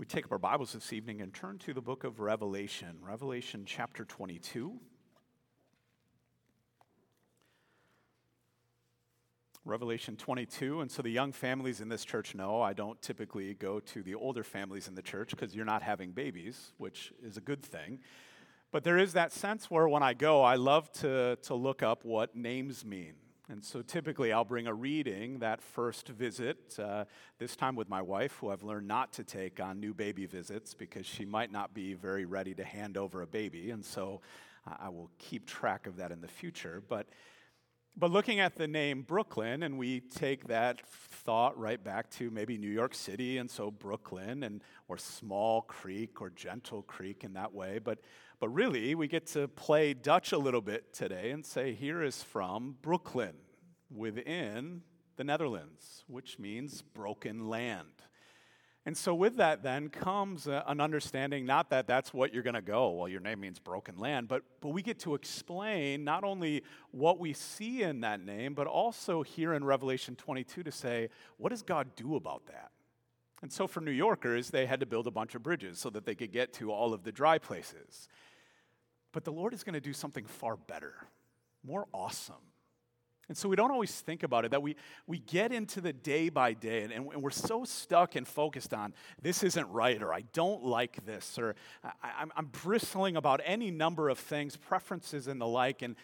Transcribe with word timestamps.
We 0.00 0.06
take 0.06 0.24
up 0.24 0.32
our 0.32 0.38
Bibles 0.38 0.72
this 0.72 0.94
evening 0.94 1.20
and 1.20 1.34
turn 1.34 1.58
to 1.58 1.74
the 1.74 1.82
book 1.82 2.04
of 2.04 2.20
Revelation, 2.20 2.96
Revelation 3.02 3.64
chapter 3.66 4.06
22. 4.06 4.80
Revelation 9.66 10.16
22. 10.16 10.80
And 10.80 10.90
so 10.90 11.02
the 11.02 11.10
young 11.10 11.32
families 11.32 11.82
in 11.82 11.90
this 11.90 12.06
church 12.06 12.34
know 12.34 12.62
I 12.62 12.72
don't 12.72 13.02
typically 13.02 13.52
go 13.52 13.78
to 13.78 14.02
the 14.02 14.14
older 14.14 14.42
families 14.42 14.88
in 14.88 14.94
the 14.94 15.02
church 15.02 15.32
because 15.32 15.54
you're 15.54 15.66
not 15.66 15.82
having 15.82 16.12
babies, 16.12 16.72
which 16.78 17.12
is 17.22 17.36
a 17.36 17.42
good 17.42 17.62
thing. 17.62 17.98
But 18.72 18.84
there 18.84 18.96
is 18.96 19.12
that 19.12 19.32
sense 19.32 19.70
where 19.70 19.86
when 19.86 20.02
I 20.02 20.14
go, 20.14 20.42
I 20.42 20.54
love 20.54 20.90
to, 20.92 21.36
to 21.42 21.54
look 21.54 21.82
up 21.82 22.06
what 22.06 22.34
names 22.34 22.86
mean. 22.86 23.16
And 23.50 23.64
so 23.64 23.82
typically 23.82 24.32
I'll 24.32 24.44
bring 24.44 24.68
a 24.68 24.74
reading 24.74 25.40
that 25.40 25.60
first 25.60 26.06
visit, 26.06 26.78
uh, 26.78 27.06
this 27.40 27.56
time 27.56 27.74
with 27.74 27.88
my 27.88 28.00
wife, 28.00 28.36
who 28.40 28.50
I've 28.50 28.62
learned 28.62 28.86
not 28.86 29.12
to 29.14 29.24
take 29.24 29.58
on 29.58 29.80
new 29.80 29.92
baby 29.92 30.24
visits 30.24 30.72
because 30.72 31.04
she 31.04 31.24
might 31.24 31.50
not 31.50 31.74
be 31.74 31.94
very 31.94 32.26
ready 32.26 32.54
to 32.54 32.62
hand 32.62 32.96
over 32.96 33.22
a 33.22 33.26
baby. 33.26 33.72
And 33.72 33.84
so 33.84 34.20
I 34.64 34.88
will 34.88 35.10
keep 35.18 35.46
track 35.46 35.88
of 35.88 35.96
that 35.96 36.12
in 36.12 36.20
the 36.20 36.28
future. 36.28 36.80
But 36.88 37.08
but 37.96 38.12
looking 38.12 38.38
at 38.38 38.54
the 38.54 38.68
name 38.68 39.02
Brooklyn, 39.02 39.64
and 39.64 39.76
we 39.76 39.98
take 40.00 40.46
that 40.46 40.80
thought 40.88 41.58
right 41.58 41.82
back 41.82 42.08
to 42.12 42.30
maybe 42.30 42.56
New 42.56 42.70
York 42.70 42.94
City, 42.94 43.38
and 43.38 43.50
so 43.50 43.70
Brooklyn, 43.70 44.44
and 44.44 44.62
or 44.86 44.96
Small 44.96 45.62
Creek 45.62 46.22
or 46.22 46.30
Gentle 46.30 46.82
Creek 46.82 47.24
in 47.24 47.32
that 47.32 47.52
way. 47.52 47.80
But 47.80 47.98
but 48.38 48.48
really, 48.48 48.94
we 48.94 49.06
get 49.06 49.26
to 49.28 49.48
play 49.48 49.92
Dutch 49.92 50.32
a 50.32 50.38
little 50.38 50.62
bit 50.62 50.94
today 50.94 51.30
and 51.30 51.44
say, 51.44 51.74
here 51.74 52.02
is 52.02 52.22
from 52.22 52.76
Brooklyn 52.80 53.34
within 53.94 54.82
the 55.16 55.24
Netherlands, 55.24 56.04
which 56.06 56.38
means 56.38 56.82
broken 56.82 57.48
land. 57.48 57.88
And 58.86 58.96
so, 58.96 59.14
with 59.14 59.36
that, 59.36 59.62
then 59.62 59.90
comes 59.90 60.46
an 60.46 60.80
understanding 60.80 61.44
not 61.44 61.68
that 61.68 61.86
that's 61.86 62.14
what 62.14 62.32
you're 62.32 62.42
going 62.42 62.54
to 62.54 62.62
go, 62.62 62.88
well, 62.90 63.08
your 63.08 63.20
name 63.20 63.40
means 63.40 63.58
broken 63.58 63.98
land, 63.98 64.26
but, 64.26 64.42
but 64.62 64.70
we 64.70 64.80
get 64.80 64.98
to 65.00 65.14
explain 65.14 66.02
not 66.02 66.24
only 66.24 66.62
what 66.90 67.18
we 67.18 67.34
see 67.34 67.82
in 67.82 68.00
that 68.00 68.24
name, 68.24 68.54
but 68.54 68.66
also 68.66 69.22
here 69.22 69.52
in 69.52 69.64
Revelation 69.64 70.16
22 70.16 70.62
to 70.62 70.72
say, 70.72 71.10
what 71.36 71.50
does 71.50 71.62
God 71.62 71.94
do 71.94 72.16
about 72.16 72.46
that? 72.46 72.70
And 73.42 73.52
so, 73.52 73.66
for 73.66 73.82
New 73.82 73.90
Yorkers, 73.90 74.48
they 74.48 74.64
had 74.64 74.80
to 74.80 74.86
build 74.86 75.06
a 75.06 75.10
bunch 75.10 75.34
of 75.34 75.42
bridges 75.42 75.78
so 75.78 75.90
that 75.90 76.06
they 76.06 76.14
could 76.14 76.32
get 76.32 76.54
to 76.54 76.72
all 76.72 76.94
of 76.94 77.04
the 77.04 77.12
dry 77.12 77.36
places. 77.36 78.08
But 79.12 79.24
the 79.24 79.32
Lord 79.32 79.52
is 79.52 79.62
going 79.62 79.74
to 79.74 79.80
do 79.80 79.92
something 79.92 80.24
far 80.24 80.56
better, 80.56 80.94
more 81.62 81.86
awesome. 81.92 82.49
And 83.30 83.36
so 83.36 83.48
we 83.48 83.54
don't 83.54 83.70
always 83.70 83.92
think 83.92 84.24
about 84.24 84.44
it, 84.44 84.50
that 84.50 84.60
we, 84.60 84.74
we 85.06 85.20
get 85.20 85.52
into 85.52 85.80
the 85.80 85.92
day 85.92 86.30
by 86.30 86.52
day 86.52 86.82
and, 86.82 86.92
and 86.92 87.22
we're 87.22 87.30
so 87.30 87.62
stuck 87.62 88.16
and 88.16 88.26
focused 88.26 88.74
on 88.74 88.92
this 89.22 89.44
isn't 89.44 89.70
right 89.70 90.02
or 90.02 90.12
I 90.12 90.22
don't 90.32 90.64
like 90.64 91.06
this 91.06 91.38
or 91.38 91.54
I, 92.02 92.24
am 92.36 92.46
bristling 92.46 93.16
about 93.16 93.40
any 93.44 93.70
number 93.70 94.08
of 94.08 94.18
things, 94.18 94.56
preferences 94.56 95.28
and 95.28 95.40
the 95.40 95.46
like, 95.46 95.80
and, 95.80 95.94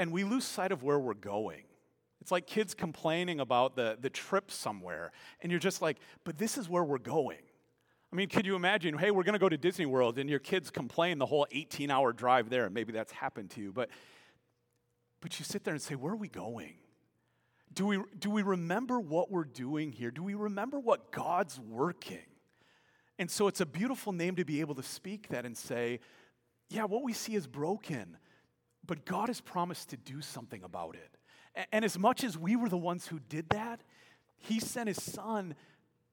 and 0.00 0.10
we 0.10 0.24
lose 0.24 0.44
sight 0.44 0.72
of 0.72 0.82
where 0.82 0.98
we're 0.98 1.14
going. 1.14 1.62
It's 2.20 2.32
like 2.32 2.48
kids 2.48 2.74
complaining 2.74 3.38
about 3.38 3.76
the, 3.76 3.96
the 4.00 4.10
trip 4.10 4.50
somewhere, 4.50 5.12
and 5.40 5.52
you're 5.52 5.60
just 5.60 5.80
like, 5.80 5.98
but 6.24 6.38
this 6.38 6.58
is 6.58 6.68
where 6.68 6.82
we're 6.82 6.98
going. 6.98 7.38
I 8.12 8.16
mean, 8.16 8.28
could 8.28 8.46
you 8.46 8.56
imagine, 8.56 8.98
hey, 8.98 9.12
we're 9.12 9.22
going 9.22 9.34
to 9.34 9.38
go 9.38 9.48
to 9.48 9.56
Disney 9.56 9.86
World, 9.86 10.18
and 10.18 10.28
your 10.28 10.40
kids 10.40 10.72
complain 10.72 11.18
the 11.18 11.26
whole 11.26 11.46
18 11.52 11.88
hour 11.88 12.12
drive 12.12 12.50
there? 12.50 12.68
Maybe 12.68 12.92
that's 12.92 13.12
happened 13.12 13.50
to 13.50 13.60
you. 13.60 13.70
But, 13.70 13.90
but 15.20 15.38
you 15.38 15.44
sit 15.44 15.64
there 15.64 15.74
and 15.74 15.82
say, 15.82 15.94
where 15.94 16.12
are 16.12 16.16
we 16.16 16.28
going? 16.28 16.74
Do 17.72 17.86
we, 17.86 18.00
do 18.18 18.30
we 18.30 18.42
remember 18.42 18.98
what 18.98 19.30
we're 19.30 19.44
doing 19.44 19.92
here? 19.92 20.10
Do 20.10 20.22
we 20.22 20.34
remember 20.34 20.78
what 20.78 21.12
God's 21.12 21.60
working? 21.60 22.26
And 23.18 23.30
so 23.30 23.48
it's 23.48 23.60
a 23.60 23.66
beautiful 23.66 24.12
name 24.12 24.36
to 24.36 24.44
be 24.44 24.60
able 24.60 24.74
to 24.76 24.82
speak 24.82 25.28
that 25.28 25.44
and 25.44 25.56
say, 25.56 26.00
yeah, 26.68 26.84
what 26.84 27.02
we 27.02 27.12
see 27.12 27.34
is 27.34 27.46
broken, 27.46 28.16
but 28.86 29.04
God 29.04 29.28
has 29.28 29.40
promised 29.40 29.90
to 29.90 29.96
do 29.96 30.20
something 30.20 30.62
about 30.62 30.94
it. 30.96 31.66
And 31.72 31.84
as 31.84 31.98
much 31.98 32.22
as 32.22 32.38
we 32.38 32.56
were 32.56 32.68
the 32.68 32.76
ones 32.76 33.06
who 33.06 33.18
did 33.18 33.48
that, 33.50 33.80
He 34.38 34.60
sent 34.60 34.88
His 34.88 35.02
Son, 35.02 35.54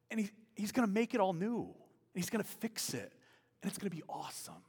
and 0.09 0.19
he, 0.19 0.31
He's 0.55 0.71
going 0.71 0.87
to 0.87 0.93
make 0.93 1.13
it 1.13 1.19
all 1.19 1.33
new. 1.33 1.73
He's 2.15 2.29
going 2.29 2.43
to 2.43 2.49
fix 2.49 2.93
it, 2.93 3.13
and 3.61 3.69
it's 3.69 3.77
going 3.77 3.89
to 3.91 3.95
be 3.95 4.03
awesome. 4.09 4.63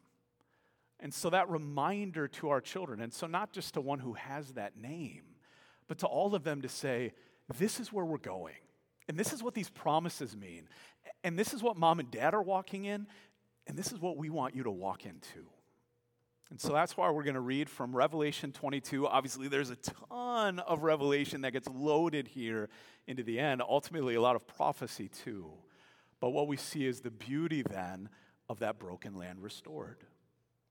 And 1.00 1.12
so 1.12 1.30
that 1.30 1.48
reminder 1.50 2.26
to 2.28 2.48
our 2.48 2.60
children, 2.60 3.00
and 3.00 3.12
so 3.12 3.26
not 3.26 3.52
just 3.52 3.74
to 3.74 3.80
one 3.80 3.98
who 3.98 4.14
has 4.14 4.52
that 4.52 4.76
name, 4.78 5.22
but 5.88 5.98
to 5.98 6.06
all 6.06 6.34
of 6.34 6.42
them 6.42 6.62
to 6.62 6.68
say, 6.68 7.12
this 7.58 7.78
is 7.78 7.92
where 7.92 8.04
we're 8.04 8.18
going. 8.18 8.54
And 9.08 9.18
this 9.18 9.32
is 9.32 9.42
what 9.42 9.54
these 9.54 9.68
promises 9.70 10.36
mean. 10.36 10.68
And 11.22 11.38
this 11.38 11.54
is 11.54 11.62
what 11.62 11.76
mom 11.76 12.00
and 12.00 12.10
dad 12.10 12.34
are 12.34 12.42
walking 12.42 12.86
in. 12.86 13.06
And 13.66 13.76
this 13.76 13.92
is 13.92 14.00
what 14.00 14.16
we 14.16 14.30
want 14.30 14.56
you 14.56 14.62
to 14.64 14.70
walk 14.70 15.04
into. 15.04 15.46
And 16.50 16.60
so 16.60 16.72
that's 16.72 16.96
why 16.96 17.10
we're 17.10 17.24
going 17.24 17.34
to 17.34 17.40
read 17.40 17.68
from 17.68 17.94
Revelation 17.94 18.52
22. 18.52 19.06
Obviously, 19.06 19.48
there's 19.48 19.70
a 19.70 19.76
ton 19.76 20.60
of 20.60 20.82
revelation 20.82 21.40
that 21.40 21.52
gets 21.52 21.68
loaded 21.68 22.28
here 22.28 22.68
into 23.08 23.24
the 23.24 23.40
end, 23.40 23.62
ultimately, 23.62 24.14
a 24.14 24.20
lot 24.20 24.36
of 24.36 24.46
prophecy 24.46 25.08
too. 25.08 25.50
But 26.20 26.30
what 26.30 26.46
we 26.46 26.56
see 26.56 26.86
is 26.86 27.00
the 27.00 27.10
beauty 27.10 27.62
then 27.62 28.08
of 28.48 28.60
that 28.60 28.78
broken 28.78 29.16
land 29.16 29.42
restored. 29.42 29.98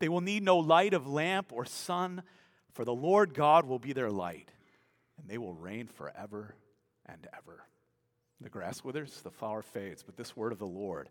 They 0.00 0.08
will 0.08 0.20
need 0.20 0.42
no 0.42 0.58
light 0.58 0.94
of 0.94 1.06
lamp 1.06 1.52
or 1.52 1.64
sun, 1.64 2.22
for 2.72 2.84
the 2.84 2.94
Lord 2.94 3.34
God 3.34 3.66
will 3.66 3.78
be 3.78 3.92
their 3.92 4.10
light, 4.10 4.50
and 5.18 5.28
they 5.28 5.38
will 5.38 5.54
reign 5.54 5.86
forever 5.86 6.54
and 7.06 7.26
ever. 7.36 7.64
The 8.40 8.50
grass 8.50 8.84
withers, 8.84 9.20
the 9.22 9.30
flower 9.30 9.62
fades, 9.62 10.02
but 10.02 10.16
this 10.16 10.36
word 10.36 10.52
of 10.52 10.58
the 10.58 10.66
Lord, 10.66 11.08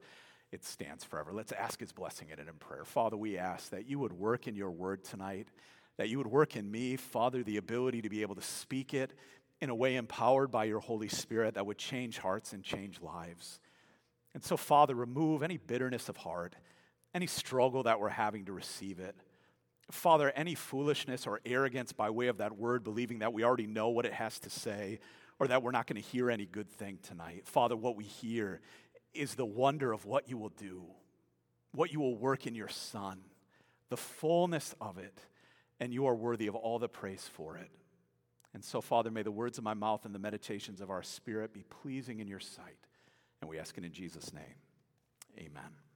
it 0.52 0.64
stands 0.64 1.03
forever. 1.03 1.34
Let's 1.34 1.52
ask 1.52 1.80
his 1.80 1.92
blessing 1.92 2.30
in 2.30 2.40
it 2.40 2.48
in 2.48 2.53
prayer. 2.56 2.86
Father, 2.86 3.18
we 3.18 3.38
ask 3.38 3.72
that 3.72 3.88
you 3.88 4.00
would 4.00 4.14
work 4.14 4.48
in 4.48 4.56
your 4.56 4.72
word 4.72 5.04
tonight 5.04 5.50
that 5.98 6.09
you 6.09 6.18
would 6.19 6.28
work 6.28 6.56
in 6.56 6.69
me, 6.69 6.96
Father, 6.96 7.44
the 7.44 7.58
ability 7.58 8.02
to 8.04 8.09
be 8.09 8.22
able 8.22 8.36
to 8.36 8.42
speak 8.42 8.94
it 8.94 9.14
in 9.59 9.69
a 9.69 9.75
way 9.75 9.96
empowered 9.96 10.52
by 10.52 10.66
your 10.66 10.80
Holy 10.80 11.08
Spirit 11.08 11.56
that 11.56 11.66
would 11.66 11.78
change 11.78 12.19
hearts 12.19 12.54
and 12.54 12.64
change 12.64 13.02
lives. 13.02 13.59
And 14.34 14.44
so, 14.44 14.56
Father, 14.56 14.94
remove 14.94 15.42
any 15.42 15.58
bitterness 15.58 16.09
of 16.09 16.18
heart, 16.18 16.56
any 17.18 17.28
struggle 17.28 17.84
that 17.84 18.00
we're 18.00 18.10
having 18.10 18.46
to 18.46 18.54
receive 18.54 19.00
it. 19.00 19.16
Father, 19.92 20.32
any 20.36 20.56
foolishness 20.56 21.28
or 21.28 21.42
arrogance 21.46 21.92
by 21.92 22.10
way 22.10 22.28
of 22.28 22.38
that 22.38 22.58
word, 22.58 22.84
believing 22.84 23.20
that 23.20 23.34
we 23.34 23.44
already 23.44 23.68
know 23.68 23.90
what 23.90 24.06
it 24.06 24.14
has 24.14 24.40
to 24.40 24.50
say 24.50 25.00
or 25.40 25.48
that 25.48 25.64
we're 25.64 25.72
not 25.72 25.88
going 25.88 26.02
to 26.02 26.08
hear 26.08 26.30
any 26.30 26.46
good 26.46 26.70
thing 26.70 27.00
tonight. 27.02 27.46
Father, 27.46 27.76
what 27.76 27.96
we 27.96 28.04
hear 28.04 28.62
is 29.14 29.36
the 29.36 29.46
wonder 29.46 29.92
of 29.92 30.06
what 30.06 30.30
you 30.30 30.38
will 30.38 30.50
do, 30.50 30.84
what 31.74 31.92
you 31.92 32.00
will 32.00 32.16
work 32.16 32.46
in 32.46 32.54
your 32.54 32.70
Son, 32.70 33.20
the 33.90 33.98
fullness 33.98 34.76
of 34.80 34.98
it 34.98 35.20
and 35.80 35.94
you 35.94 36.06
are 36.06 36.16
worthy 36.16 36.48
of 36.48 36.56
all 36.56 36.80
the 36.80 36.90
praise 36.90 37.30
for 37.34 37.58
it. 37.58 37.70
And 38.54 38.64
so, 38.64 38.82
Father, 38.82 39.12
may 39.12 39.22
the 39.22 39.32
words 39.32 39.58
of 39.58 39.64
my 39.64 39.74
mouth 39.74 40.06
and 40.06 40.16
the 40.16 40.20
meditations 40.20 40.82
of 40.82 40.90
our 40.90 41.04
spirit 41.04 41.54
be 41.54 41.64
pleasing 41.64 42.20
in 42.20 42.28
your 42.28 42.40
sight. 42.40 42.78
And 43.42 43.50
we 43.50 43.60
ask 43.60 43.78
it 43.78 43.84
in 43.84 43.92
Jesus' 43.92 44.34
name. 44.34 44.56
Amen. 45.38 45.87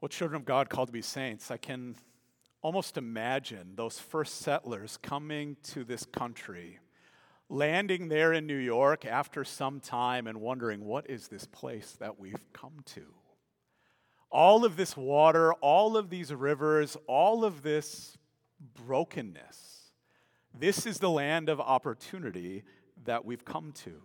Well, 0.00 0.08
children 0.08 0.40
of 0.40 0.44
God 0.44 0.68
called 0.68 0.88
to 0.88 0.92
be 0.92 1.02
saints, 1.02 1.50
I 1.50 1.56
can 1.56 1.96
almost 2.62 2.96
imagine 2.96 3.72
those 3.74 3.98
first 3.98 4.40
settlers 4.40 4.98
coming 5.02 5.56
to 5.62 5.84
this 5.84 6.04
country, 6.04 6.78
landing 7.48 8.08
there 8.08 8.32
in 8.32 8.46
New 8.46 8.56
York 8.56 9.04
after 9.04 9.44
some 9.44 9.80
time 9.80 10.26
and 10.26 10.40
wondering, 10.40 10.84
what 10.84 11.08
is 11.10 11.28
this 11.28 11.46
place 11.46 11.96
that 12.00 12.18
we've 12.18 12.52
come 12.52 12.80
to? 12.94 13.06
all 14.30 14.64
of 14.64 14.76
this 14.76 14.96
water, 14.96 15.52
all 15.54 15.96
of 15.96 16.10
these 16.10 16.32
rivers, 16.32 16.96
all 17.06 17.44
of 17.44 17.62
this 17.62 18.16
brokenness. 18.74 19.92
This 20.58 20.86
is 20.86 20.98
the 20.98 21.10
land 21.10 21.48
of 21.48 21.60
opportunity 21.60 22.64
that 23.04 23.24
we've 23.24 23.44
come 23.44 23.72
to. 23.84 24.02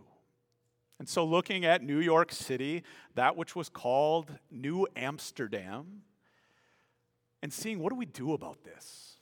And 1.03 1.09
so, 1.09 1.25
looking 1.25 1.65
at 1.65 1.83
New 1.83 1.99
York 1.99 2.31
City, 2.31 2.81
that 3.15 3.35
which 3.35 3.57
was 3.57 3.67
called 3.67 4.31
New 4.49 4.87
Amsterdam, 4.95 6.03
and 7.41 7.51
seeing 7.51 7.79
what 7.79 7.89
do 7.89 7.97
we 7.97 8.05
do 8.05 8.31
about 8.31 8.63
this? 8.63 9.17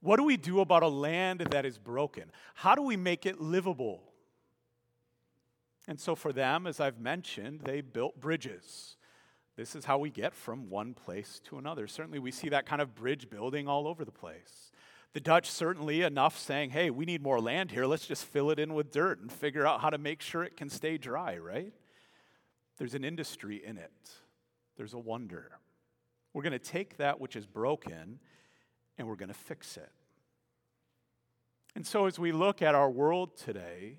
What 0.00 0.16
do 0.16 0.24
we 0.24 0.36
do 0.36 0.58
about 0.58 0.82
a 0.82 0.88
land 0.88 1.38
that 1.52 1.64
is 1.64 1.78
broken? 1.78 2.32
How 2.56 2.74
do 2.74 2.82
we 2.82 2.96
make 2.96 3.26
it 3.26 3.40
livable? 3.40 4.02
And 5.86 6.00
so 6.00 6.16
for 6.16 6.32
them, 6.32 6.66
as 6.66 6.80
I've 6.80 6.98
mentioned, 6.98 7.60
they 7.60 7.80
built 7.80 8.18
bridges. 8.18 8.96
This 9.54 9.76
is 9.76 9.84
how 9.84 9.98
we 9.98 10.10
get 10.10 10.34
from 10.34 10.68
one 10.68 10.94
place 10.94 11.40
to 11.44 11.58
another. 11.58 11.86
Certainly, 11.86 12.18
we 12.18 12.32
see 12.32 12.48
that 12.48 12.66
kind 12.66 12.82
of 12.82 12.92
bridge 12.92 13.30
building 13.30 13.68
all 13.68 13.86
over 13.86 14.04
the 14.04 14.10
place. 14.10 14.72
The 15.16 15.20
Dutch, 15.20 15.50
certainly 15.50 16.02
enough 16.02 16.38
saying, 16.38 16.68
hey, 16.68 16.90
we 16.90 17.06
need 17.06 17.22
more 17.22 17.40
land 17.40 17.70
here. 17.70 17.86
Let's 17.86 18.06
just 18.06 18.26
fill 18.26 18.50
it 18.50 18.58
in 18.58 18.74
with 18.74 18.92
dirt 18.92 19.18
and 19.18 19.32
figure 19.32 19.66
out 19.66 19.80
how 19.80 19.88
to 19.88 19.96
make 19.96 20.20
sure 20.20 20.44
it 20.44 20.58
can 20.58 20.68
stay 20.68 20.98
dry, 20.98 21.38
right? 21.38 21.72
There's 22.76 22.92
an 22.92 23.02
industry 23.02 23.64
in 23.64 23.78
it, 23.78 24.10
there's 24.76 24.92
a 24.92 24.98
wonder. 24.98 25.52
We're 26.34 26.42
going 26.42 26.52
to 26.52 26.58
take 26.58 26.98
that 26.98 27.18
which 27.18 27.34
is 27.34 27.46
broken 27.46 28.18
and 28.98 29.08
we're 29.08 29.16
going 29.16 29.30
to 29.30 29.34
fix 29.34 29.78
it. 29.78 29.90
And 31.74 31.86
so, 31.86 32.04
as 32.04 32.18
we 32.18 32.30
look 32.30 32.60
at 32.60 32.74
our 32.74 32.90
world 32.90 33.38
today, 33.38 33.96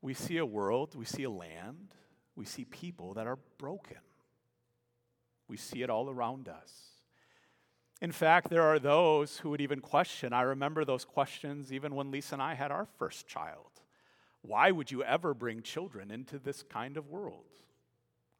we 0.00 0.14
see 0.14 0.38
a 0.38 0.46
world, 0.46 0.94
we 0.94 1.04
see 1.04 1.24
a 1.24 1.30
land, 1.30 1.94
we 2.36 2.46
see 2.46 2.64
people 2.64 3.12
that 3.12 3.26
are 3.26 3.38
broken. 3.58 3.98
We 5.46 5.58
see 5.58 5.82
it 5.82 5.90
all 5.90 6.08
around 6.08 6.48
us. 6.48 6.91
In 8.02 8.10
fact, 8.10 8.50
there 8.50 8.64
are 8.64 8.80
those 8.80 9.38
who 9.38 9.50
would 9.50 9.60
even 9.60 9.80
question. 9.80 10.32
I 10.32 10.42
remember 10.42 10.84
those 10.84 11.04
questions 11.04 11.72
even 11.72 11.94
when 11.94 12.10
Lisa 12.10 12.34
and 12.34 12.42
I 12.42 12.54
had 12.54 12.72
our 12.72 12.88
first 12.98 13.28
child. 13.28 13.70
Why 14.40 14.72
would 14.72 14.90
you 14.90 15.04
ever 15.04 15.34
bring 15.34 15.62
children 15.62 16.10
into 16.10 16.40
this 16.40 16.64
kind 16.64 16.96
of 16.96 17.10
world? 17.10 17.44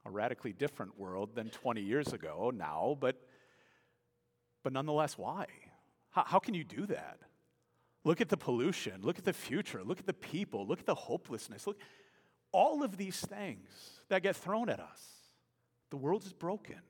A 0.05 0.11
radically 0.11 0.53
different 0.53 0.99
world 0.99 1.37
than 1.37 1.49
20 1.49 1.81
years 1.81 2.13
ago 2.13 2.51
now, 2.53 2.99
but, 2.99 3.23
but 4.65 4.73
nonetheless, 4.73 5.17
why? 5.17 5.47
How, 6.11 6.25
how 6.25 6.39
can 6.41 6.55
you 6.55 6.65
do 6.65 6.85
that? 6.87 7.21
Look 8.03 8.21
at 8.21 8.31
the 8.31 8.37
pollution, 8.37 9.03
look 9.03 9.19
at 9.19 9.25
the 9.25 9.33
future, 9.33 9.85
look 9.85 10.01
at 10.01 10.07
the 10.07 10.13
people, 10.13 10.67
look 10.67 10.81
at 10.81 10.87
the 10.87 10.97
hopelessness. 10.97 11.69
Look, 11.69 11.79
all 12.51 12.83
of 12.83 12.97
these 12.97 13.21
things 13.21 13.69
that 14.09 14.25
get 14.25 14.35
thrown 14.35 14.69
at 14.69 14.81
us. 14.81 15.03
The 15.91 15.99
world 15.99 16.25
is 16.25 16.33
broken. 16.33 16.81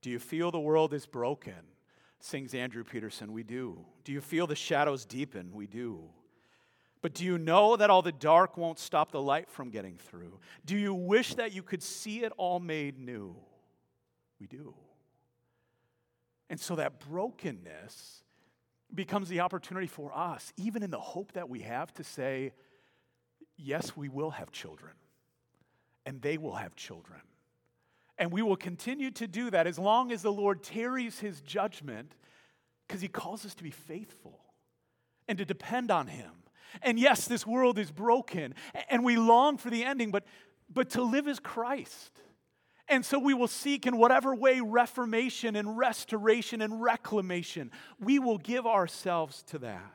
Do 0.00 0.10
you 0.10 0.18
feel 0.18 0.50
the 0.50 0.60
world 0.60 0.94
is 0.94 1.06
broken? 1.06 1.54
Sings 2.20 2.54
Andrew 2.54 2.84
Peterson. 2.84 3.32
We 3.32 3.42
do. 3.42 3.84
Do 4.04 4.12
you 4.12 4.20
feel 4.20 4.46
the 4.46 4.56
shadows 4.56 5.04
deepen? 5.04 5.50
We 5.52 5.66
do. 5.66 6.10
But 7.00 7.14
do 7.14 7.24
you 7.24 7.38
know 7.38 7.76
that 7.76 7.90
all 7.90 8.02
the 8.02 8.12
dark 8.12 8.56
won't 8.56 8.78
stop 8.78 9.12
the 9.12 9.22
light 9.22 9.48
from 9.48 9.70
getting 9.70 9.96
through? 9.96 10.40
Do 10.64 10.76
you 10.76 10.94
wish 10.94 11.34
that 11.34 11.52
you 11.52 11.62
could 11.62 11.82
see 11.82 12.24
it 12.24 12.32
all 12.36 12.58
made 12.58 12.98
new? 12.98 13.36
We 14.40 14.46
do. 14.46 14.74
And 16.50 16.58
so 16.58 16.76
that 16.76 16.98
brokenness 17.08 18.24
becomes 18.94 19.28
the 19.28 19.40
opportunity 19.40 19.86
for 19.86 20.16
us, 20.16 20.52
even 20.56 20.82
in 20.82 20.90
the 20.90 20.98
hope 20.98 21.32
that 21.32 21.48
we 21.48 21.60
have, 21.60 21.92
to 21.94 22.04
say, 22.04 22.52
yes, 23.56 23.96
we 23.96 24.08
will 24.08 24.30
have 24.30 24.50
children, 24.50 24.92
and 26.06 26.22
they 26.22 26.38
will 26.38 26.54
have 26.54 26.74
children. 26.74 27.20
And 28.18 28.32
we 28.32 28.42
will 28.42 28.56
continue 28.56 29.10
to 29.12 29.26
do 29.28 29.50
that 29.50 29.66
as 29.66 29.78
long 29.78 30.10
as 30.10 30.22
the 30.22 30.32
Lord 30.32 30.62
tarries 30.62 31.20
his 31.20 31.40
judgment 31.40 32.14
because 32.86 33.00
he 33.00 33.08
calls 33.08 33.46
us 33.46 33.54
to 33.54 33.62
be 33.62 33.70
faithful 33.70 34.40
and 35.28 35.38
to 35.38 35.44
depend 35.44 35.90
on 35.90 36.08
him. 36.08 36.30
And 36.82 36.98
yes, 36.98 37.26
this 37.26 37.46
world 37.46 37.78
is 37.78 37.90
broken 37.90 38.54
and 38.90 39.04
we 39.04 39.16
long 39.16 39.56
for 39.56 39.70
the 39.70 39.84
ending, 39.84 40.10
but, 40.10 40.24
but 40.72 40.90
to 40.90 41.02
live 41.02 41.28
as 41.28 41.38
Christ. 41.38 42.20
And 42.88 43.04
so 43.04 43.18
we 43.18 43.34
will 43.34 43.48
seek 43.48 43.86
in 43.86 43.98
whatever 43.98 44.34
way 44.34 44.60
reformation 44.60 45.54
and 45.56 45.76
restoration 45.76 46.62
and 46.62 46.82
reclamation, 46.82 47.70
we 48.00 48.18
will 48.18 48.38
give 48.38 48.66
ourselves 48.66 49.42
to 49.44 49.58
that. 49.58 49.94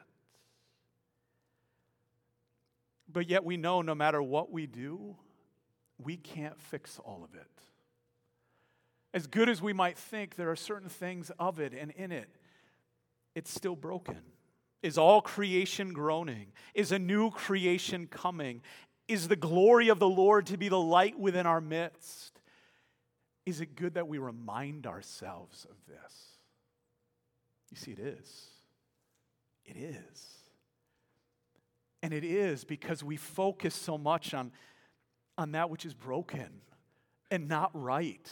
But 3.12 3.30
yet 3.30 3.44
we 3.44 3.58
know 3.58 3.82
no 3.82 3.96
matter 3.96 4.22
what 4.22 4.52
we 4.52 4.68
do, 4.68 5.16
we 5.98 6.18
can't 6.18 6.60
fix 6.62 7.00
all 7.04 7.24
of 7.24 7.36
it. 7.36 7.53
As 9.14 9.28
good 9.28 9.48
as 9.48 9.62
we 9.62 9.74
might 9.74 9.98
think, 9.98 10.36
there 10.36 10.50
are 10.50 10.56
certain 10.56 10.90
things 10.90 11.32
of 11.38 11.60
it 11.60 11.74
and 11.74 11.92
in 11.92 12.12
it, 12.12 12.30
it's 13.36 13.54
still 13.54 13.76
broken. 13.76 14.22
Is 14.82 14.98
all 14.98 15.22
creation 15.22 15.94
groaning? 15.94 16.48
Is 16.74 16.92
a 16.92 17.00
new 17.00 17.32
creation 17.32 18.08
coming? 18.08 18.62
Is 19.08 19.28
the 19.28 19.36
glory 19.36 19.90
of 19.90 20.00
the 20.00 20.10
Lord 20.10 20.48
to 20.48 20.58
be 20.58 20.68
the 20.68 20.80
light 20.80 21.18
within 21.18 21.46
our 21.46 21.62
midst? 21.62 22.42
Is 23.46 23.62
it 23.62 23.76
good 23.76 23.96
that 23.96 24.08
we 24.08 24.18
remind 24.18 24.88
ourselves 24.88 25.66
of 25.70 25.76
this? 25.88 26.14
You 27.72 27.78
see, 27.78 27.92
it 27.92 28.00
is. 28.00 28.48
It 29.66 29.78
is. 29.78 30.28
And 32.02 32.14
it 32.14 32.24
is 32.24 32.64
because 32.66 33.04
we 33.04 33.16
focus 33.16 33.74
so 33.74 33.98
much 33.98 34.34
on, 34.34 34.52
on 35.38 35.54
that 35.54 35.70
which 35.70 35.86
is 35.86 35.94
broken 35.94 36.50
and 37.32 37.48
not 37.48 37.72
right 37.74 38.30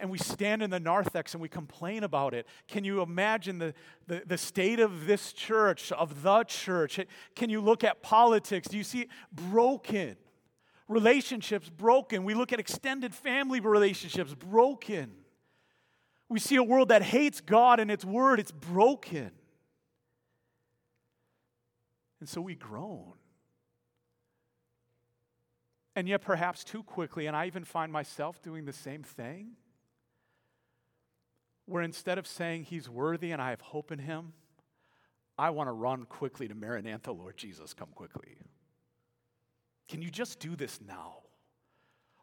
and 0.00 0.10
we 0.10 0.18
stand 0.18 0.62
in 0.62 0.70
the 0.70 0.80
narthex 0.80 1.34
and 1.34 1.42
we 1.42 1.48
complain 1.48 2.02
about 2.02 2.32
it. 2.32 2.46
Can 2.66 2.84
you 2.84 3.02
imagine 3.02 3.58
the, 3.58 3.74
the, 4.06 4.22
the, 4.26 4.38
state 4.38 4.80
of 4.80 5.06
this 5.06 5.32
church, 5.32 5.92
of 5.92 6.22
the 6.22 6.44
church? 6.44 6.98
Can 7.36 7.50
you 7.50 7.60
look 7.60 7.84
at 7.84 8.02
politics? 8.02 8.68
Do 8.68 8.78
you 8.78 8.84
see 8.84 9.08
broken? 9.32 10.16
Relationships 10.88 11.68
broken. 11.68 12.24
We 12.24 12.34
look 12.34 12.52
at 12.52 12.60
extended 12.60 13.14
family 13.14 13.60
relationships 13.60 14.34
broken. 14.34 15.12
We 16.28 16.38
see 16.38 16.56
a 16.56 16.62
world 16.62 16.88
that 16.88 17.02
hates 17.02 17.42
God 17.42 17.78
and 17.78 17.90
its 17.90 18.04
word, 18.04 18.40
it's 18.40 18.52
broken. 18.52 19.30
And 22.20 22.28
so 22.28 22.40
we 22.40 22.54
groan. 22.54 23.12
And 25.94 26.08
yet, 26.08 26.22
perhaps 26.22 26.64
too 26.64 26.82
quickly, 26.82 27.26
and 27.26 27.36
I 27.36 27.46
even 27.46 27.64
find 27.64 27.92
myself 27.92 28.40
doing 28.40 28.64
the 28.64 28.72
same 28.72 29.02
thing 29.02 29.56
where 31.66 31.82
instead 31.82 32.18
of 32.18 32.26
saying 32.26 32.64
he's 32.64 32.88
worthy 32.88 33.30
and 33.30 33.40
I 33.40 33.50
have 33.50 33.60
hope 33.60 33.92
in 33.92 33.98
him, 33.98 34.32
I 35.38 35.50
want 35.50 35.68
to 35.68 35.72
run 35.72 36.04
quickly 36.04 36.48
to 36.48 36.54
Maranatha, 36.54 37.12
Lord 37.12 37.36
Jesus, 37.36 37.74
come 37.74 37.88
quickly. 37.94 38.36
Can 39.88 40.02
you 40.02 40.10
just 40.10 40.38
do 40.38 40.56
this 40.56 40.80
now? 40.86 41.18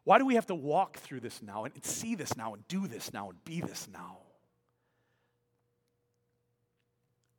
Why 0.04 0.18
do 0.18 0.26
we 0.26 0.34
have 0.34 0.46
to 0.46 0.54
walk 0.54 0.98
through 0.98 1.20
this 1.20 1.42
now 1.42 1.64
and 1.64 1.84
see 1.84 2.14
this 2.14 2.36
now 2.36 2.54
and 2.54 2.66
do 2.68 2.86
this 2.86 3.12
now 3.12 3.30
and 3.30 3.44
be 3.44 3.60
this 3.60 3.88
now? 3.92 4.18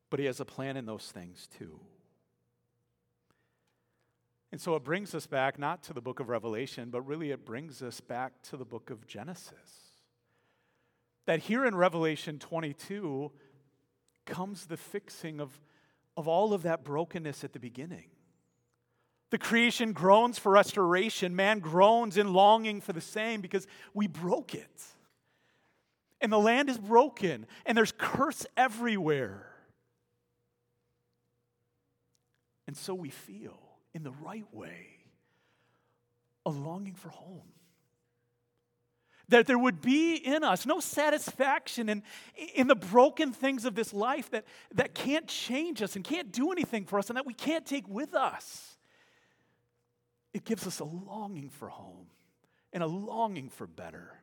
But 0.09 0.19
he 0.19 0.25
has 0.25 0.39
a 0.39 0.45
plan 0.45 0.77
in 0.77 0.85
those 0.85 1.11
things 1.11 1.47
too. 1.57 1.79
And 4.51 4.59
so 4.59 4.75
it 4.75 4.83
brings 4.83 5.15
us 5.15 5.25
back 5.25 5.57
not 5.57 5.81
to 5.83 5.93
the 5.93 6.01
book 6.01 6.19
of 6.19 6.27
Revelation, 6.27 6.89
but 6.89 7.01
really 7.03 7.31
it 7.31 7.45
brings 7.45 7.81
us 7.81 8.01
back 8.01 8.41
to 8.43 8.57
the 8.57 8.65
book 8.65 8.89
of 8.89 9.07
Genesis 9.07 9.90
that 11.31 11.39
here 11.39 11.65
in 11.65 11.73
Revelation 11.73 12.39
22 12.39 13.31
comes 14.25 14.65
the 14.65 14.75
fixing 14.75 15.39
of, 15.39 15.61
of 16.17 16.27
all 16.27 16.53
of 16.53 16.63
that 16.63 16.83
brokenness 16.83 17.45
at 17.45 17.53
the 17.53 17.59
beginning. 17.59 18.09
The 19.29 19.37
creation 19.37 19.93
groans 19.93 20.37
for 20.37 20.51
restoration. 20.51 21.33
Man 21.33 21.59
groans 21.59 22.17
in 22.17 22.33
longing 22.33 22.81
for 22.81 22.91
the 22.91 22.99
same 22.99 23.39
because 23.39 23.65
we 23.93 24.07
broke 24.07 24.53
it. 24.53 24.83
And 26.19 26.33
the 26.33 26.37
land 26.37 26.69
is 26.69 26.77
broken, 26.77 27.47
and 27.65 27.77
there's 27.77 27.93
curse 27.97 28.45
everywhere. 28.57 29.47
And 32.67 32.75
so 32.75 32.93
we 32.93 33.09
feel, 33.09 33.57
in 33.93 34.03
the 34.03 34.11
right 34.11 34.53
way, 34.53 35.05
a 36.45 36.49
longing 36.49 36.95
for 36.95 37.07
home 37.07 37.53
that 39.31 39.47
there 39.47 39.57
would 39.57 39.81
be 39.81 40.15
in 40.15 40.43
us 40.43 40.65
no 40.65 40.79
satisfaction 40.79 41.89
in, 41.89 42.03
in 42.53 42.67
the 42.67 42.75
broken 42.75 43.33
things 43.33 43.65
of 43.65 43.75
this 43.75 43.93
life 43.93 44.29
that, 44.31 44.45
that 44.75 44.93
can't 44.93 45.27
change 45.27 45.81
us 45.81 45.95
and 45.95 46.05
can't 46.05 46.31
do 46.31 46.51
anything 46.51 46.85
for 46.85 46.99
us 46.99 47.09
and 47.09 47.17
that 47.17 47.25
we 47.25 47.33
can't 47.33 47.65
take 47.65 47.87
with 47.87 48.13
us. 48.13 48.77
It 50.33 50.45
gives 50.45 50.65
us 50.67 50.79
a 50.79 50.85
longing 50.85 51.49
for 51.49 51.67
home 51.67 52.07
and 52.71 52.83
a 52.83 52.87
longing 52.87 53.49
for 53.49 53.67
better 53.67 54.21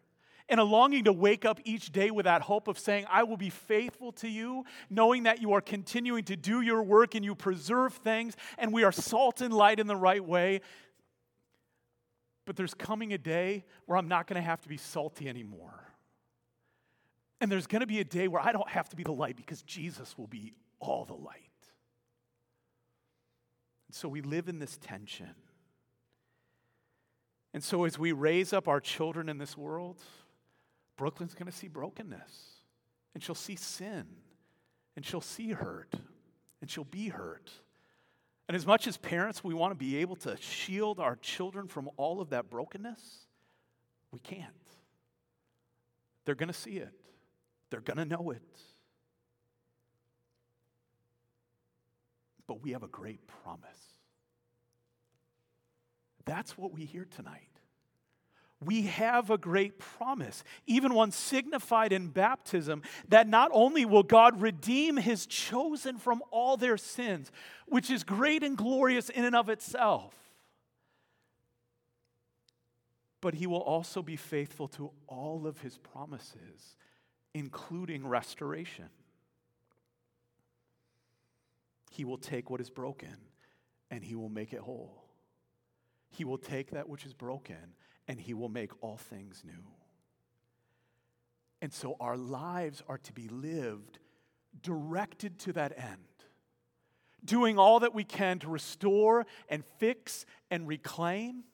and 0.49 0.61
a 0.61 0.65
longing 0.65 1.05
to 1.05 1.13
wake 1.13 1.45
up 1.45 1.61
each 1.65 1.93
day 1.93 2.11
with 2.11 2.25
that 2.25 2.43
hope 2.43 2.69
of 2.69 2.79
saying, 2.79 3.05
I 3.11 3.23
will 3.23 3.37
be 3.37 3.51
faithful 3.51 4.13
to 4.13 4.29
you, 4.29 4.65
knowing 4.89 5.25
that 5.25 5.43
you 5.43 5.53
are 5.53 5.61
continuing 5.61 6.25
to 6.25 6.37
do 6.37 6.61
your 6.61 6.83
work 6.83 7.15
and 7.15 7.25
you 7.25 7.35
preserve 7.35 7.95
things, 7.95 8.35
and 8.57 8.73
we 8.73 8.83
are 8.83 8.93
salt 8.93 9.41
and 9.41 9.53
light 9.53 9.79
in 9.79 9.87
the 9.87 9.97
right 9.97 10.25
way, 10.25 10.63
but 12.49 12.57
there's 12.57 12.73
coming 12.73 13.13
a 13.13 13.19
day 13.19 13.63
where 13.85 13.99
I'm 13.99 14.09
not 14.09 14.27
going 14.27 14.41
to 14.41 14.47
have 14.47 14.63
to 14.63 14.71
be 14.71 14.79
salty 14.79 15.29
anymore. 15.29 15.93
And 17.43 17.53
there's 17.53 17.67
going 17.67 17.83
to 17.83 17.87
be 17.87 18.01
a 18.01 18.05
day 18.05 18.27
where 18.27 18.41
I 18.41 18.53
don't 18.53 18.71
have 18.71 18.89
to 18.89 18.97
be 18.97 19.03
the 19.03 19.13
light 19.13 19.37
because 19.37 19.61
Jesus 19.61 20.17
will 20.17 20.29
be 20.29 20.55
all 20.81 21.05
the 21.05 21.13
light. 21.13 21.43
And 23.87 23.95
so 23.95 24.09
we 24.09 24.23
live 24.23 24.49
in 24.49 24.61
this 24.61 24.79
tension. 24.79 25.35
And 27.53 27.63
so 27.63 27.85
as 27.85 27.99
we 27.99 28.13
raise 28.13 28.55
up 28.55 28.67
our 28.67 28.81
children 28.81 29.29
in 29.29 29.37
this 29.37 29.55
world, 29.55 30.01
Brooklyn's 30.97 31.35
going 31.35 31.53
to 31.53 31.57
see 31.57 31.69
brokenness, 31.69 32.63
and 33.13 33.23
she'll 33.23 33.35
see 33.35 33.57
sin, 33.57 34.07
and 34.97 35.05
she'll 35.05 35.21
see 35.21 35.51
hurt, 35.51 35.93
and 36.63 36.71
she'll 36.71 36.85
be 36.85 37.09
hurt. 37.09 37.53
And 38.49 38.57
as 38.57 38.67
much 38.67 38.87
as 38.87 38.97
parents, 38.97 39.45
we 39.45 39.53
want 39.53 39.73
to 39.73 39.79
be 39.79 39.99
able 39.99 40.17
to 40.17 40.37
shield 40.39 40.99
our 40.99 41.17
children 41.17 41.69
from 41.69 41.91
all 41.99 42.21
of 42.21 42.31
that 42.31 42.49
brokenness, 42.49 43.27
we 44.11 44.19
can't. 44.21 44.47
They're 46.25 46.35
going 46.35 46.49
to 46.49 46.55
see 46.55 46.79
it, 46.79 46.95
they're 47.71 47.81
going 47.81 47.99
to 47.99 48.05
know 48.05 48.31
it. 48.31 48.43
But 52.47 52.63
we 52.63 52.73
have 52.73 52.83
a 52.83 52.89
great 52.89 53.21
promise. 53.43 53.61
That's 56.25 56.57
what 56.57 56.73
we 56.73 56.87
hear 56.87 57.07
tonight 57.15 57.58
we 58.65 58.83
have 58.83 59.31
a 59.31 59.39
great 59.39 59.79
promise, 59.79 60.43
even 60.67 60.93
one 60.93 61.13
signified 61.13 61.93
in 61.93 62.09
baptism, 62.09 62.83
that 63.09 63.29
not 63.29 63.51
only 63.55 63.85
will 63.85 64.03
God 64.03 64.41
redeem 64.41 64.97
his 64.97 65.27
chosen 65.27 65.97
from 65.97 66.23
all 66.33 66.57
their 66.57 66.77
sins, 66.77 67.31
which 67.67 67.89
is 67.89 68.03
great 68.03 68.43
and 68.43 68.57
glorious 68.57 69.11
in 69.11 69.25
and 69.25 69.37
of 69.37 69.49
itself, 69.49 70.13
but 73.21 73.35
he 73.35 73.47
will 73.47 73.63
also 73.63 74.03
be 74.03 74.17
faithful 74.17 74.67
to 74.69 74.91
all 75.07 75.47
of 75.47 75.61
his 75.61 75.79
promises, 75.79 76.77
including 77.35 78.07
restoration. 78.07 78.89
He 81.91 82.05
will 82.05 82.19
take 82.19 82.51
what 82.51 82.61
is 82.61 82.71
broken 82.71 83.17
and 83.91 84.05
he 84.05 84.15
will 84.15 84.29
make 84.29 84.53
it 84.53 84.61
whole. 84.61 85.05
He 86.11 86.25
will 86.25 86.39
take 86.39 86.71
that 86.71 86.89
which 86.89 87.05
is 87.05 87.13
broken 87.13 87.75
and 88.09 88.19
he 88.19 88.35
will 88.35 88.49
make 88.49 88.73
all 88.83 88.97
things 88.97 89.43
new. 89.45 89.65
And 91.61 91.73
so 91.73 91.97
our 92.01 92.17
lives 92.17 92.83
are 92.89 92.99
to 92.99 93.13
be 93.13 93.29
lived 93.29 93.99
directed 94.63 95.39
to 95.41 95.53
that 95.53 95.77
end, 95.77 95.99
doing 97.25 97.59
all 97.59 97.81
that 97.81 97.95
we 97.95 98.05
can 98.05 98.39
to 98.41 98.49
restore 98.49 99.27
and 99.49 99.65
fix 99.79 100.25
and 100.51 100.67
reclaim. 100.67 101.45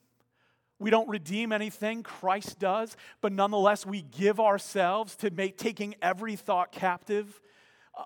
We 0.79 0.89
don't 0.89 1.09
redeem 1.09 1.51
anything, 1.51 2.03
Christ 2.03 2.59
does, 2.59 2.95
but 3.21 3.31
nonetheless, 3.31 3.85
we 3.85 4.01
give 4.01 4.39
ourselves 4.39 5.15
to 5.17 5.31
make, 5.31 5.57
taking 5.57 5.95
every 6.01 6.35
thought 6.35 6.71
captive 6.71 7.41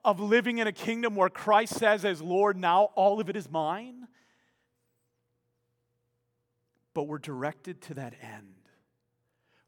of 0.03 0.19
living 0.19 0.59
in 0.59 0.67
a 0.67 0.71
kingdom 0.71 1.15
where 1.15 1.29
Christ 1.29 1.75
says, 1.75 2.05
as 2.05 2.21
Lord, 2.21 2.57
now 2.57 2.89
all 2.95 3.19
of 3.19 3.29
it 3.29 3.35
is 3.35 3.49
mine 3.49 4.07
but 6.93 7.03
we're 7.03 7.19
directed 7.19 7.81
to 7.83 7.93
that 7.95 8.15
end. 8.21 8.55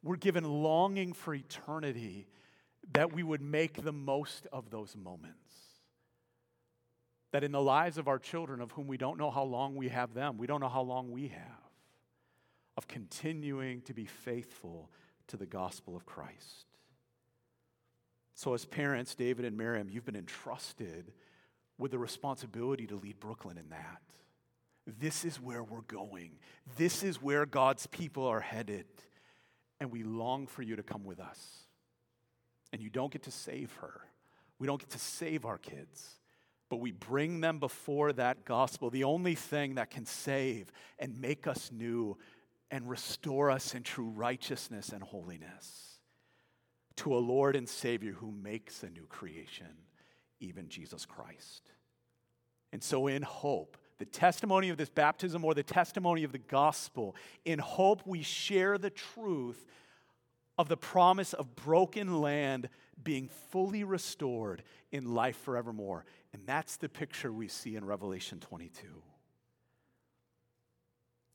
We're 0.03 0.15
given 0.15 0.43
longing 0.43 1.13
for 1.13 1.33
eternity 1.33 2.27
that 2.93 3.13
we 3.13 3.23
would 3.23 3.41
make 3.41 3.83
the 3.83 3.91
most 3.91 4.47
of 4.51 4.69
those 4.69 4.95
moments. 4.95 5.37
That 7.31 7.43
in 7.43 7.51
the 7.51 7.61
lives 7.61 7.97
of 7.97 8.07
our 8.07 8.19
children, 8.19 8.59
of 8.59 8.71
whom 8.71 8.87
we 8.87 8.97
don't 8.97 9.17
know 9.17 9.31
how 9.31 9.43
long 9.43 9.75
we 9.75 9.89
have 9.89 10.13
them, 10.13 10.37
we 10.37 10.47
don't 10.47 10.59
know 10.59 10.69
how 10.69 10.81
long 10.81 11.11
we 11.11 11.29
have, 11.29 11.69
of 12.75 12.87
continuing 12.87 13.81
to 13.83 13.93
be 13.93 14.05
faithful 14.05 14.89
to 15.27 15.37
the 15.37 15.45
gospel 15.45 15.95
of 15.95 16.05
Christ. 16.05 16.65
So, 18.33 18.53
as 18.53 18.65
parents, 18.65 19.13
David 19.13 19.45
and 19.45 19.55
Miriam, 19.55 19.87
you've 19.89 20.05
been 20.05 20.15
entrusted 20.15 21.13
with 21.77 21.91
the 21.91 21.99
responsibility 21.99 22.87
to 22.87 22.95
lead 22.95 23.19
Brooklyn 23.19 23.57
in 23.57 23.69
that. 23.69 24.01
This 24.85 25.25
is 25.25 25.39
where 25.39 25.63
we're 25.63 25.81
going. 25.81 26.31
This 26.77 27.03
is 27.03 27.21
where 27.21 27.45
God's 27.45 27.87
people 27.87 28.25
are 28.25 28.39
headed. 28.39 28.85
And 29.79 29.91
we 29.91 30.03
long 30.03 30.47
for 30.47 30.61
you 30.61 30.75
to 30.75 30.83
come 30.83 31.03
with 31.03 31.19
us. 31.19 31.63
And 32.73 32.81
you 32.81 32.89
don't 32.89 33.11
get 33.11 33.23
to 33.23 33.31
save 33.31 33.73
her. 33.75 34.01
We 34.59 34.67
don't 34.67 34.79
get 34.79 34.91
to 34.91 34.99
save 34.99 35.45
our 35.45 35.57
kids, 35.57 36.19
but 36.69 36.77
we 36.77 36.91
bring 36.91 37.41
them 37.41 37.57
before 37.57 38.13
that 38.13 38.45
gospel, 38.45 38.91
the 38.91 39.05
only 39.05 39.33
thing 39.33 39.75
that 39.75 39.89
can 39.89 40.05
save 40.05 40.71
and 40.99 41.19
make 41.19 41.47
us 41.47 41.71
new 41.71 42.17
and 42.69 42.87
restore 42.87 43.49
us 43.49 43.73
in 43.73 43.81
true 43.81 44.09
righteousness 44.09 44.89
and 44.89 45.01
holiness 45.01 45.91
to 46.97 47.15
a 47.15 47.17
Lord 47.17 47.55
and 47.55 47.67
Savior 47.67 48.13
who 48.13 48.31
makes 48.31 48.83
a 48.83 48.89
new 48.89 49.07
creation, 49.07 49.65
even 50.39 50.69
Jesus 50.69 51.05
Christ. 51.05 51.71
And 52.71 52.83
so, 52.83 53.07
in 53.07 53.23
hope, 53.23 53.77
the 54.01 54.05
testimony 54.05 54.69
of 54.69 54.77
this 54.77 54.89
baptism 54.89 55.45
or 55.45 55.53
the 55.53 55.61
testimony 55.61 56.23
of 56.23 56.31
the 56.31 56.39
gospel, 56.39 57.15
in 57.45 57.59
hope 57.59 58.01
we 58.03 58.23
share 58.23 58.79
the 58.79 58.89
truth 58.89 59.63
of 60.57 60.67
the 60.67 60.75
promise 60.75 61.33
of 61.33 61.55
broken 61.55 62.19
land 62.19 62.67
being 63.03 63.29
fully 63.51 63.83
restored 63.83 64.63
in 64.91 65.13
life 65.13 65.37
forevermore. 65.37 66.03
And 66.33 66.41
that's 66.47 66.77
the 66.77 66.89
picture 66.89 67.31
we 67.31 67.47
see 67.47 67.75
in 67.75 67.85
Revelation 67.85 68.39
22. 68.39 68.87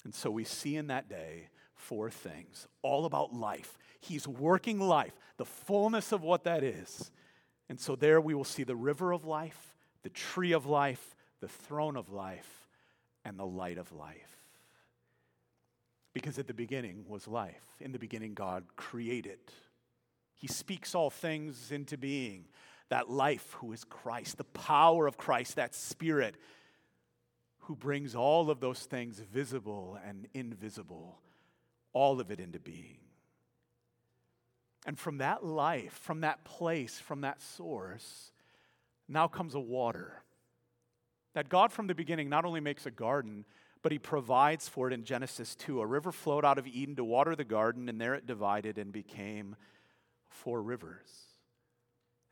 And 0.02 0.12
so 0.12 0.28
we 0.28 0.42
see 0.42 0.74
in 0.74 0.88
that 0.88 1.08
day 1.08 1.50
four 1.76 2.10
things, 2.10 2.66
all 2.82 3.04
about 3.04 3.32
life. 3.32 3.78
He's 4.00 4.26
working 4.26 4.80
life, 4.80 5.16
the 5.36 5.44
fullness 5.44 6.10
of 6.10 6.24
what 6.24 6.42
that 6.44 6.64
is. 6.64 7.12
And 7.68 7.78
so 7.78 7.94
there 7.94 8.20
we 8.20 8.34
will 8.34 8.42
see 8.42 8.64
the 8.64 8.74
river 8.74 9.12
of 9.12 9.24
life, 9.24 9.72
the 10.02 10.08
tree 10.08 10.50
of 10.50 10.66
life, 10.66 11.15
the 11.40 11.48
throne 11.48 11.96
of 11.96 12.10
life, 12.10 12.66
and 13.24 13.38
the 13.38 13.46
light 13.46 13.76
of 13.76 13.92
life. 13.92 14.36
Because 16.14 16.38
at 16.38 16.46
the 16.46 16.54
beginning 16.54 17.04
was 17.08 17.26
life. 17.26 17.64
In 17.80 17.92
the 17.92 17.98
beginning, 17.98 18.34
God 18.34 18.64
created. 18.76 19.40
He 20.34 20.46
speaks 20.46 20.94
all 20.94 21.10
things 21.10 21.72
into 21.72 21.98
being. 21.98 22.46
That 22.88 23.10
life, 23.10 23.56
who 23.58 23.72
is 23.72 23.82
Christ, 23.82 24.38
the 24.38 24.44
power 24.44 25.08
of 25.08 25.18
Christ, 25.18 25.56
that 25.56 25.74
spirit 25.74 26.36
who 27.58 27.74
brings 27.74 28.14
all 28.14 28.48
of 28.48 28.60
those 28.60 28.78
things 28.80 29.18
visible 29.18 29.98
and 30.06 30.28
invisible, 30.32 31.18
all 31.92 32.20
of 32.20 32.30
it 32.30 32.38
into 32.38 32.60
being. 32.60 32.98
And 34.86 34.96
from 34.96 35.18
that 35.18 35.44
life, 35.44 35.98
from 36.00 36.20
that 36.20 36.44
place, 36.44 37.00
from 37.00 37.22
that 37.22 37.42
source, 37.42 38.30
now 39.08 39.26
comes 39.26 39.56
a 39.56 39.60
water 39.60 40.22
that 41.36 41.50
God 41.50 41.70
from 41.70 41.86
the 41.86 41.94
beginning 41.94 42.30
not 42.30 42.46
only 42.46 42.60
makes 42.60 42.86
a 42.86 42.90
garden, 42.90 43.44
but 43.82 43.92
he 43.92 43.98
provides 43.98 44.70
for 44.70 44.88
it 44.88 44.94
in 44.94 45.04
Genesis 45.04 45.54
2. 45.56 45.82
A 45.82 45.86
river 45.86 46.10
flowed 46.10 46.46
out 46.46 46.56
of 46.56 46.66
Eden 46.66 46.96
to 46.96 47.04
water 47.04 47.36
the 47.36 47.44
garden, 47.44 47.90
and 47.90 48.00
there 48.00 48.14
it 48.14 48.26
divided 48.26 48.78
and 48.78 48.90
became 48.90 49.54
four 50.30 50.62
rivers. 50.62 51.10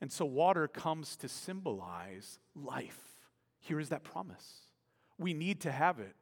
And 0.01 0.11
so 0.11 0.25
water 0.25 0.67
comes 0.67 1.17
to 1.17 1.29
symbolize 1.29 2.39
life. 2.57 2.99
Here 3.61 3.79
is 3.79 3.91
that 3.91 4.05
promise. 4.05 4.61
We 5.19 5.35
need 5.35 5.61
to 5.61 5.71
have 5.71 5.99
it. 5.99 6.17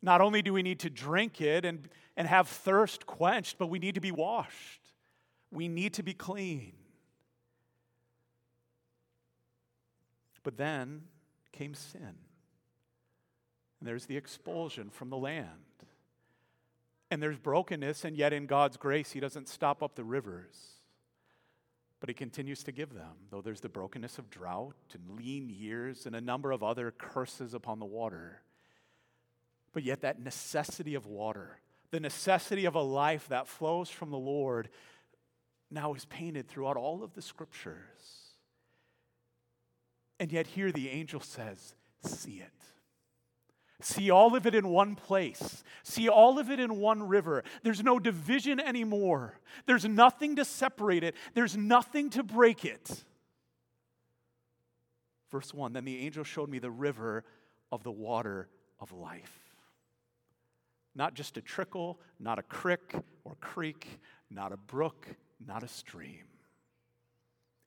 Not 0.00 0.20
only 0.20 0.42
do 0.42 0.52
we 0.52 0.62
need 0.62 0.78
to 0.80 0.90
drink 0.90 1.40
it 1.40 1.64
and, 1.64 1.88
and 2.16 2.28
have 2.28 2.46
thirst 2.46 3.06
quenched, 3.06 3.58
but 3.58 3.66
we 3.66 3.80
need 3.80 3.96
to 3.96 4.00
be 4.00 4.12
washed. 4.12 4.92
We 5.50 5.66
need 5.66 5.94
to 5.94 6.04
be 6.04 6.14
clean. 6.14 6.74
But 10.44 10.56
then 10.56 11.02
came 11.56 11.74
sin. 11.74 12.14
And 13.78 13.88
there's 13.88 14.06
the 14.06 14.16
expulsion 14.16 14.90
from 14.90 15.10
the 15.10 15.16
land. 15.16 15.48
And 17.10 17.22
there's 17.22 17.38
brokenness, 17.38 18.04
and 18.04 18.16
yet 18.16 18.32
in 18.32 18.46
God's 18.46 18.76
grace, 18.76 19.12
He 19.12 19.20
doesn't 19.20 19.48
stop 19.48 19.82
up 19.82 19.94
the 19.94 20.04
rivers, 20.04 20.56
but 22.00 22.08
He 22.08 22.14
continues 22.14 22.64
to 22.64 22.72
give 22.72 22.92
them, 22.92 23.12
though 23.30 23.40
there's 23.40 23.60
the 23.60 23.68
brokenness 23.68 24.18
of 24.18 24.28
drought 24.28 24.74
and 24.92 25.16
lean 25.16 25.48
years 25.48 26.06
and 26.06 26.16
a 26.16 26.20
number 26.20 26.50
of 26.50 26.62
other 26.62 26.90
curses 26.90 27.54
upon 27.54 27.78
the 27.78 27.84
water. 27.84 28.42
But 29.72 29.84
yet, 29.84 30.00
that 30.00 30.20
necessity 30.20 30.94
of 30.94 31.06
water, 31.06 31.60
the 31.90 32.00
necessity 32.00 32.64
of 32.64 32.74
a 32.74 32.82
life 32.82 33.28
that 33.28 33.46
flows 33.46 33.88
from 33.88 34.10
the 34.10 34.18
Lord, 34.18 34.68
now 35.70 35.94
is 35.94 36.06
painted 36.06 36.48
throughout 36.48 36.76
all 36.76 37.04
of 37.04 37.14
the 37.14 37.22
scriptures. 37.22 38.25
And 40.18 40.32
yet, 40.32 40.46
here 40.46 40.72
the 40.72 40.88
angel 40.88 41.20
says, 41.20 41.74
See 42.02 42.40
it. 42.40 42.52
See 43.82 44.10
all 44.10 44.34
of 44.34 44.46
it 44.46 44.54
in 44.54 44.68
one 44.68 44.94
place. 44.94 45.62
See 45.82 46.08
all 46.08 46.38
of 46.38 46.50
it 46.50 46.58
in 46.58 46.76
one 46.76 47.06
river. 47.06 47.44
There's 47.62 47.82
no 47.82 47.98
division 47.98 48.58
anymore. 48.58 49.38
There's 49.66 49.84
nothing 49.84 50.36
to 50.36 50.44
separate 50.44 51.04
it, 51.04 51.14
there's 51.34 51.56
nothing 51.56 52.10
to 52.10 52.22
break 52.22 52.64
it. 52.64 53.04
Verse 55.30 55.52
1 55.52 55.74
Then 55.74 55.84
the 55.84 55.98
angel 55.98 56.24
showed 56.24 56.48
me 56.48 56.58
the 56.58 56.70
river 56.70 57.24
of 57.70 57.82
the 57.82 57.92
water 57.92 58.48
of 58.80 58.92
life. 58.92 59.40
Not 60.94 61.14
just 61.14 61.36
a 61.36 61.42
trickle, 61.42 62.00
not 62.18 62.38
a 62.38 62.42
crick 62.42 62.94
or 63.24 63.36
creek, 63.40 64.00
not 64.30 64.52
a 64.52 64.56
brook, 64.56 65.06
not 65.46 65.62
a 65.62 65.68
stream. 65.68 66.24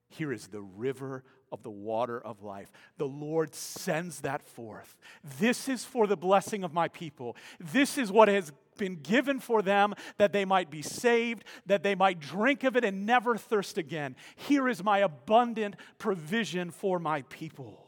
Here 0.10 0.34
is 0.34 0.48
the 0.48 0.62
river 0.62 1.24
of 1.52 1.64
the 1.64 1.70
water 1.70 2.20
of 2.20 2.44
life. 2.44 2.72
The 2.98 3.08
Lord 3.08 3.54
sends 3.56 4.22
that 4.22 4.42
forth. 4.42 4.98
This 5.40 5.70
is 5.70 5.86
for 5.86 6.08
the 6.08 6.18
blessing 6.18 6.64
of 6.64 6.74
my 6.74 6.88
people. 6.88 7.36
This 7.60 7.98
is 7.98 8.12
what 8.12 8.28
has 8.28 8.52
been 8.78 8.96
given 8.96 9.40
for 9.40 9.62
them 9.62 9.94
that 10.18 10.32
they 10.32 10.46
might 10.46 10.70
be 10.72 10.82
saved, 10.82 11.44
that 11.66 11.84
they 11.84 11.96
might 11.96 12.20
drink 12.20 12.64
of 12.64 12.76
it 12.76 12.84
and 12.84 13.06
never 13.06 13.38
thirst 13.38 13.78
again. 13.78 14.16
Here 14.36 14.68
is 14.68 14.84
my 14.84 15.00
abundant 15.00 15.76
provision 15.98 16.72
for 16.72 16.98
my 17.00 17.24
people. 17.24 17.86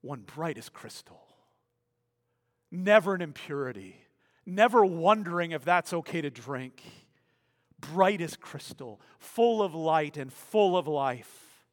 One 0.00 0.22
bright 0.22 0.58
as 0.58 0.68
crystal. 0.68 1.20
never 2.72 3.14
an 3.14 3.20
impurity, 3.20 3.96
never 4.46 4.84
wondering 4.84 5.52
if 5.52 5.64
that's 5.64 5.92
okay 5.92 6.22
to 6.22 6.30
drink, 6.30 6.82
bright 7.82 8.20
as 8.20 8.36
crystal, 8.36 9.00
full 9.18 9.62
of 9.62 9.74
light 9.74 10.16
and 10.16 10.32
full 10.32 10.76
of 10.76 10.86
life, 10.86 11.64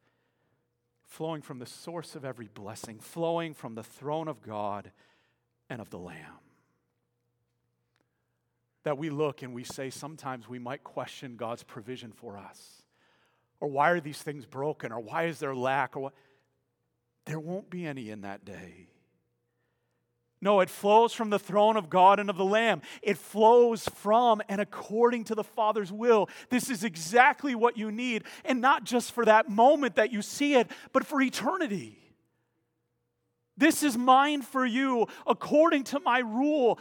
flowing 1.02 1.40
from 1.40 1.58
the 1.58 1.66
source 1.66 2.14
of 2.14 2.24
every 2.24 2.48
blessing, 2.52 2.98
flowing 2.98 3.54
from 3.54 3.74
the 3.74 3.82
throne 3.82 4.28
of 4.28 4.42
God 4.42 4.92
and 5.68 5.80
of 5.80 5.90
the 5.90 5.98
Lamb. 5.98 6.38
That 8.84 8.98
we 8.98 9.10
look 9.10 9.42
and 9.42 9.54
we 9.54 9.64
say 9.64 9.90
sometimes 9.90 10.48
we 10.48 10.58
might 10.58 10.84
question 10.84 11.36
God's 11.36 11.62
provision 11.62 12.12
for 12.12 12.36
us. 12.36 12.82
Or 13.60 13.68
why 13.68 13.90
are 13.90 14.00
these 14.00 14.22
things 14.22 14.46
broken? 14.46 14.90
Or 14.90 15.00
why 15.00 15.24
is 15.24 15.38
there 15.38 15.54
lack? 15.54 15.96
Or 15.96 16.00
what? 16.00 16.14
There 17.26 17.38
won't 17.38 17.70
be 17.70 17.86
any 17.86 18.10
in 18.10 18.22
that 18.22 18.44
day. 18.44 18.88
No, 20.42 20.60
it 20.60 20.70
flows 20.70 21.12
from 21.12 21.28
the 21.28 21.38
throne 21.38 21.76
of 21.76 21.90
God 21.90 22.18
and 22.18 22.30
of 22.30 22.36
the 22.36 22.44
Lamb. 22.44 22.80
It 23.02 23.18
flows 23.18 23.86
from 23.96 24.40
and 24.48 24.60
according 24.60 25.24
to 25.24 25.34
the 25.34 25.44
Father's 25.44 25.92
will. 25.92 26.30
This 26.48 26.70
is 26.70 26.82
exactly 26.82 27.54
what 27.54 27.76
you 27.76 27.92
need, 27.92 28.24
and 28.44 28.60
not 28.60 28.84
just 28.84 29.12
for 29.12 29.24
that 29.26 29.50
moment 29.50 29.96
that 29.96 30.12
you 30.12 30.22
see 30.22 30.54
it, 30.54 30.70
but 30.92 31.06
for 31.06 31.20
eternity. 31.20 31.98
This 33.58 33.82
is 33.82 33.98
mine 33.98 34.40
for 34.40 34.64
you 34.64 35.06
according 35.26 35.84
to 35.84 36.00
my 36.00 36.20
rule. 36.20 36.78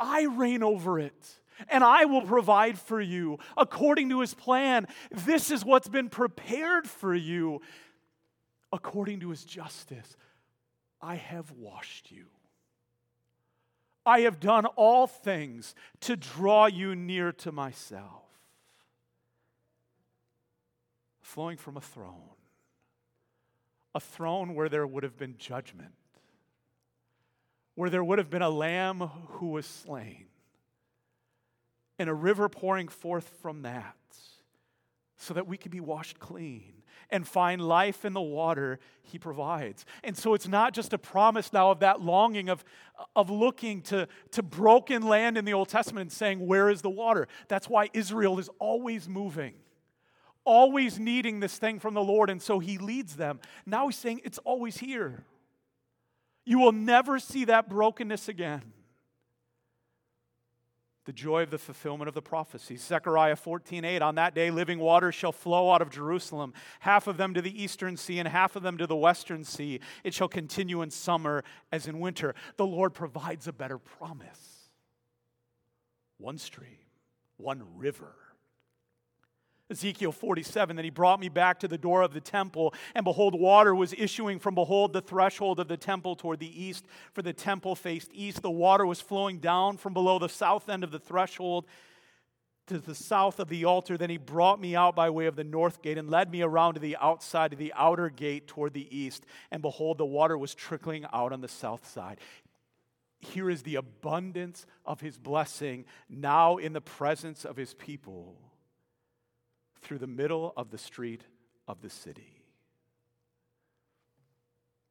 I 0.00 0.22
reign 0.22 0.62
over 0.62 0.98
it. 0.98 1.34
And 1.68 1.82
I 1.82 2.04
will 2.04 2.22
provide 2.22 2.78
for 2.78 3.00
you 3.00 3.38
according 3.56 4.10
to 4.10 4.20
his 4.20 4.32
plan. 4.32 4.86
This 5.10 5.50
is 5.50 5.64
what's 5.64 5.88
been 5.88 6.08
prepared 6.08 6.86
for 6.86 7.12
you 7.14 7.60
according 8.72 9.20
to 9.20 9.30
his 9.30 9.44
justice. 9.44 10.16
I 11.02 11.16
have 11.16 11.50
washed 11.50 12.12
you. 12.12 12.26
I 14.08 14.20
have 14.20 14.40
done 14.40 14.64
all 14.64 15.06
things 15.06 15.74
to 16.00 16.16
draw 16.16 16.64
you 16.64 16.96
near 16.96 17.30
to 17.32 17.52
myself. 17.52 18.24
Flowing 21.20 21.58
from 21.58 21.76
a 21.76 21.82
throne, 21.82 22.30
a 23.94 24.00
throne 24.00 24.54
where 24.54 24.70
there 24.70 24.86
would 24.86 25.02
have 25.02 25.18
been 25.18 25.36
judgment, 25.36 25.92
where 27.74 27.90
there 27.90 28.02
would 28.02 28.16
have 28.16 28.30
been 28.30 28.40
a 28.40 28.48
lamb 28.48 29.00
who 29.00 29.48
was 29.48 29.66
slain, 29.66 30.24
and 31.98 32.08
a 32.08 32.14
river 32.14 32.48
pouring 32.48 32.88
forth 32.88 33.28
from 33.42 33.60
that 33.60 33.94
so 35.18 35.34
that 35.34 35.46
we 35.46 35.58
could 35.58 35.70
be 35.70 35.80
washed 35.80 36.18
clean 36.18 36.77
and 37.10 37.26
find 37.26 37.60
life 37.60 38.04
in 38.04 38.12
the 38.12 38.20
water 38.20 38.78
he 39.02 39.18
provides. 39.18 39.84
And 40.04 40.16
so 40.16 40.34
it's 40.34 40.48
not 40.48 40.72
just 40.72 40.92
a 40.92 40.98
promise 40.98 41.52
now 41.52 41.70
of 41.70 41.80
that 41.80 42.00
longing 42.00 42.48
of, 42.48 42.64
of 43.16 43.30
looking 43.30 43.82
to, 43.82 44.08
to 44.32 44.42
broken 44.42 45.02
land 45.02 45.38
in 45.38 45.44
the 45.44 45.54
Old 45.54 45.68
Testament 45.68 46.02
and 46.02 46.12
saying, 46.12 46.46
Where 46.46 46.70
is 46.70 46.82
the 46.82 46.90
water? 46.90 47.28
That's 47.48 47.68
why 47.68 47.88
Israel 47.92 48.38
is 48.38 48.50
always 48.58 49.08
moving, 49.08 49.54
always 50.44 50.98
needing 50.98 51.40
this 51.40 51.58
thing 51.58 51.78
from 51.78 51.94
the 51.94 52.02
Lord. 52.02 52.30
And 52.30 52.40
so 52.40 52.58
he 52.58 52.78
leads 52.78 53.16
them. 53.16 53.40
Now 53.66 53.88
he's 53.88 53.96
saying, 53.96 54.20
It's 54.24 54.38
always 54.38 54.78
here. 54.78 55.24
You 56.44 56.58
will 56.58 56.72
never 56.72 57.18
see 57.18 57.44
that 57.46 57.68
brokenness 57.68 58.28
again 58.28 58.72
the 61.08 61.12
joy 61.14 61.42
of 61.42 61.48
the 61.48 61.56
fulfillment 61.56 62.06
of 62.06 62.14
the 62.14 62.20
prophecy. 62.20 62.76
Zechariah 62.76 63.34
14:8 63.34 64.02
On 64.02 64.16
that 64.16 64.34
day 64.34 64.50
living 64.50 64.78
waters 64.78 65.14
shall 65.14 65.32
flow 65.32 65.72
out 65.72 65.80
of 65.80 65.88
Jerusalem, 65.88 66.52
half 66.80 67.06
of 67.06 67.16
them 67.16 67.32
to 67.32 67.40
the 67.40 67.62
eastern 67.62 67.96
sea 67.96 68.18
and 68.18 68.28
half 68.28 68.56
of 68.56 68.62
them 68.62 68.76
to 68.76 68.86
the 68.86 68.94
western 68.94 69.42
sea. 69.42 69.80
It 70.04 70.12
shall 70.12 70.28
continue 70.28 70.82
in 70.82 70.90
summer 70.90 71.44
as 71.72 71.86
in 71.86 71.98
winter. 71.98 72.34
The 72.58 72.66
Lord 72.66 72.92
provides 72.92 73.48
a 73.48 73.54
better 73.54 73.78
promise. 73.78 74.68
One 76.18 76.36
stream, 76.36 76.76
one 77.38 77.62
river 77.78 78.14
Ezekiel 79.70 80.12
47, 80.12 80.76
then 80.76 80.84
he 80.84 80.90
brought 80.90 81.20
me 81.20 81.28
back 81.28 81.60
to 81.60 81.68
the 81.68 81.76
door 81.76 82.00
of 82.00 82.14
the 82.14 82.20
temple, 82.20 82.72
and 82.94 83.04
behold, 83.04 83.38
water 83.38 83.74
was 83.74 83.92
issuing 83.92 84.38
from 84.38 84.54
behold 84.54 84.94
the 84.94 85.02
threshold 85.02 85.60
of 85.60 85.68
the 85.68 85.76
temple 85.76 86.16
toward 86.16 86.38
the 86.38 86.64
east, 86.64 86.86
for 87.12 87.20
the 87.20 87.34
temple 87.34 87.74
faced 87.74 88.10
east. 88.14 88.40
The 88.40 88.50
water 88.50 88.86
was 88.86 89.02
flowing 89.02 89.40
down 89.40 89.76
from 89.76 89.92
below 89.92 90.18
the 90.18 90.28
south 90.28 90.70
end 90.70 90.84
of 90.84 90.90
the 90.90 90.98
threshold 90.98 91.66
to 92.68 92.78
the 92.78 92.94
south 92.94 93.40
of 93.40 93.48
the 93.48 93.66
altar. 93.66 93.98
Then 93.98 94.10
he 94.10 94.16
brought 94.16 94.60
me 94.60 94.74
out 94.74 94.96
by 94.96 95.10
way 95.10 95.26
of 95.26 95.36
the 95.36 95.44
north 95.44 95.82
gate 95.82 95.98
and 95.98 96.08
led 96.08 96.30
me 96.30 96.40
around 96.40 96.74
to 96.74 96.80
the 96.80 96.96
outside 96.98 97.52
of 97.52 97.58
the 97.58 97.72
outer 97.76 98.08
gate 98.08 98.46
toward 98.46 98.72
the 98.72 98.96
east. 98.96 99.26
And 99.50 99.60
behold, 99.60 99.98
the 99.98 100.06
water 100.06 100.38
was 100.38 100.54
trickling 100.54 101.04
out 101.12 101.32
on 101.32 101.40
the 101.40 101.48
south 101.48 101.86
side. 101.86 102.18
Here 103.20 103.50
is 103.50 103.62
the 103.62 103.74
abundance 103.74 104.64
of 104.86 105.00
his 105.00 105.18
blessing 105.18 105.84
now 106.08 106.56
in 106.56 106.72
the 106.72 106.80
presence 106.80 107.44
of 107.44 107.56
his 107.56 107.74
people 107.74 108.36
through 109.82 109.98
the 109.98 110.06
middle 110.06 110.52
of 110.56 110.70
the 110.70 110.78
street 110.78 111.22
of 111.66 111.80
the 111.80 111.90
city. 111.90 112.44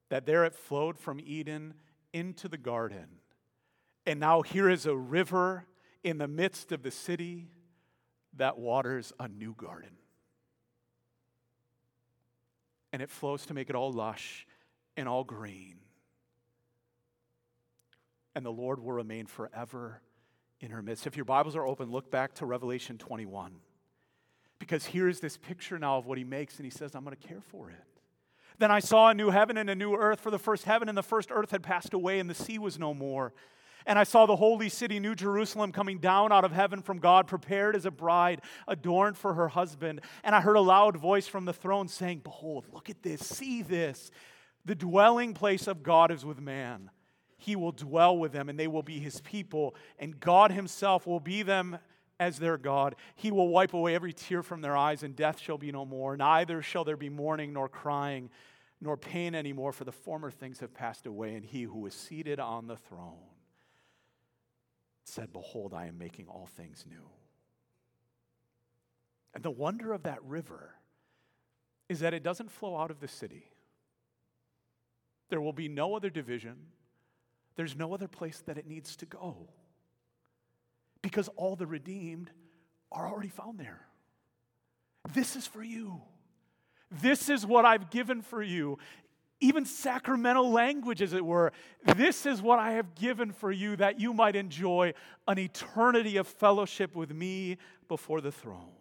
That 0.10 0.26
there 0.26 0.46
it 0.46 0.56
flowed 0.56 0.98
from 0.98 1.20
Eden 1.20 1.74
into 2.14 2.48
the 2.48 2.58
garden. 2.58 3.08
And 4.06 4.20
now 4.20 4.42
here 4.42 4.70
is 4.70 4.86
a 4.86 4.96
river 4.96 5.66
in 6.04 6.18
the 6.18 6.28
midst 6.28 6.72
of 6.72 6.82
the 6.84 6.92
city 6.92 7.50
that 8.38 8.58
waters 8.58 9.12
a 9.20 9.28
new 9.28 9.54
garden. 9.54 9.98
And 12.94 13.02
it 13.02 13.10
flows 13.10 13.46
to 13.48 13.54
make 13.54 13.70
it 13.70 13.76
all 13.76 13.92
lush 13.92 14.48
and 14.96 15.10
all 15.10 15.24
green. 15.24 15.76
And 18.34 18.46
the 18.46 18.52
Lord 18.52 18.80
will 18.80 18.94
remain 18.94 19.26
forever 19.26 20.02
in 20.60 20.72
her 20.72 20.82
midst. 20.82 21.06
If 21.06 21.18
your 21.18 21.26
Bibles 21.26 21.56
are 21.56 21.66
open, 21.66 21.92
look 21.92 22.10
back 22.10 22.34
to 22.36 22.46
Revelation 22.46 22.98
21. 22.98 23.56
Because 24.60 24.86
here's 24.86 25.20
this 25.20 25.38
picture 25.38 25.78
now 25.78 25.98
of 25.98 26.06
what 26.06 26.18
he 26.18 26.24
makes, 26.24 26.58
and 26.58 26.66
he 26.66 26.72
says, 26.72 26.96
I'm 26.96 27.04
going 27.04 27.16
to 27.16 27.28
care 27.28 27.42
for 27.42 27.70
it. 27.70 27.84
Then 28.60 28.72
I 28.72 28.80
saw 28.80 29.10
a 29.10 29.14
new 29.14 29.30
heaven 29.30 29.58
and 29.58 29.70
a 29.70 29.76
new 29.76 29.96
earth, 29.96 30.20
for 30.20 30.32
the 30.32 30.40
first 30.40 30.64
heaven 30.64 30.90
and 30.90 30.98
the 30.98 31.04
first 31.04 31.30
earth 31.32 31.52
had 31.52 31.62
passed 31.62 31.94
away, 31.94 32.20
and 32.20 32.30
the 32.30 32.36
sea 32.36 32.58
was 32.58 32.80
no 32.80 32.94
more. 32.94 33.34
And 33.86 33.98
I 33.98 34.04
saw 34.04 34.26
the 34.26 34.36
holy 34.36 34.68
city, 34.68 35.00
New 35.00 35.16
Jerusalem, 35.16 35.72
coming 35.72 36.00
down 36.00 36.32
out 36.34 36.44
of 36.44 36.52
heaven 36.52 36.82
from 36.82 37.00
God, 37.00 37.26
prepared 37.28 37.76
as 37.76 37.86
a 37.86 37.92
bride, 37.92 38.42
adorned 38.68 39.18
for 39.18 39.36
her 39.36 39.48
husband. 39.48 40.02
And 40.24 40.36
I 40.36 40.42
heard 40.42 40.58
a 40.58 40.62
loud 40.62 40.98
voice 40.98 41.28
from 41.28 41.46
the 41.46 41.54
throne 41.54 41.88
saying, 41.88 42.22
Behold, 42.24 42.66
look 42.74 42.90
at 42.90 43.02
this, 43.02 43.22
see 43.22 43.62
this. 43.62 44.12
The 44.66 44.76
dwelling 44.76 45.34
place 45.34 45.68
of 45.68 45.84
God 45.84 46.12
is 46.12 46.26
with 46.26 46.42
man. 46.42 46.90
He 47.38 47.56
will 47.56 47.72
dwell 47.72 48.18
with 48.18 48.34
them, 48.34 48.50
and 48.50 48.60
they 48.60 48.68
will 48.68 48.84
be 48.84 49.00
his 49.00 49.22
people, 49.22 49.76
and 50.00 50.20
God 50.20 50.52
himself 50.52 51.08
will 51.08 51.22
be 51.22 51.44
them 51.44 51.78
as 52.20 52.40
their 52.40 52.58
God. 52.58 52.96
He 53.16 53.32
will 53.32 53.50
wipe 53.50 53.74
away 53.74 53.96
every 53.96 54.14
tear 54.14 54.44
from 54.44 54.62
their 54.62 54.76
eyes, 54.76 55.04
and 55.04 55.16
death 55.16 55.40
shall 55.40 55.58
be 55.58 55.72
no 55.72 55.86
more. 55.86 56.18
Neither 56.18 56.62
shall 56.62 56.84
there 56.84 56.98
be 56.98 57.10
mourning, 57.10 57.54
nor 57.54 57.70
crying, 57.70 58.30
nor 58.82 58.98
pain 58.98 59.36
anymore, 59.36 59.72
for 59.72 59.84
the 59.84 59.92
former 59.92 60.32
things 60.32 60.60
have 60.60 60.74
passed 60.74 61.06
away. 61.06 61.36
And 61.36 61.46
he 61.46 61.64
who 61.64 61.86
is 61.86 61.94
seated 61.94 62.40
on 62.40 62.68
the 62.68 62.78
throne 62.78 63.18
said, 65.04 65.32
Behold, 65.32 65.74
I 65.74 65.88
am 65.88 65.98
making 65.98 66.28
all 66.28 66.50
things 66.58 66.86
new. 66.88 67.10
And 69.34 69.44
the 69.44 69.52
wonder 69.52 69.94
of 69.94 70.04
that 70.04 70.24
river 70.24 70.74
is 71.90 72.00
that 72.00 72.14
it 72.14 72.24
doesn't 72.24 72.52
flow 72.52 72.76
out 72.76 72.92
of 72.92 73.00
the 73.00 73.08
city. 73.08 73.52
There 75.30 75.42
will 75.42 75.54
be 75.54 75.68
no 75.68 75.96
other 75.96 76.10
division. 76.10 76.56
There's 77.56 77.76
no 77.76 77.94
other 77.94 78.08
place 78.08 78.42
that 78.46 78.58
it 78.58 78.68
needs 78.68 78.96
to 78.98 79.06
go 79.06 79.50
because 81.02 81.30
all 81.36 81.56
the 81.56 81.68
redeemed 81.68 82.30
are 82.92 83.08
already 83.08 83.30
found 83.30 83.60
there. 83.60 83.88
This 85.14 85.36
is 85.36 85.48
for 85.48 85.64
you. 85.64 86.02
This 86.90 87.30
is 87.30 87.46
what 87.46 87.66
I've 87.66 87.90
given 87.90 88.22
for 88.22 88.42
you. 88.42 88.78
Even 89.40 89.66
sacramental 89.66 90.52
language, 90.52 91.02
as 91.02 91.14
it 91.14 91.24
were. 91.24 91.52
This 91.96 92.26
is 92.26 92.42
what 92.42 92.60
I 92.60 92.72
have 92.72 92.96
given 92.96 93.32
for 93.32 93.52
you 93.52 93.76
that 93.76 94.00
you 94.00 94.14
might 94.14 94.36
enjoy 94.36 94.94
an 95.28 95.38
eternity 95.38 96.18
of 96.18 96.28
fellowship 96.28 96.96
with 96.96 97.14
me 97.14 97.58
before 97.88 98.20
the 98.20 98.32
throne. 98.32 98.72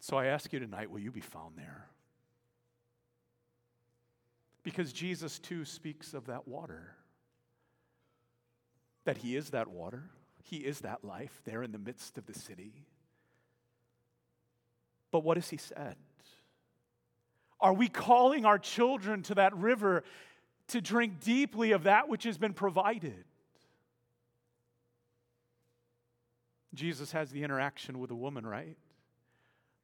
So 0.00 0.16
I 0.16 0.26
ask 0.26 0.52
you 0.52 0.58
tonight 0.58 0.90
will 0.90 0.98
you 0.98 1.12
be 1.12 1.20
found 1.20 1.56
there? 1.56 1.86
Because 4.64 4.92
Jesus 4.92 5.38
too 5.38 5.64
speaks 5.64 6.14
of 6.14 6.26
that 6.26 6.48
water 6.48 6.96
that 9.04 9.18
He 9.18 9.36
is 9.36 9.50
that 9.50 9.68
water, 9.68 10.04
He 10.42 10.58
is 10.58 10.80
that 10.80 11.04
life 11.04 11.40
there 11.44 11.62
in 11.62 11.72
the 11.72 11.78
midst 11.78 12.18
of 12.18 12.26
the 12.26 12.34
city. 12.34 12.72
But 15.10 15.24
what 15.24 15.36
has 15.36 15.50
He 15.50 15.56
said? 15.56 15.96
Are 17.60 17.72
we 17.72 17.88
calling 17.88 18.44
our 18.44 18.58
children 18.58 19.22
to 19.24 19.36
that 19.36 19.56
river 19.56 20.02
to 20.68 20.80
drink 20.80 21.20
deeply 21.20 21.72
of 21.72 21.84
that 21.84 22.08
which 22.08 22.24
has 22.24 22.36
been 22.36 22.54
provided? 22.54 23.24
Jesus 26.74 27.12
has 27.12 27.30
the 27.30 27.44
interaction 27.44 27.98
with 27.98 28.10
a 28.10 28.14
woman, 28.14 28.46
right? 28.46 28.76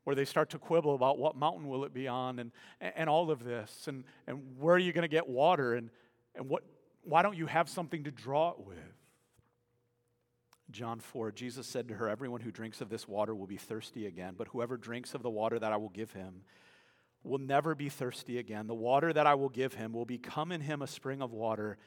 Where 0.05 0.17
they 0.17 0.25
start 0.25 0.51
to 0.51 0.59
quibble 0.59 0.95
about 0.95 1.19
what 1.19 1.37
mountain 1.37 1.69
will 1.69 1.85
it 1.85 1.93
be 1.93 2.09
on 2.09 2.39
and, 2.39 2.51
and 2.81 3.09
all 3.09 3.31
of 3.31 3.45
this, 3.45 3.87
and, 3.87 4.05
and 4.27 4.41
where 4.59 4.75
are 4.75 4.79
you 4.79 4.93
going 4.93 5.03
to 5.03 5.09
get 5.09 5.29
water, 5.29 5.75
and, 5.75 5.91
and 6.35 6.49
what, 6.49 6.65
why 7.05 7.23
don't 7.23 7.37
you 7.37 7.47
have 7.47 7.69
something 7.69 8.05
to 8.05 8.11
draw 8.11 8.51
it 8.51 8.61
with? 8.61 8.77
John 10.71 11.01
4, 11.01 11.33
Jesus 11.33 11.67
said 11.67 11.89
to 11.89 11.95
her, 11.95 12.09
Everyone 12.09 12.41
who 12.41 12.51
drinks 12.51 12.81
of 12.81 12.91
this 12.91 13.09
water 13.09 13.35
will 13.35 13.47
be 13.47 13.57
thirsty 13.57 14.07
again, 14.07 14.35
but 14.37 14.49
whoever 14.49 14.77
drinks 14.77 15.15
of 15.15 15.23
the 15.23 15.31
water 15.31 15.59
that 15.59 15.73
I 15.73 15.77
will 15.77 15.89
give 15.89 16.13
him 16.13 16.43
will 17.23 17.39
never 17.39 17.75
be 17.75 17.89
thirsty 17.89 18.39
again. 18.39 18.67
The 18.67 18.75
water 18.75 19.13
that 19.13 19.27
I 19.27 19.35
will 19.35 19.49
give 19.49 19.75
him 19.75 19.93
will 19.93 20.05
become 20.05 20.53
in 20.53 20.61
him 20.61 20.83
a 20.83 20.87
spring 20.87 21.23
of 21.23 21.33
water 21.33 21.79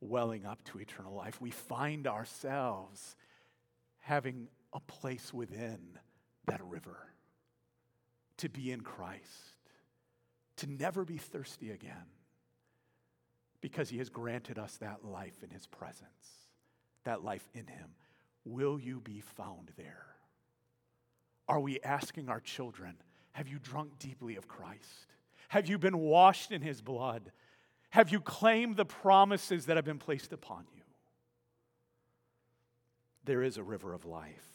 welling 0.00 0.44
up 0.44 0.62
to 0.64 0.80
eternal 0.80 1.14
life. 1.14 1.40
We 1.40 1.50
find 1.50 2.06
ourselves 2.06 3.16
having 4.00 4.48
a 4.72 4.80
place 4.80 5.32
within 5.32 5.98
that 6.46 6.62
river 6.64 7.12
to 8.38 8.48
be 8.48 8.72
in 8.72 8.80
Christ, 8.80 9.56
to 10.56 10.66
never 10.66 11.04
be 11.04 11.18
thirsty 11.18 11.70
again, 11.70 12.06
because 13.60 13.90
he 13.90 13.98
has 13.98 14.08
granted 14.08 14.58
us 14.58 14.76
that 14.78 15.04
life 15.04 15.42
in 15.42 15.50
his 15.50 15.66
presence, 15.66 16.48
that 17.04 17.22
life 17.22 17.46
in 17.52 17.66
him. 17.66 17.90
Will 18.44 18.80
you 18.80 19.00
be 19.00 19.20
found 19.20 19.72
there? 19.76 20.06
Are 21.48 21.60
we 21.60 21.80
asking 21.80 22.28
our 22.28 22.40
children, 22.40 22.96
have 23.32 23.48
you 23.48 23.58
drunk 23.58 23.98
deeply 23.98 24.36
of 24.36 24.48
Christ? 24.48 25.06
Have 25.48 25.68
you 25.68 25.78
been 25.78 25.98
washed 25.98 26.52
in 26.52 26.62
his 26.62 26.80
blood? 26.80 27.32
Have 27.90 28.10
you 28.10 28.20
claimed 28.20 28.76
the 28.76 28.84
promises 28.84 29.66
that 29.66 29.76
have 29.76 29.84
been 29.84 29.98
placed 29.98 30.32
upon 30.32 30.64
you? 30.74 30.82
There 33.24 33.42
is 33.42 33.56
a 33.56 33.62
river 33.62 33.92
of 33.92 34.04
life. 34.04 34.46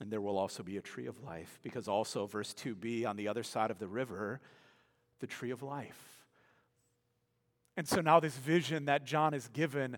And 0.00 0.10
there 0.10 0.20
will 0.20 0.36
also 0.36 0.64
be 0.64 0.76
a 0.76 0.82
tree 0.82 1.06
of 1.06 1.22
life, 1.22 1.60
because 1.62 1.86
also, 1.86 2.26
verse 2.26 2.52
2b, 2.52 3.06
on 3.06 3.16
the 3.16 3.28
other 3.28 3.44
side 3.44 3.70
of 3.70 3.78
the 3.78 3.86
river, 3.86 4.40
the 5.20 5.26
tree 5.28 5.52
of 5.52 5.62
life. 5.62 6.24
And 7.76 7.86
so 7.86 8.00
now 8.00 8.18
this 8.18 8.36
vision 8.36 8.86
that 8.86 9.04
John 9.04 9.34
is 9.34 9.46
given 9.48 9.96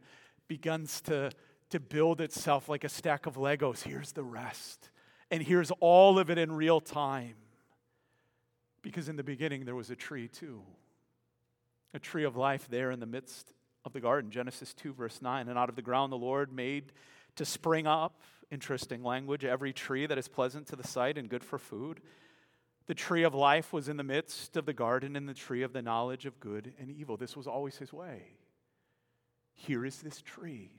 begins 0.48 1.00
to, 1.02 1.30
to 1.70 1.80
build 1.80 2.20
itself 2.20 2.68
like 2.68 2.84
a 2.84 2.88
stack 2.88 3.26
of 3.26 3.34
Legos. 3.36 3.82
Here's 3.82 4.12
the 4.12 4.22
rest. 4.22 4.90
And 5.30 5.42
here's 5.42 5.70
all 5.80 6.18
of 6.18 6.30
it 6.30 6.38
in 6.38 6.52
real 6.52 6.80
time. 6.80 7.34
Because 8.82 9.08
in 9.08 9.16
the 9.16 9.24
beginning, 9.24 9.64
there 9.64 9.74
was 9.74 9.90
a 9.90 9.96
tree 9.96 10.28
too 10.28 10.62
a 11.96 11.98
tree 11.98 12.24
of 12.24 12.36
life 12.36 12.68
there 12.68 12.90
in 12.90 13.00
the 13.00 13.06
midst 13.06 13.52
of 13.84 13.92
the 13.92 14.00
garden. 14.00 14.30
Genesis 14.30 14.74
2, 14.74 14.92
verse 14.92 15.22
9. 15.22 15.48
And 15.48 15.58
out 15.58 15.70
of 15.70 15.76
the 15.76 15.82
ground 15.82 16.12
the 16.12 16.16
Lord 16.16 16.52
made 16.52 16.92
to 17.36 17.44
spring 17.44 17.86
up, 17.86 18.20
interesting 18.50 19.02
language, 19.02 19.44
every 19.44 19.72
tree 19.72 20.06
that 20.06 20.18
is 20.18 20.28
pleasant 20.28 20.66
to 20.68 20.76
the 20.76 20.86
sight 20.86 21.16
and 21.16 21.28
good 21.28 21.42
for 21.42 21.58
food. 21.58 22.00
The 22.86 22.94
tree 22.94 23.24
of 23.24 23.34
life 23.34 23.72
was 23.72 23.88
in 23.88 23.96
the 23.96 24.04
midst 24.04 24.56
of 24.56 24.66
the 24.66 24.72
garden, 24.72 25.16
and 25.16 25.28
the 25.28 25.34
tree 25.34 25.62
of 25.62 25.72
the 25.72 25.82
knowledge 25.82 26.26
of 26.26 26.38
good 26.38 26.72
and 26.78 26.90
evil. 26.90 27.16
This 27.16 27.36
was 27.36 27.46
always 27.46 27.76
his 27.78 27.92
way. 27.92 28.36
Here 29.54 29.84
is 29.84 30.02
this 30.02 30.22
tree. 30.22 30.70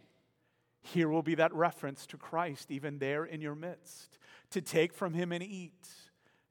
Here 0.93 1.09
will 1.09 1.21
be 1.21 1.35
that 1.35 1.53
reference 1.53 2.05
to 2.07 2.17
Christ, 2.17 2.71
even 2.71 2.99
there 2.99 3.25
in 3.25 3.41
your 3.41 3.55
midst, 3.55 4.17
to 4.51 4.61
take 4.61 4.93
from 4.93 5.13
him 5.13 5.31
and 5.31 5.43
eat 5.43 5.87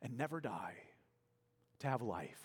and 0.02 0.16
never 0.16 0.40
die, 0.40 0.74
to 1.78 1.86
have 1.86 2.02
life. 2.02 2.42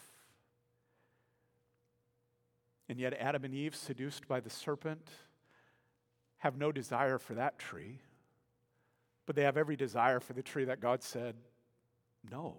And 2.87 2.97
yet, 2.97 3.13
Adam 3.19 3.43
and 3.43 3.53
Eve, 3.53 3.75
seduced 3.75 4.27
by 4.27 4.39
the 4.39 4.49
serpent, 4.49 5.09
have 6.37 6.57
no 6.57 6.71
desire 6.71 7.17
for 7.17 7.33
that 7.33 7.59
tree, 7.59 7.99
but 9.25 9.35
they 9.35 9.43
have 9.43 9.57
every 9.57 9.75
desire 9.75 10.19
for 10.19 10.33
the 10.33 10.43
tree 10.43 10.65
that 10.65 10.79
God 10.79 11.03
said, 11.03 11.35
no. 12.29 12.55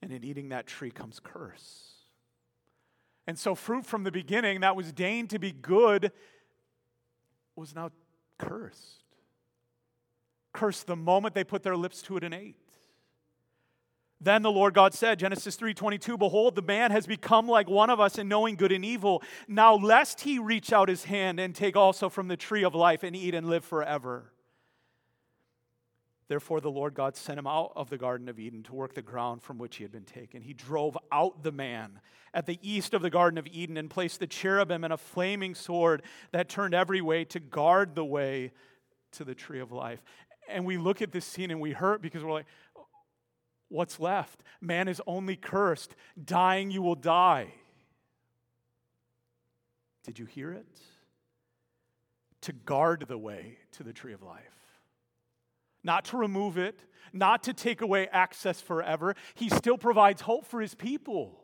And 0.00 0.12
in 0.12 0.24
eating 0.24 0.48
that 0.48 0.66
tree 0.66 0.90
comes 0.90 1.20
curse. 1.20 1.92
And 3.26 3.38
so, 3.38 3.54
fruit 3.54 3.86
from 3.86 4.02
the 4.02 4.10
beginning 4.10 4.60
that 4.60 4.74
was 4.74 4.92
deigned 4.92 5.30
to 5.30 5.38
be 5.38 5.52
good 5.52 6.10
was 7.56 7.74
now 7.74 7.90
cursed. 8.38 9.04
Cursed 10.52 10.86
the 10.86 10.96
moment 10.96 11.34
they 11.34 11.44
put 11.44 11.62
their 11.62 11.76
lips 11.76 12.02
to 12.02 12.16
it 12.16 12.24
and 12.24 12.34
ate. 12.34 12.56
Then 14.20 14.42
the 14.42 14.52
Lord 14.52 14.74
God 14.74 14.94
said, 14.94 15.18
Genesis 15.18 15.56
3:22, 15.56 16.16
behold 16.18 16.54
the 16.54 16.62
man 16.62 16.92
has 16.92 17.06
become 17.06 17.48
like 17.48 17.68
one 17.68 17.90
of 17.90 17.98
us 17.98 18.18
in 18.18 18.28
knowing 18.28 18.54
good 18.54 18.70
and 18.70 18.84
evil. 18.84 19.22
Now 19.48 19.74
lest 19.74 20.20
he 20.20 20.38
reach 20.38 20.72
out 20.72 20.88
his 20.88 21.04
hand 21.04 21.40
and 21.40 21.54
take 21.54 21.76
also 21.76 22.08
from 22.08 22.28
the 22.28 22.36
tree 22.36 22.62
of 22.62 22.74
life 22.74 23.02
and 23.02 23.16
eat 23.16 23.34
and 23.34 23.48
live 23.48 23.64
forever. 23.64 24.31
Therefore 26.32 26.62
the 26.62 26.70
Lord 26.70 26.94
God 26.94 27.14
sent 27.14 27.38
him 27.38 27.46
out 27.46 27.72
of 27.76 27.90
the 27.90 27.98
garden 27.98 28.26
of 28.26 28.38
Eden 28.38 28.62
to 28.62 28.74
work 28.74 28.94
the 28.94 29.02
ground 29.02 29.42
from 29.42 29.58
which 29.58 29.76
he 29.76 29.84
had 29.84 29.92
been 29.92 30.06
taken. 30.06 30.40
He 30.40 30.54
drove 30.54 30.96
out 31.12 31.42
the 31.42 31.52
man 31.52 32.00
at 32.32 32.46
the 32.46 32.58
east 32.62 32.94
of 32.94 33.02
the 33.02 33.10
garden 33.10 33.36
of 33.36 33.46
Eden 33.48 33.76
and 33.76 33.90
placed 33.90 34.18
the 34.18 34.26
cherubim 34.26 34.82
and 34.82 34.94
a 34.94 34.96
flaming 34.96 35.54
sword 35.54 36.00
that 36.30 36.48
turned 36.48 36.72
every 36.72 37.02
way 37.02 37.26
to 37.26 37.38
guard 37.38 37.94
the 37.94 38.04
way 38.06 38.52
to 39.10 39.24
the 39.24 39.34
tree 39.34 39.60
of 39.60 39.72
life. 39.72 40.02
And 40.48 40.64
we 40.64 40.78
look 40.78 41.02
at 41.02 41.12
this 41.12 41.26
scene 41.26 41.50
and 41.50 41.60
we 41.60 41.72
hurt 41.72 42.00
because 42.00 42.24
we're 42.24 42.32
like, 42.32 42.46
What's 43.68 44.00
left? 44.00 44.42
Man 44.58 44.88
is 44.88 45.02
only 45.06 45.36
cursed. 45.36 45.94
Dying, 46.24 46.70
you 46.70 46.80
will 46.80 46.94
die. 46.94 47.52
Did 50.02 50.18
you 50.18 50.24
hear 50.24 50.50
it? 50.50 50.66
To 52.40 52.54
guard 52.54 53.04
the 53.06 53.18
way 53.18 53.58
to 53.72 53.82
the 53.82 53.92
tree 53.92 54.14
of 54.14 54.22
life. 54.22 54.61
Not 55.84 56.06
to 56.06 56.16
remove 56.16 56.58
it, 56.58 56.78
not 57.12 57.42
to 57.44 57.52
take 57.52 57.80
away 57.80 58.08
access 58.08 58.60
forever. 58.60 59.14
He 59.34 59.48
still 59.48 59.78
provides 59.78 60.22
hope 60.22 60.46
for 60.46 60.60
his 60.60 60.74
people. 60.74 61.38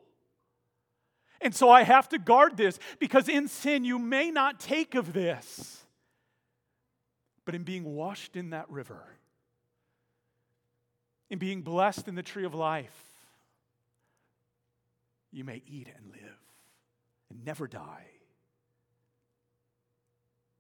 And 1.41 1.55
so 1.55 1.71
I 1.71 1.83
have 1.83 2.09
to 2.11 2.19
guard 2.19 2.57
this 2.57 2.79
because 2.99 3.29
in 3.29 3.49
sin 3.49 3.85
you 3.85 3.99
may 3.99 4.31
not 4.31 4.59
take 4.59 4.95
of 4.95 5.13
this. 5.13 5.85
But 7.45 7.55
in 7.55 7.63
being 7.63 7.85
washed 7.85 8.37
in 8.37 8.51
that 8.51 8.69
river, 8.69 9.03
in 11.31 11.39
being 11.39 11.63
blessed 11.63 12.09
in 12.09 12.15
the 12.15 12.23
tree 12.23 12.45
of 12.45 12.55
life, 12.55 13.05
you 15.31 15.45
may 15.45 15.63
eat 15.67 15.89
and 15.97 16.11
live 16.11 16.39
and 17.31 17.45
never 17.45 17.67
die. 17.67 18.07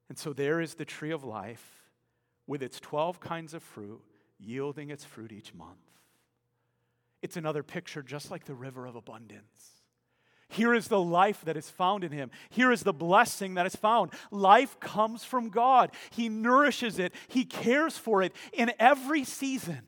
And 0.08 0.18
so 0.18 0.32
there 0.32 0.60
is 0.60 0.74
the 0.74 0.84
tree 0.84 1.10
of 1.10 1.24
life 1.24 1.77
with 2.48 2.62
its 2.62 2.80
12 2.80 3.20
kinds 3.20 3.54
of 3.54 3.62
fruit, 3.62 4.00
yielding 4.40 4.90
its 4.90 5.04
fruit 5.04 5.30
each 5.30 5.54
month. 5.54 5.78
It's 7.22 7.36
another 7.36 7.62
picture, 7.62 8.02
just 8.02 8.30
like 8.30 8.46
the 8.46 8.54
river 8.54 8.86
of 8.86 8.96
abundance. 8.96 9.78
Here 10.48 10.72
is 10.72 10.88
the 10.88 11.00
life 11.00 11.42
that 11.44 11.58
is 11.58 11.68
found 11.68 12.04
in 12.04 12.10
him. 12.10 12.30
Here 12.48 12.72
is 12.72 12.82
the 12.82 12.92
blessing 12.94 13.54
that 13.54 13.66
is 13.66 13.76
found. 13.76 14.12
Life 14.30 14.80
comes 14.80 15.22
from 15.22 15.50
God. 15.50 15.90
He 16.10 16.30
nourishes 16.30 16.98
it, 16.98 17.12
He 17.28 17.44
cares 17.44 17.98
for 17.98 18.22
it 18.22 18.34
in 18.52 18.72
every 18.78 19.24
season. 19.24 19.82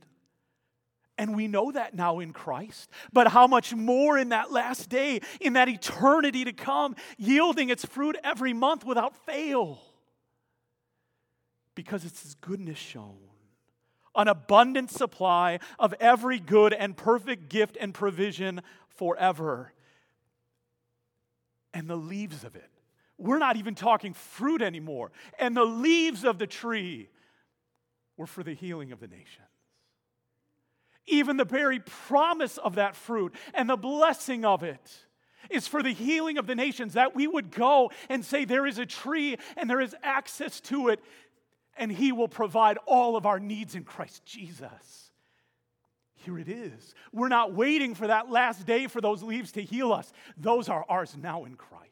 And 1.16 1.37
we 1.37 1.49
know 1.49 1.70
that 1.73 1.94
now 1.94 2.20
in 2.20 2.33
Christ. 2.33 2.90
But 3.12 3.29
how 3.29 3.46
much 3.46 3.75
more 3.75 4.16
in 4.16 4.31
that 4.31 4.53
last 4.53 4.88
day, 4.88 5.20
in 5.38 5.53
that 5.53 5.68
eternity 5.68 6.44
to 6.44 6.53
come, 6.53 6.96
yielding 7.18 7.68
its 7.68 7.85
fruit 7.85 8.16
every 8.25 8.55
month 8.55 8.87
without 8.87 9.14
fail. 9.27 9.83
Because 11.81 12.05
it's 12.05 12.23
His 12.23 12.35
goodness 12.35 12.77
shown. 12.77 13.16
An 14.14 14.29
abundant 14.29 14.90
supply 14.90 15.61
of 15.79 15.95
every 15.99 16.38
good 16.38 16.75
and 16.75 16.95
perfect 16.95 17.49
gift 17.49 17.79
and 17.81 17.95
provision 17.95 18.61
forever. 18.90 19.73
And 21.73 21.88
the 21.88 21.97
leaves 21.97 22.45
of 22.45 22.55
it. 22.55 22.69
We're 23.16 23.38
not 23.38 23.57
even 23.57 23.75
talking 23.75 24.12
fruit 24.12 24.61
anymore. 24.61 25.11
And 25.38 25.57
the 25.57 25.64
leaves 25.64 26.23
of 26.23 26.38
the 26.38 26.47
tree 26.47 27.09
were 28.19 28.27
for 28.27 28.43
the 28.43 28.53
healing 28.53 28.93
of 28.93 29.01
the 29.01 29.09
nation 29.09 29.45
even 31.07 31.37
the 31.37 31.45
very 31.45 31.81
promise 31.81 32.57
of 32.59 32.77
that 32.77 32.95
fruit 32.95 33.35
and 33.53 33.69
the 33.69 33.77
blessing 33.77 34.45
of 34.45 34.62
it 34.62 35.07
is 35.49 35.66
for 35.66 35.83
the 35.83 35.93
healing 35.93 36.38
of 36.38 36.47
the 36.47 36.55
nations, 36.55 36.95
that 36.95 37.14
we 37.14 37.27
would 37.27 37.51
go 37.51 37.90
and 38.09 38.25
say, 38.25 38.45
There 38.45 38.66
is 38.66 38.79
a 38.79 38.87
tree 38.87 39.37
and 39.57 39.69
there 39.69 39.81
is 39.81 39.95
access 40.03 40.61
to 40.61 40.88
it, 40.88 41.01
and 41.81 41.90
He 41.90 42.12
will 42.12 42.29
provide 42.29 42.79
all 42.87 43.16
of 43.16 43.27
our 43.27 43.40
needs 43.40 43.75
in 43.75 43.83
Christ 43.83 44.25
Jesus. 44.25 45.11
Here 46.14 46.38
it 46.38 46.49
is. 46.49 46.95
We're 47.12 47.29
not 47.29 47.55
waiting 47.55 47.95
for 47.95 48.07
that 48.07 48.31
last 48.31 48.66
day 48.66 48.87
for 48.87 49.01
those 49.01 49.23
leaves 49.23 49.53
to 49.53 49.62
heal 49.62 49.93
us, 49.93 50.12
those 50.37 50.69
are 50.69 50.85
ours 50.88 51.16
now 51.21 51.45
in 51.45 51.57
Christ. 51.57 51.88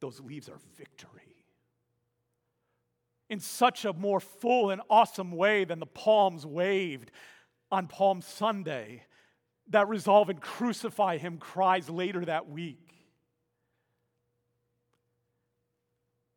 Those 0.00 0.20
leaves 0.20 0.48
are 0.48 0.60
victory 0.76 1.28
in 3.30 3.40
such 3.40 3.84
a 3.84 3.92
more 3.92 4.20
full 4.20 4.70
and 4.70 4.80
awesome 4.88 5.32
way 5.32 5.64
than 5.64 5.78
the 5.78 5.86
palms 5.86 6.46
waved 6.46 7.10
on 7.70 7.86
Palm 7.86 8.22
Sunday 8.22 9.02
that 9.68 9.88
resolve 9.88 10.30
and 10.30 10.40
crucify 10.40 11.18
him 11.18 11.36
cries 11.36 11.90
later 11.90 12.24
that 12.24 12.48
week. 12.48 12.87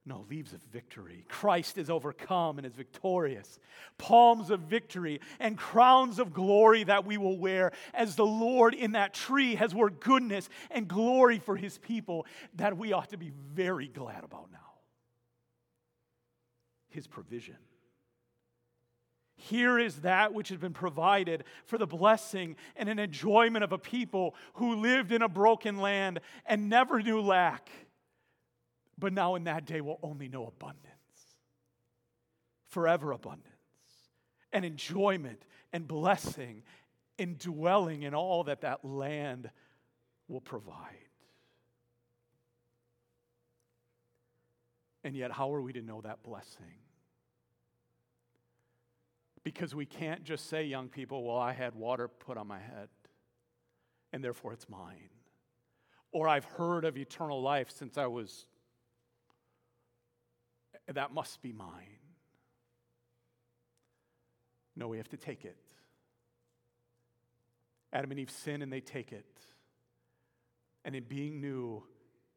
No, 0.04 0.26
leaves 0.30 0.54
of 0.54 0.62
victory. 0.74 1.26
Christ 1.30 1.78
is 1.78 1.92
overcome 1.92 2.58
and 2.58 2.66
is 2.66 2.74
victorious. 2.74 3.60
Palms 4.00 4.50
of 4.50 4.62
victory 4.62 5.22
and 5.40 5.56
crowns 5.56 6.18
of 6.18 6.34
glory 6.34 6.84
that 6.86 7.06
we 7.06 7.18
will 7.18 7.38
wear 7.38 7.72
as 7.94 8.16
the 8.16 8.26
Lord 8.26 8.74
in 8.74 8.94
that 8.94 9.14
tree 9.14 9.54
has 9.56 9.76
worked 9.76 10.04
goodness 10.04 10.50
and 10.72 10.88
glory 10.88 11.38
for 11.38 11.56
his 11.56 11.78
people 11.78 12.26
that 12.56 12.78
we 12.78 12.94
ought 12.94 13.12
to 13.12 13.18
be 13.18 13.32
very 13.54 13.88
glad 13.88 14.24
about 14.24 14.52
now. 14.52 14.58
His 16.90 17.06
provision. 17.06 17.58
Here 19.36 19.78
is 19.78 20.02
that 20.02 20.34
which 20.34 20.50
has 20.50 20.58
been 20.58 20.74
provided 20.74 21.44
for 21.66 21.78
the 21.78 21.88
blessing 21.88 22.56
and 22.76 22.90
an 22.90 22.98
enjoyment 22.98 23.64
of 23.64 23.72
a 23.72 23.78
people 23.78 24.36
who 24.54 24.76
lived 24.78 25.12
in 25.12 25.22
a 25.22 25.30
broken 25.30 25.78
land 25.78 26.22
and 26.46 26.70
never 26.70 27.02
knew 27.02 27.22
lack 27.22 27.70
but 29.02 29.12
now 29.12 29.34
in 29.34 29.46
that 29.46 29.66
day 29.66 29.82
we'll 29.82 30.00
only 30.04 30.30
know 30.30 30.46
abundance, 30.46 30.86
forever 32.68 33.12
abundance, 33.12 33.48
and 34.54 34.64
enjoyment 34.64 35.44
and 35.74 35.88
blessing 35.88 36.62
in 37.18 37.36
dwelling 37.38 38.04
in 38.04 38.14
all 38.14 38.44
that 38.44 38.62
that 38.62 38.86
land 38.86 39.50
will 40.28 40.40
provide. 40.40 40.78
And 45.04 45.16
yet, 45.16 45.32
how 45.32 45.52
are 45.52 45.62
we 45.64 45.74
to 45.74 45.82
know 45.82 46.02
that 46.02 46.22
blessing? 46.22 46.78
Because 49.44 49.74
we 49.74 49.88
can't 49.88 50.24
just 50.24 50.48
say, 50.48 50.64
young 50.64 50.90
people, 50.90 51.24
well, 51.24 51.38
I 51.38 51.54
had 51.54 51.74
water 51.74 52.08
put 52.08 52.38
on 52.38 52.46
my 52.46 52.60
head, 52.60 52.90
and 54.14 54.24
therefore 54.24 54.54
it's 54.54 54.70
mine. 54.70 55.10
Or 56.12 56.28
I've 56.28 56.46
heard 56.46 56.86
of 56.86 56.98
eternal 56.98 57.42
life 57.42 57.72
since 57.72 57.98
I 57.98 58.06
was 58.06 58.46
that 60.94 61.14
must 61.14 61.42
be 61.42 61.52
mine. 61.52 62.00
No, 64.76 64.88
we 64.88 64.98
have 64.98 65.10
to 65.10 65.18
take 65.18 65.46
it. 65.46 65.58
Adam 67.94 68.12
and 68.12 68.20
Eve 68.20 68.32
sin 68.32 68.62
and 68.62 68.72
they 68.72 68.80
take 68.80 69.12
it. 69.12 69.26
And 70.86 70.96
in 70.96 71.04
being 71.04 71.42
new, 71.42 71.84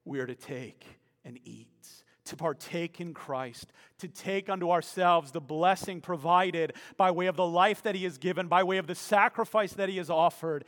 we 0.05 0.19
are 0.19 0.27
to 0.27 0.35
take 0.35 0.85
and 1.25 1.39
eat, 1.45 1.89
to 2.27 2.37
partake 2.37 3.01
in 3.01 3.15
Christ, 3.15 3.73
to 3.99 4.09
take 4.09 4.51
unto 4.51 4.71
ourselves 4.71 5.31
the 5.31 5.41
blessing 5.41 6.01
provided 6.01 6.75
by 6.97 7.11
way 7.11 7.27
of 7.27 7.37
the 7.37 7.47
life 7.47 7.83
that 7.83 7.95
He 7.95 8.05
has 8.05 8.19
given, 8.19 8.49
by 8.49 8.63
way 8.63 8.79
of 8.79 8.87
the 8.87 8.95
sacrifice 8.95 9.73
that 9.75 9.89
He 9.89 9.97
has 9.97 10.11
offered, 10.11 10.65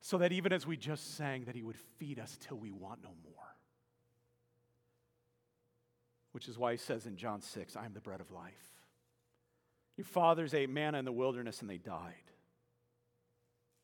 so 0.00 0.16
that 0.18 0.32
even 0.32 0.52
as 0.52 0.66
we 0.66 0.76
just 0.76 1.16
sang, 1.16 1.44
that 1.44 1.54
He 1.54 1.62
would 1.62 1.76
feed 1.98 2.18
us 2.18 2.38
till 2.40 2.56
we 2.56 2.70
want 2.70 3.02
no 3.02 3.10
more 3.24 3.53
which 6.34 6.48
is 6.48 6.58
why 6.58 6.72
he 6.72 6.78
says 6.78 7.06
in 7.06 7.16
John 7.16 7.40
6, 7.40 7.76
I 7.76 7.86
am 7.86 7.94
the 7.94 8.00
bread 8.00 8.20
of 8.20 8.32
life. 8.32 8.72
Your 9.96 10.04
fathers 10.04 10.52
ate 10.52 10.68
manna 10.68 10.98
in 10.98 11.04
the 11.04 11.12
wilderness 11.12 11.60
and 11.60 11.70
they 11.70 11.78
died. 11.78 12.12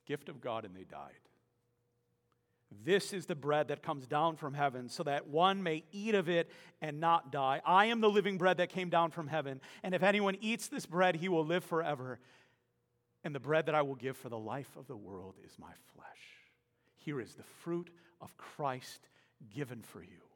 Gift 0.04 0.28
of 0.28 0.40
God 0.40 0.64
and 0.64 0.74
they 0.74 0.82
died. 0.82 1.12
This 2.84 3.12
is 3.12 3.26
the 3.26 3.36
bread 3.36 3.68
that 3.68 3.84
comes 3.84 4.08
down 4.08 4.34
from 4.34 4.54
heaven, 4.54 4.88
so 4.88 5.04
that 5.04 5.28
one 5.28 5.62
may 5.62 5.84
eat 5.92 6.16
of 6.16 6.28
it 6.28 6.50
and 6.80 6.98
not 6.98 7.30
die. 7.30 7.60
I 7.64 7.86
am 7.86 8.00
the 8.00 8.10
living 8.10 8.36
bread 8.36 8.56
that 8.56 8.70
came 8.70 8.90
down 8.90 9.12
from 9.12 9.28
heaven, 9.28 9.60
and 9.84 9.94
if 9.94 10.02
anyone 10.02 10.36
eats 10.40 10.66
this 10.66 10.86
bread, 10.86 11.14
he 11.14 11.28
will 11.28 11.46
live 11.46 11.62
forever. 11.62 12.18
And 13.22 13.32
the 13.32 13.40
bread 13.40 13.66
that 13.66 13.76
I 13.76 13.82
will 13.82 13.94
give 13.94 14.16
for 14.16 14.28
the 14.28 14.38
life 14.38 14.76
of 14.76 14.88
the 14.88 14.96
world 14.96 15.36
is 15.44 15.56
my 15.56 15.72
flesh. 15.94 16.08
Here 16.96 17.20
is 17.20 17.34
the 17.34 17.44
fruit 17.62 17.90
of 18.20 18.36
Christ 18.36 19.08
given 19.52 19.82
for 19.82 20.02
you 20.02 20.29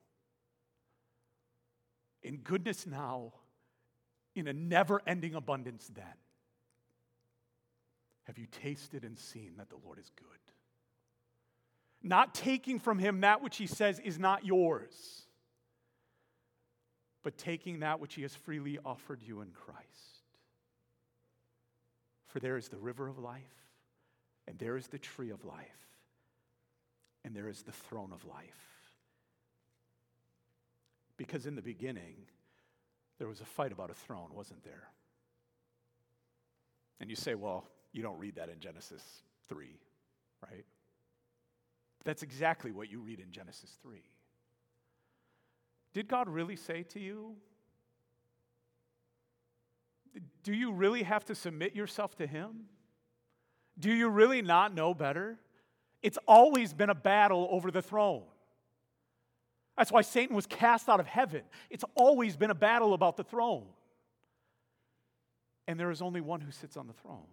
in 2.25 2.39
goodness 2.39 2.87
now, 2.87 3.35
in 4.35 4.49
a 4.49 4.53
never 4.53 5.01
ending 5.07 5.35
abundance 5.35 5.89
then. 5.95 6.05
Have 8.25 8.39
you 8.39 8.47
tasted 8.51 9.05
and 9.05 9.19
seen 9.19 9.53
that 9.59 9.69
the 9.69 9.77
Lord 9.85 9.99
is 9.99 10.11
good? 10.17 10.27
Not 12.03 12.35
taking 12.35 12.79
from 12.79 12.99
him 12.99 13.21
that 13.21 13.43
which 13.43 13.57
he 13.57 13.67
says 13.67 14.01
is 14.01 14.19
not 14.19 14.45
yours, 14.45 15.23
but 17.23 17.39
taking 17.39 17.81
that 17.81 18.01
which 18.01 18.15
he 18.15 18.23
has 18.23 18.35
freely 18.35 18.79
offered 18.85 19.23
you 19.23 19.41
in 19.43 19.51
Christ. 19.51 19.85
For 22.27 22.41
there 22.41 22.57
is 22.57 22.69
the 22.69 22.79
river 22.79 23.07
of 23.07 23.19
life, 23.19 23.43
and 24.49 24.59
there 24.59 24.77
is 24.77 24.89
the 24.89 24.99
tree 24.99 25.31
of 25.31 25.45
life, 25.45 25.65
and 27.25 27.35
there 27.35 27.49
is 27.49 27.63
the 27.63 27.73
throne 27.73 28.11
of 28.13 28.25
life. 28.27 28.74
Because 31.17 31.47
in 31.47 31.55
the 31.55 31.63
beginning, 31.63 32.17
there 33.19 33.29
was 33.29 33.41
a 33.41 33.45
fight 33.45 33.73
about 33.73 33.91
a 33.91 33.95
throne, 33.95 34.31
wasn't 34.33 34.63
there? 34.65 34.89
And 37.01 37.11
you 37.11 37.17
say, 37.17 37.35
well, 37.35 37.67
you 37.93 38.03
don't 38.03 38.19
read 38.19 38.37
that 38.37 38.49
in 38.49 38.59
Genesis 38.59 39.03
3, 39.49 39.69
right? 40.51 40.65
That's 42.05 42.23
exactly 42.23 42.73
what 42.73 42.91
you 42.91 43.01
read 43.01 43.21
in 43.21 43.31
Genesis 43.31 43.71
3. 43.83 44.03
Did 45.93 46.09
God 46.09 46.29
really 46.29 46.57
say 46.57 46.83
to 46.83 47.01
you, 47.01 47.37
do 50.43 50.53
you 50.53 50.73
really 50.73 51.03
have 51.03 51.25
to 51.27 51.35
submit 51.35 51.75
yourself 51.75 52.17
to 52.17 52.27
Him? 52.27 52.65
Do 53.79 53.93
you 53.93 54.09
really 54.09 54.43
not 54.43 54.75
know 54.75 54.95
better? 54.95 55.39
It's 56.03 56.19
always 56.29 56.73
been 56.73 56.91
a 56.91 56.95
battle 56.95 57.49
over 57.51 57.71
the 57.71 57.83
throne. 57.83 58.23
That's 59.77 59.91
why 59.91 60.03
Satan 60.03 60.37
was 60.37 60.47
cast 60.47 60.89
out 60.89 61.01
of 61.01 61.07
heaven. 61.07 61.43
It's 61.69 61.85
always 61.95 62.37
been 62.37 62.51
a 62.51 62.55
battle 62.55 62.95
about 62.95 63.17
the 63.17 63.25
throne. 63.25 63.67
And 65.67 65.81
there 65.81 65.91
is 65.91 66.03
only 66.03 66.21
one 66.21 66.41
who 66.41 66.53
sits 66.53 66.77
on 66.77 66.87
the 66.87 66.93
throne. 66.93 67.27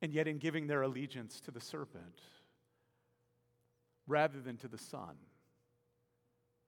And 0.00 0.12
yet, 0.12 0.26
in 0.26 0.38
giving 0.38 0.66
their 0.66 0.82
allegiance 0.82 1.40
to 1.42 1.52
the 1.52 1.60
serpent 1.60 2.20
rather 4.08 4.40
than 4.40 4.56
to 4.58 4.68
the 4.68 4.78
Son, 4.78 5.14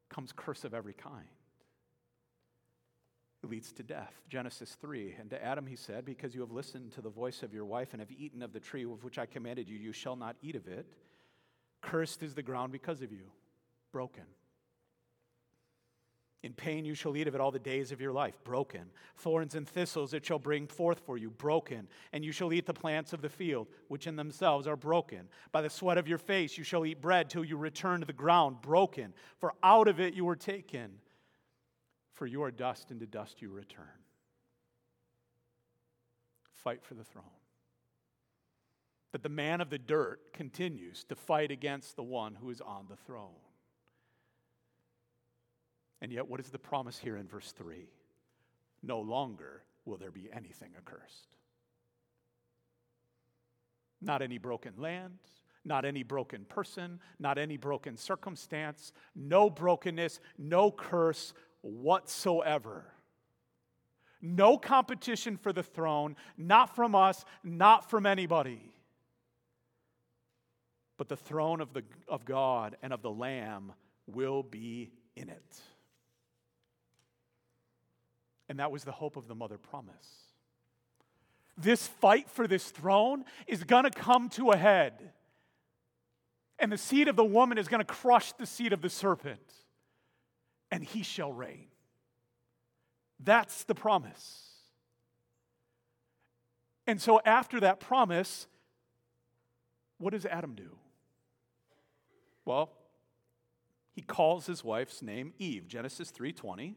comes 0.08 0.32
curse 0.34 0.64
of 0.64 0.72
every 0.72 0.92
kind. 0.92 1.26
It 3.42 3.50
leads 3.50 3.72
to 3.72 3.82
death. 3.82 4.14
Genesis 4.28 4.76
3. 4.80 5.16
And 5.18 5.28
to 5.30 5.44
Adam 5.44 5.66
he 5.66 5.76
said, 5.76 6.04
Because 6.04 6.34
you 6.34 6.40
have 6.40 6.52
listened 6.52 6.92
to 6.92 7.02
the 7.02 7.10
voice 7.10 7.42
of 7.42 7.52
your 7.52 7.64
wife 7.64 7.88
and 7.92 8.00
have 8.00 8.10
eaten 8.12 8.40
of 8.40 8.52
the 8.52 8.60
tree 8.60 8.84
of 8.84 9.02
which 9.04 9.18
I 9.18 9.26
commanded 9.26 9.68
you, 9.68 9.76
you 9.76 9.92
shall 9.92 10.16
not 10.16 10.36
eat 10.40 10.54
of 10.54 10.66
it. 10.68 10.86
Cursed 11.84 12.22
is 12.22 12.34
the 12.34 12.42
ground 12.42 12.72
because 12.72 13.02
of 13.02 13.12
you, 13.12 13.30
broken. 13.92 14.24
In 16.42 16.52
pain 16.52 16.84
you 16.84 16.94
shall 16.94 17.16
eat 17.16 17.26
of 17.26 17.34
it 17.34 17.40
all 17.40 17.50
the 17.50 17.58
days 17.58 17.90
of 17.92 18.00
your 18.00 18.12
life, 18.12 18.42
broken. 18.44 18.90
Thorns 19.16 19.54
and 19.54 19.66
thistles 19.66 20.12
it 20.12 20.26
shall 20.26 20.38
bring 20.38 20.66
forth 20.66 21.00
for 21.00 21.16
you, 21.16 21.30
broken. 21.30 21.88
And 22.12 22.24
you 22.24 22.32
shall 22.32 22.52
eat 22.52 22.66
the 22.66 22.74
plants 22.74 23.12
of 23.12 23.22
the 23.22 23.30
field, 23.30 23.68
which 23.88 24.06
in 24.06 24.16
themselves 24.16 24.66
are 24.66 24.76
broken. 24.76 25.28
By 25.52 25.62
the 25.62 25.70
sweat 25.70 25.96
of 25.96 26.08
your 26.08 26.18
face 26.18 26.58
you 26.58 26.64
shall 26.64 26.84
eat 26.84 27.00
bread 27.00 27.30
till 27.30 27.44
you 27.44 27.56
return 27.56 28.00
to 28.00 28.06
the 28.06 28.12
ground, 28.12 28.60
broken. 28.60 29.14
For 29.38 29.54
out 29.62 29.88
of 29.88 30.00
it 30.00 30.12
you 30.12 30.24
were 30.26 30.36
taken. 30.36 30.98
For 32.12 32.26
you 32.26 32.42
are 32.42 32.50
dust, 32.50 32.90
and 32.90 33.00
to 33.00 33.06
dust 33.06 33.40
you 33.40 33.50
return. 33.50 33.86
Fight 36.52 36.82
for 36.82 36.94
the 36.94 37.04
throne 37.04 37.24
that 39.14 39.22
the 39.22 39.28
man 39.28 39.60
of 39.60 39.70
the 39.70 39.78
dirt 39.78 40.18
continues 40.32 41.04
to 41.04 41.14
fight 41.14 41.52
against 41.52 41.94
the 41.94 42.02
one 42.02 42.34
who 42.34 42.50
is 42.50 42.60
on 42.60 42.86
the 42.90 42.96
throne. 42.96 43.30
And 46.02 46.10
yet, 46.12 46.26
what 46.26 46.40
is 46.40 46.48
the 46.48 46.58
promise 46.58 46.98
here 46.98 47.16
in 47.16 47.28
verse 47.28 47.52
3? 47.52 47.86
No 48.82 48.98
longer 48.98 49.62
will 49.84 49.98
there 49.98 50.10
be 50.10 50.28
anything 50.32 50.72
accursed. 50.76 51.28
Not 54.02 54.20
any 54.20 54.36
broken 54.36 54.72
land, 54.78 55.20
not 55.64 55.84
any 55.84 56.02
broken 56.02 56.44
person, 56.44 56.98
not 57.20 57.38
any 57.38 57.56
broken 57.56 57.96
circumstance, 57.96 58.92
no 59.14 59.48
brokenness, 59.48 60.18
no 60.38 60.72
curse 60.72 61.34
whatsoever. 61.60 62.86
No 64.20 64.58
competition 64.58 65.36
for 65.36 65.52
the 65.52 65.62
throne, 65.62 66.16
not 66.36 66.74
from 66.74 66.96
us, 66.96 67.24
not 67.44 67.88
from 67.88 68.06
anybody 68.06 68.73
but 70.96 71.08
the 71.08 71.16
throne 71.16 71.60
of, 71.60 71.72
the, 71.72 71.82
of 72.08 72.24
God 72.24 72.76
and 72.82 72.92
of 72.92 73.02
the 73.02 73.10
Lamb 73.10 73.72
will 74.06 74.42
be 74.42 74.90
in 75.16 75.28
it. 75.28 75.60
And 78.48 78.58
that 78.58 78.70
was 78.70 78.84
the 78.84 78.92
hope 78.92 79.16
of 79.16 79.26
the 79.26 79.34
mother 79.34 79.58
promise. 79.58 80.24
This 81.56 81.86
fight 81.86 82.28
for 82.28 82.46
this 82.46 82.70
throne 82.70 83.24
is 83.46 83.64
going 83.64 83.84
to 83.84 83.90
come 83.90 84.28
to 84.30 84.50
a 84.50 84.56
head. 84.56 85.12
And 86.58 86.70
the 86.70 86.78
seed 86.78 87.08
of 87.08 87.16
the 87.16 87.24
woman 87.24 87.58
is 87.58 87.68
going 87.68 87.80
to 87.80 87.84
crush 87.84 88.32
the 88.32 88.46
seed 88.46 88.72
of 88.72 88.80
the 88.80 88.90
serpent, 88.90 89.52
and 90.70 90.84
he 90.84 91.02
shall 91.02 91.32
reign. 91.32 91.66
That's 93.18 93.64
the 93.64 93.74
promise. 93.74 94.42
And 96.86 97.00
so, 97.00 97.20
after 97.24 97.60
that 97.60 97.80
promise, 97.80 98.46
what 99.98 100.12
does 100.12 100.26
Adam 100.26 100.54
do? 100.54 100.76
Well, 102.44 102.70
he 103.92 104.02
calls 104.02 104.46
his 104.46 104.64
wife's 104.64 105.02
name 105.02 105.32
Eve, 105.38 105.68
Genesis 105.68 106.10
3:20. 106.10 106.74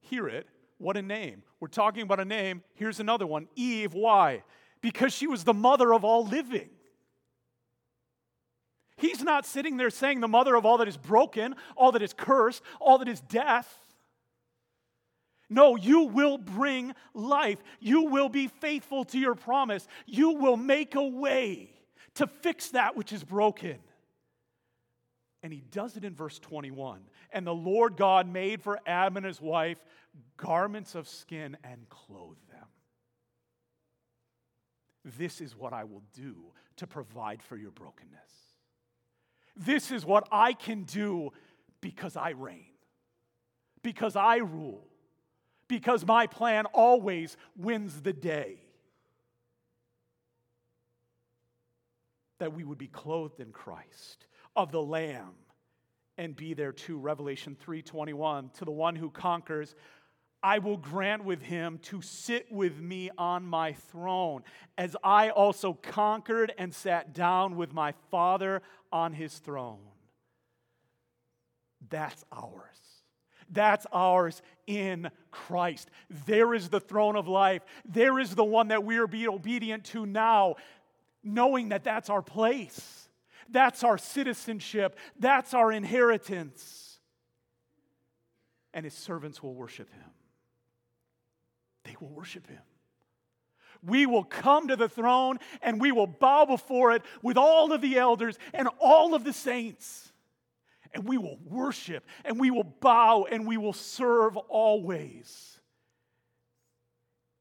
Hear 0.00 0.28
it, 0.28 0.46
what 0.78 0.96
a 0.96 1.02
name. 1.02 1.42
We're 1.60 1.68
talking 1.68 2.02
about 2.02 2.20
a 2.20 2.24
name. 2.24 2.62
Here's 2.74 3.00
another 3.00 3.26
one, 3.26 3.48
Eve. 3.54 3.94
Why? 3.94 4.42
Because 4.80 5.12
she 5.12 5.26
was 5.26 5.44
the 5.44 5.54
mother 5.54 5.94
of 5.94 6.04
all 6.04 6.26
living. 6.26 6.70
He's 8.96 9.22
not 9.22 9.44
sitting 9.46 9.76
there 9.76 9.90
saying 9.90 10.20
the 10.20 10.28
mother 10.28 10.54
of 10.54 10.64
all 10.64 10.78
that 10.78 10.88
is 10.88 10.96
broken, 10.96 11.54
all 11.76 11.92
that 11.92 12.02
is 12.02 12.12
cursed, 12.12 12.62
all 12.80 12.98
that 12.98 13.08
is 13.08 13.20
death. 13.20 13.80
No, 15.50 15.76
you 15.76 16.02
will 16.02 16.38
bring 16.38 16.94
life. 17.12 17.62
You 17.80 18.02
will 18.02 18.28
be 18.28 18.48
faithful 18.48 19.04
to 19.06 19.18
your 19.18 19.34
promise. 19.34 19.86
You 20.06 20.30
will 20.30 20.56
make 20.56 20.94
a 20.94 21.02
way 21.02 21.70
to 22.14 22.26
fix 22.26 22.70
that 22.70 22.96
which 22.96 23.12
is 23.12 23.22
broken. 23.24 23.78
And 25.44 25.52
he 25.52 25.62
does 25.70 25.98
it 25.98 26.06
in 26.06 26.14
verse 26.14 26.38
21. 26.38 27.00
And 27.30 27.46
the 27.46 27.54
Lord 27.54 27.98
God 27.98 28.26
made 28.26 28.62
for 28.62 28.80
Adam 28.86 29.18
and 29.18 29.26
his 29.26 29.42
wife 29.42 29.78
garments 30.38 30.94
of 30.94 31.06
skin 31.06 31.58
and 31.62 31.86
clothed 31.90 32.48
them. 32.50 32.66
This 35.18 35.42
is 35.42 35.54
what 35.54 35.74
I 35.74 35.84
will 35.84 36.02
do 36.14 36.36
to 36.76 36.86
provide 36.86 37.42
for 37.42 37.58
your 37.58 37.72
brokenness. 37.72 38.10
This 39.54 39.90
is 39.90 40.06
what 40.06 40.26
I 40.32 40.54
can 40.54 40.84
do 40.84 41.30
because 41.82 42.16
I 42.16 42.30
reign, 42.30 42.72
because 43.82 44.16
I 44.16 44.36
rule, 44.36 44.88
because 45.68 46.06
my 46.06 46.26
plan 46.26 46.64
always 46.72 47.36
wins 47.54 48.00
the 48.00 48.14
day. 48.14 48.60
That 52.38 52.54
we 52.54 52.64
would 52.64 52.78
be 52.78 52.88
clothed 52.88 53.40
in 53.40 53.52
Christ 53.52 54.26
of 54.56 54.72
the 54.72 54.82
lamb 54.82 55.34
and 56.16 56.36
be 56.36 56.54
there 56.54 56.72
too 56.72 56.98
revelation 56.98 57.56
3:21 57.56 58.50
to 58.54 58.64
the 58.64 58.70
one 58.70 58.96
who 58.96 59.10
conquers 59.10 59.74
I 60.44 60.58
will 60.58 60.76
grant 60.76 61.24
with 61.24 61.40
him 61.40 61.78
to 61.84 62.02
sit 62.02 62.52
with 62.52 62.78
me 62.78 63.10
on 63.16 63.46
my 63.46 63.72
throne, 63.72 64.42
as 64.76 64.94
I 65.02 65.30
also 65.30 65.72
conquered 65.72 66.52
and 66.58 66.74
sat 66.74 67.14
down 67.14 67.56
with 67.56 67.72
my 67.72 67.94
Father 68.10 68.60
on 68.92 69.14
his 69.14 69.38
throne. 69.38 69.80
That's 71.88 72.22
ours. 72.30 72.52
That's 73.48 73.86
ours 73.90 74.42
in 74.66 75.10
Christ. 75.30 75.88
There 76.26 76.52
is 76.52 76.68
the 76.68 76.80
throne 76.80 77.16
of 77.16 77.26
life. 77.26 77.62
There 77.86 78.18
is 78.18 78.34
the 78.34 78.44
one 78.44 78.68
that 78.68 78.84
we 78.84 78.98
are 78.98 79.06
being 79.06 79.28
obedient 79.28 79.84
to 79.86 80.04
now, 80.04 80.56
knowing 81.22 81.70
that 81.70 81.84
that's 81.84 82.10
our 82.10 82.22
place. 82.22 83.03
That's 83.54 83.84
our 83.84 83.96
citizenship. 83.96 84.98
That's 85.16 85.54
our 85.54 85.70
inheritance. 85.70 86.98
And 88.74 88.84
his 88.84 88.94
servants 88.94 89.44
will 89.44 89.54
worship 89.54 89.88
him. 89.92 90.10
They 91.84 91.94
will 92.00 92.08
worship 92.08 92.48
him. 92.48 92.58
We 93.86 94.06
will 94.06 94.24
come 94.24 94.68
to 94.68 94.76
the 94.76 94.88
throne 94.88 95.38
and 95.62 95.80
we 95.80 95.92
will 95.92 96.08
bow 96.08 96.46
before 96.46 96.92
it 96.92 97.02
with 97.22 97.36
all 97.36 97.72
of 97.72 97.80
the 97.80 97.96
elders 97.96 98.40
and 98.52 98.68
all 98.80 99.14
of 99.14 99.22
the 99.22 99.32
saints. 99.32 100.12
And 100.92 101.04
we 101.04 101.16
will 101.16 101.38
worship 101.44 102.04
and 102.24 102.40
we 102.40 102.50
will 102.50 102.74
bow 102.80 103.24
and 103.30 103.46
we 103.46 103.56
will 103.56 103.72
serve 103.72 104.36
always. 104.36 105.60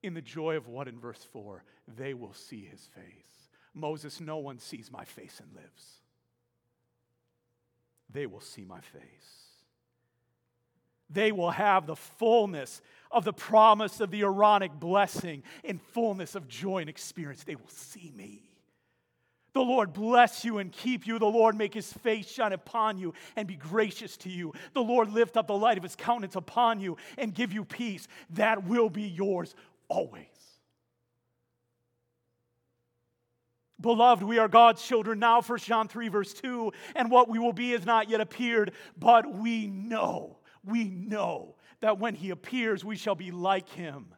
In 0.03 0.13
the 0.13 0.21
joy 0.21 0.57
of 0.57 0.67
what 0.67 0.87
in 0.87 0.99
verse 0.99 1.25
4? 1.31 1.63
They 1.97 2.13
will 2.13 2.33
see 2.33 2.63
his 2.69 2.87
face. 2.93 3.49
Moses, 3.73 4.21
no 4.21 4.37
one 4.37 4.59
sees 4.59 4.91
my 4.91 5.05
face 5.05 5.41
and 5.43 5.51
lives. 5.55 6.02
They 8.13 8.27
will 8.27 8.41
see 8.41 8.63
my 8.63 8.79
face. 8.79 9.01
They 11.09 11.31
will 11.31 11.51
have 11.51 11.85
the 11.85 11.95
fullness 11.95 12.81
of 13.11 13.25
the 13.25 13.33
promise 13.33 13.99
of 13.99 14.09
the 14.11 14.21
Aaronic 14.21 14.79
blessing 14.79 15.43
in 15.63 15.77
fullness 15.77 16.35
of 16.35 16.47
joy 16.47 16.79
and 16.79 16.89
experience. 16.89 17.43
They 17.43 17.55
will 17.55 17.67
see 17.67 18.11
me. 18.15 18.41
The 19.53 19.61
Lord 19.61 19.93
bless 19.93 20.43
you 20.43 20.57
and 20.57 20.71
keep 20.71 21.05
you. 21.05 21.19
The 21.19 21.25
Lord 21.25 21.55
make 21.55 21.75
his 21.75 21.93
face 21.93 22.27
shine 22.27 22.53
upon 22.53 22.97
you 22.97 23.13
and 23.35 23.47
be 23.47 23.55
gracious 23.55 24.17
to 24.17 24.29
you. 24.29 24.53
The 24.73 24.81
Lord 24.81 25.11
lift 25.11 25.37
up 25.37 25.45
the 25.45 25.53
light 25.57 25.77
of 25.77 25.83
his 25.83 25.95
countenance 25.95 26.35
upon 26.35 26.79
you 26.79 26.97
and 27.19 27.35
give 27.35 27.53
you 27.53 27.63
peace. 27.63 28.07
That 28.31 28.65
will 28.65 28.89
be 28.89 29.03
yours 29.03 29.53
always. 29.89 30.32
Beloved, 33.81 34.23
we 34.23 34.37
are 34.37 34.47
God's 34.47 34.83
children 34.83 35.19
now, 35.19 35.41
1 35.41 35.59
John 35.59 35.87
3, 35.87 36.07
verse 36.07 36.33
2, 36.33 36.71
and 36.95 37.11
what 37.11 37.27
we 37.27 37.39
will 37.39 37.53
be 37.53 37.71
has 37.71 37.85
not 37.85 38.09
yet 38.09 38.21
appeared, 38.21 38.71
but 38.97 39.33
we 39.33 39.67
know, 39.67 40.37
we 40.63 40.85
know 40.85 41.55
that 41.81 41.99
when 41.99 42.15
he 42.15 42.29
appears, 42.29 42.85
we 42.85 42.95
shall 42.95 43.15
be 43.15 43.31
like 43.31 43.67
him 43.69 44.13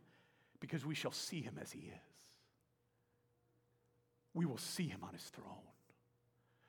because 0.60 0.86
we 0.86 0.94
shall 0.94 1.12
see 1.12 1.42
him 1.42 1.58
as 1.62 1.72
he 1.72 1.80
is. 1.80 2.02
We 4.34 4.46
will 4.46 4.58
see 4.58 4.88
him 4.88 5.00
on 5.04 5.14
his 5.14 5.24
throne. 5.24 5.50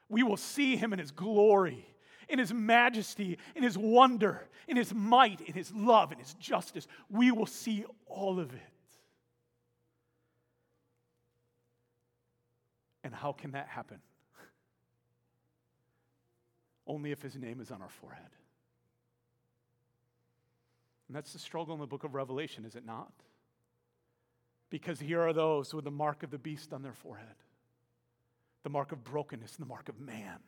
We 0.08 0.22
will 0.22 0.36
see 0.36 0.76
him 0.76 0.92
in 0.92 0.98
his 0.98 1.10
glory, 1.10 1.84
in 2.28 2.38
his 2.38 2.54
majesty, 2.54 3.38
in 3.54 3.62
his 3.62 3.76
wonder, 3.76 4.46
in 4.68 4.76
his 4.76 4.94
might, 4.94 5.40
in 5.40 5.52
his 5.52 5.72
love, 5.74 6.12
in 6.12 6.18
his 6.18 6.34
justice. 6.34 6.86
We 7.10 7.32
will 7.32 7.46
see 7.46 7.84
all 8.06 8.38
of 8.38 8.54
it. 8.54 8.60
And 13.06 13.14
how 13.14 13.30
can 13.30 13.52
that 13.52 13.68
happen? 13.68 13.98
Only 16.88 17.12
if 17.12 17.22
his 17.22 17.36
name 17.36 17.60
is 17.60 17.70
on 17.70 17.80
our 17.80 17.88
forehead. 17.88 18.30
And 21.06 21.16
that's 21.16 21.32
the 21.32 21.38
struggle 21.38 21.72
in 21.72 21.80
the 21.80 21.86
book 21.86 22.02
of 22.02 22.16
Revelation, 22.16 22.64
is 22.64 22.74
it 22.74 22.84
not? 22.84 23.12
Because 24.70 24.98
here 24.98 25.20
are 25.20 25.32
those 25.32 25.72
with 25.72 25.84
the 25.84 25.90
mark 25.92 26.24
of 26.24 26.32
the 26.32 26.38
beast 26.38 26.72
on 26.72 26.82
their 26.82 26.94
forehead, 26.94 27.36
the 28.64 28.70
mark 28.70 28.90
of 28.90 29.04
brokenness, 29.04 29.54
and 29.54 29.64
the 29.64 29.68
mark 29.68 29.88
of 29.88 30.00
man. 30.00 30.40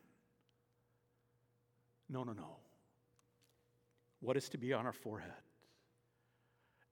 No, 2.11 2.25
no, 2.25 2.33
no. 2.33 2.57
What 4.19 4.37
is 4.37 4.49
to 4.49 4.59
be 4.59 4.73
on 4.73 4.85
our 4.85 4.93
forehead? 4.93 5.31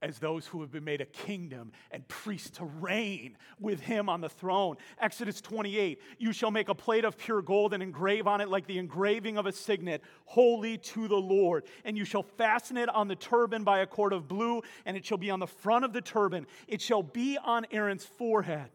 As 0.03 0.19
those 0.19 0.47
who 0.47 0.61
have 0.61 0.71
been 0.71 0.85
made 0.85 1.01
a 1.01 1.07
kingdom 1.07 1.73
and 1.91 2.07
priests 2.07 2.51
to 2.59 2.65
reign 2.65 3.37
with 3.59 3.81
him 3.81 4.09
on 4.09 4.21
the 4.21 4.29
throne. 4.29 4.77
Exodus 5.01 5.41
28 5.41 6.01
You 6.19 6.33
shall 6.33 6.51
make 6.51 6.69
a 6.69 6.75
plate 6.75 7.05
of 7.05 7.17
pure 7.17 7.41
gold 7.41 7.73
and 7.73 7.83
engrave 7.83 8.27
on 8.27 8.41
it 8.41 8.49
like 8.49 8.67
the 8.67 8.79
engraving 8.79 9.39
of 9.39 9.47
a 9.47 9.53
signet, 9.53 10.03
holy 10.27 10.77
to 10.79 11.09
the 11.09 11.17
Lord. 11.17 11.65
And 11.85 11.97
you 11.97 12.05
shall 12.05 12.23
fasten 12.23 12.77
it 12.77 12.89
on 12.91 13.09
the 13.09 13.17
turban 13.17 13.65
by 13.65 13.81
a 13.81 13.87
cord 13.87 14.13
of 14.13 14.29
blue, 14.29 14.63
and 14.85 14.97
it 14.97 15.05
shall 15.05 15.19
be 15.19 15.31
on 15.31 15.41
the 15.41 15.47
front 15.47 15.85
of 15.85 15.93
the 15.93 16.03
turban. 16.03 16.47
It 16.69 16.83
shall 16.83 17.03
be 17.03 17.39
on 17.43 17.67
Aaron's 17.71 18.05
forehead. 18.05 18.71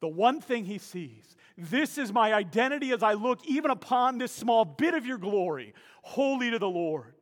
The 0.00 0.08
one 0.08 0.40
thing 0.40 0.64
he 0.64 0.78
sees. 0.78 1.36
This 1.56 1.98
is 1.98 2.12
my 2.12 2.32
identity 2.32 2.92
as 2.92 3.02
I 3.02 3.14
look 3.14 3.44
even 3.44 3.70
upon 3.70 4.18
this 4.18 4.30
small 4.30 4.64
bit 4.64 4.94
of 4.94 5.06
your 5.06 5.18
glory, 5.18 5.74
holy 6.02 6.50
to 6.50 6.58
the 6.58 6.68
Lord 6.68 7.14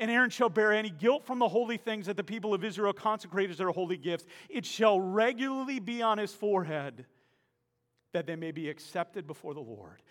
and 0.00 0.10
Aaron 0.10 0.30
shall 0.30 0.48
bear 0.48 0.72
any 0.72 0.88
guilt 0.88 1.26
from 1.26 1.38
the 1.38 1.48
holy 1.48 1.76
things 1.76 2.06
that 2.06 2.16
the 2.16 2.24
people 2.24 2.54
of 2.54 2.64
Israel 2.64 2.94
consecrate 2.94 3.50
as 3.50 3.58
their 3.58 3.68
holy 3.68 3.98
gifts. 3.98 4.24
It 4.48 4.64
shall 4.64 4.98
regularly 4.98 5.78
be 5.78 6.00
on 6.00 6.16
his 6.16 6.32
forehead 6.32 7.04
that 8.12 8.26
they 8.26 8.34
may 8.34 8.50
be 8.50 8.70
accepted 8.70 9.26
before 9.26 9.52
the 9.52 9.60
Lord. 9.60 10.02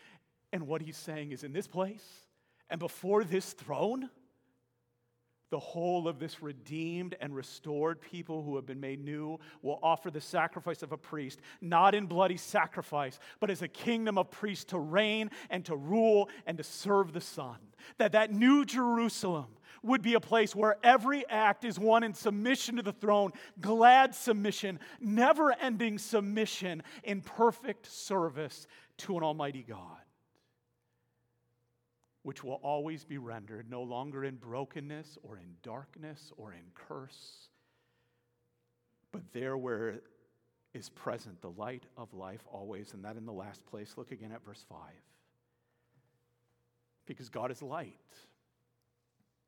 And 0.53 0.67
what 0.67 0.81
he's 0.81 0.95
saying 0.95 1.31
is 1.31 1.43
in 1.43 1.51
this 1.51 1.67
place 1.67 2.05
and 2.69 2.79
before 2.79 3.23
this 3.23 3.53
throne, 3.53 4.09
the 5.49 5.59
whole 5.59 6.07
of 6.07 6.19
this 6.19 6.43
redeemed 6.43 7.15
and 7.19 7.35
restored 7.35 7.99
people 7.99 8.43
who 8.43 8.55
have 8.55 8.67
been 8.67 8.79
made 8.79 9.03
new 9.03 9.39
will 9.63 9.79
offer 9.81 10.11
the 10.11 10.21
sacrifice 10.21 10.83
of 10.83 10.91
a 10.91 10.97
priest, 10.97 11.39
not 11.59 11.95
in 11.95 12.05
bloody 12.05 12.37
sacrifice, 12.37 13.19
but 13.39 13.49
as 13.49 13.63
a 13.63 13.67
kingdom 13.67 14.19
of 14.19 14.29
priests 14.29 14.65
to 14.65 14.77
reign 14.77 15.31
and 15.49 15.65
to 15.65 15.75
rule 15.75 16.29
and 16.45 16.59
to 16.59 16.63
serve 16.63 17.13
the 17.13 17.21
Son. 17.21 17.57
That 17.97 18.11
that 18.11 18.31
new 18.31 18.63
Jerusalem 18.63 19.47
would 19.83 20.01
be 20.01 20.13
a 20.13 20.19
place 20.19 20.55
where 20.55 20.77
every 20.83 21.27
act 21.29 21.63
is 21.63 21.79
one 21.79 22.03
in 22.03 22.13
submission 22.13 22.75
to 22.77 22.81
the 22.81 22.93
throne, 22.93 23.31
glad 23.59 24.13
submission, 24.13 24.79
never 24.99 25.51
ending 25.53 25.97
submission 25.97 26.83
in 27.03 27.21
perfect 27.21 27.85
service 27.85 28.67
to 28.97 29.17
an 29.17 29.23
Almighty 29.23 29.63
God, 29.67 30.01
which 32.23 32.43
will 32.43 32.59
always 32.63 33.05
be 33.05 33.17
rendered 33.17 33.69
no 33.69 33.81
longer 33.83 34.23
in 34.23 34.35
brokenness 34.35 35.17
or 35.23 35.37
in 35.37 35.55
darkness 35.63 36.31
or 36.37 36.53
in 36.53 36.63
curse, 36.73 37.49
but 39.11 39.21
there 39.33 39.57
where 39.57 40.01
is 40.73 40.89
present 40.89 41.41
the 41.41 41.49
light 41.51 41.83
of 41.97 42.13
life 42.13 42.41
always. 42.51 42.93
And 42.93 43.03
that 43.05 43.15
in 43.17 43.25
the 43.25 43.33
last 43.33 43.65
place, 43.65 43.95
look 43.97 44.11
again 44.11 44.31
at 44.31 44.43
verse 44.45 44.63
5. 44.69 44.79
Because 47.05 47.29
God 47.29 47.51
is 47.51 47.61
light. 47.61 47.95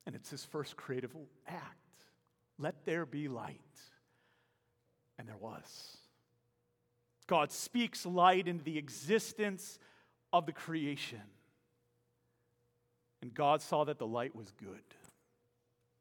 And 0.06 0.16
it's 0.16 0.30
his 0.30 0.46
first 0.46 0.76
creative 0.76 1.16
act. 1.48 1.78
Let 2.58 2.86
there 2.86 3.06
be 3.06 3.28
light. 3.28 3.60
And 5.18 5.28
there 5.28 5.38
was. 5.38 5.98
God 7.28 7.52
speaks 7.52 8.06
light 8.06 8.48
into 8.48 8.64
the 8.64 8.78
existence 8.78 9.80
of 10.34 10.46
the 10.46 10.52
creation. 10.52 11.22
And 13.22 13.34
God 13.34 13.62
saw 13.62 13.84
that 13.84 14.00
the 14.00 14.08
light 14.08 14.36
was 14.36 14.52
good. 14.52 14.82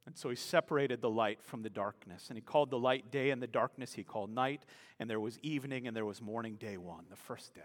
And 0.06 0.16
so 0.16 0.30
he 0.30 0.36
separated 0.36 1.02
the 1.02 1.10
light 1.10 1.42
from 1.42 1.62
the 1.62 1.70
darkness. 1.70 2.30
And 2.30 2.36
he 2.36 2.40
called 2.40 2.70
the 2.70 2.78
light 2.78 3.10
day, 3.10 3.30
and 3.30 3.42
the 3.42 3.46
darkness 3.46 3.92
he 3.92 4.02
called 4.02 4.30
night. 4.30 4.62
And 4.98 5.08
there 5.08 5.20
was 5.20 5.38
evening, 5.42 5.86
and 5.86 5.96
there 5.96 6.06
was 6.06 6.22
morning, 6.22 6.56
day 6.56 6.78
one, 6.78 7.04
the 7.10 7.16
first 7.16 7.54
day. 7.54 7.60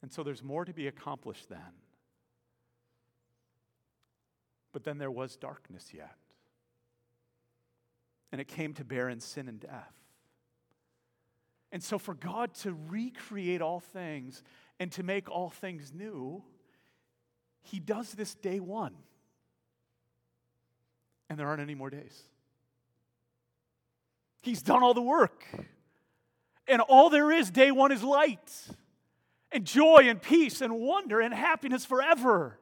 And 0.00 0.10
so 0.10 0.22
there's 0.22 0.42
more 0.42 0.64
to 0.64 0.72
be 0.72 0.86
accomplished 0.86 1.48
then. 1.48 1.58
But 4.72 4.84
then 4.84 4.98
there 4.98 5.10
was 5.10 5.36
darkness 5.36 5.92
yet. 5.94 6.16
And 8.30 8.40
it 8.40 8.48
came 8.48 8.74
to 8.74 8.84
bear 8.84 9.08
in 9.08 9.20
sin 9.20 9.48
and 9.48 9.58
death. 9.58 9.94
And 11.70 11.82
so, 11.82 11.98
for 11.98 12.14
God 12.14 12.54
to 12.56 12.76
recreate 12.88 13.60
all 13.60 13.80
things 13.80 14.42
and 14.78 14.90
to 14.92 15.02
make 15.02 15.30
all 15.30 15.50
things 15.50 15.92
new, 15.92 16.42
He 17.62 17.78
does 17.78 18.12
this 18.12 18.34
day 18.34 18.60
one. 18.60 18.94
And 21.28 21.38
there 21.38 21.46
aren't 21.46 21.60
any 21.60 21.74
more 21.74 21.90
days. 21.90 22.22
He's 24.40 24.62
done 24.62 24.82
all 24.82 24.94
the 24.94 25.02
work. 25.02 25.44
And 26.66 26.80
all 26.80 27.10
there 27.10 27.30
is, 27.30 27.50
day 27.50 27.70
one, 27.70 27.92
is 27.92 28.02
light 28.02 28.50
and 29.52 29.64
joy 29.64 30.04
and 30.04 30.20
peace 30.20 30.60
and 30.60 30.78
wonder 30.78 31.20
and 31.20 31.32
happiness 31.32 31.84
forever. 31.84 32.58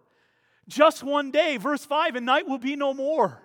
Just 0.68 1.02
one 1.02 1.30
day, 1.30 1.56
verse 1.56 1.84
5, 1.84 2.16
and 2.16 2.26
night 2.26 2.48
will 2.48 2.58
be 2.58 2.76
no 2.76 2.92
more 2.92 3.40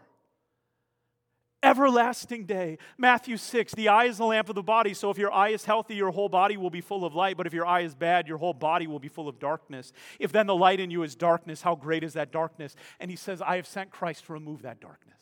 everlasting 1.64 2.46
day. 2.46 2.78
Matthew 2.98 3.38
6, 3.38 3.74
the 3.76 3.90
eye 3.90 4.06
is 4.06 4.18
the 4.18 4.26
lamp 4.26 4.50
of 4.50 4.56
the 4.56 4.64
body. 4.64 4.94
So 4.94 5.10
if 5.10 5.18
your 5.18 5.32
eye 5.32 5.50
is 5.50 5.66
healthy, 5.66 5.96
your 5.96 6.12
whole 6.12 6.30
body 6.30 6.58
will 6.58 6.70
be 6.70 6.82
full 6.82 7.06
of 7.06 7.14
light. 7.14 7.38
But 7.38 7.48
if 7.48 7.54
your 7.54 7.66
eye 7.66 7.82
is 7.82 7.96
bad, 7.96 8.28
your 8.28 8.38
whole 8.38 8.54
body 8.54 8.88
will 8.88 9.00
be 9.00 9.08
full 9.08 9.28
of 9.28 9.40
darkness. 9.40 9.92
If 10.20 10.32
then 10.32 10.48
the 10.48 10.56
light 10.56 10.80
in 10.80 10.92
you 10.92 11.04
is 11.04 11.16
darkness, 11.16 11.62
how 11.62 11.76
great 11.76 12.04
is 12.04 12.14
that 12.14 12.32
darkness? 12.32 12.76
And 13.00 13.12
he 13.12 13.18
says, 13.18 13.42
I 13.42 13.58
have 13.58 13.68
sent 13.68 13.92
Christ 13.92 14.26
to 14.26 14.34
remove 14.34 14.64
that 14.64 14.80
darkness. 14.80 15.21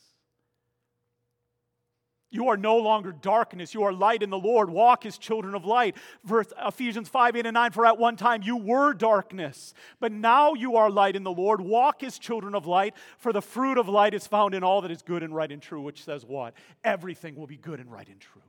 You 2.32 2.50
are 2.50 2.58
no 2.58 2.78
longer 2.78 3.12
darkness. 3.12 3.74
You 3.74 3.84
are 3.84 3.94
light 3.94 4.22
in 4.22 4.30
the 4.30 4.38
Lord. 4.38 4.70
Walk 4.70 5.06
as 5.06 5.18
children 5.18 5.56
of 5.56 5.66
light. 5.66 5.96
Verse 6.24 6.48
Ephesians 6.64 7.10
5, 7.10 7.36
8, 7.36 7.46
and 7.48 7.56
9. 7.56 7.72
For 7.72 7.88
at 7.88 7.98
one 7.98 8.16
time 8.16 8.44
you 8.44 8.56
were 8.56 8.94
darkness, 8.94 9.74
but 10.00 10.12
now 10.12 10.54
you 10.54 10.76
are 10.76 10.92
light 10.92 11.16
in 11.16 11.24
the 11.24 11.32
Lord. 11.32 11.60
Walk 11.60 12.04
as 12.04 12.20
children 12.20 12.54
of 12.54 12.68
light, 12.68 12.94
for 13.18 13.34
the 13.34 13.42
fruit 13.42 13.80
of 13.80 13.90
light 13.90 14.14
is 14.14 14.28
found 14.28 14.54
in 14.54 14.64
all 14.64 14.82
that 14.82 14.92
is 14.92 15.02
good 15.02 15.24
and 15.24 15.34
right 15.34 15.52
and 15.52 15.62
true, 15.62 15.82
which 15.82 16.04
says 16.04 16.24
what? 16.24 16.54
Everything 16.84 17.36
will 17.36 17.48
be 17.48 17.58
good 17.58 17.80
and 17.80 17.92
right 17.92 18.08
and 18.08 18.20
true. 18.20 18.44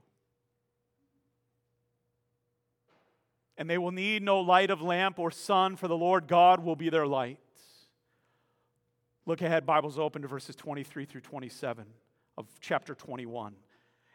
And 3.56 3.68
they 3.68 3.78
will 3.78 3.92
need 3.92 4.22
no 4.22 4.40
light 4.40 4.70
of 4.70 4.82
lamp 4.82 5.18
or 5.18 5.30
sun, 5.30 5.76
for 5.76 5.88
the 5.88 5.96
Lord 5.96 6.26
God 6.26 6.62
will 6.62 6.76
be 6.76 6.90
their 6.90 7.06
light. 7.06 7.38
Look 9.24 9.40
ahead, 9.40 9.64
Bibles 9.64 9.98
open 9.98 10.20
to 10.22 10.28
verses 10.28 10.54
23 10.56 11.06
through 11.06 11.20
27 11.22 11.86
of 12.36 12.46
chapter 12.60 12.94
21 12.94 13.54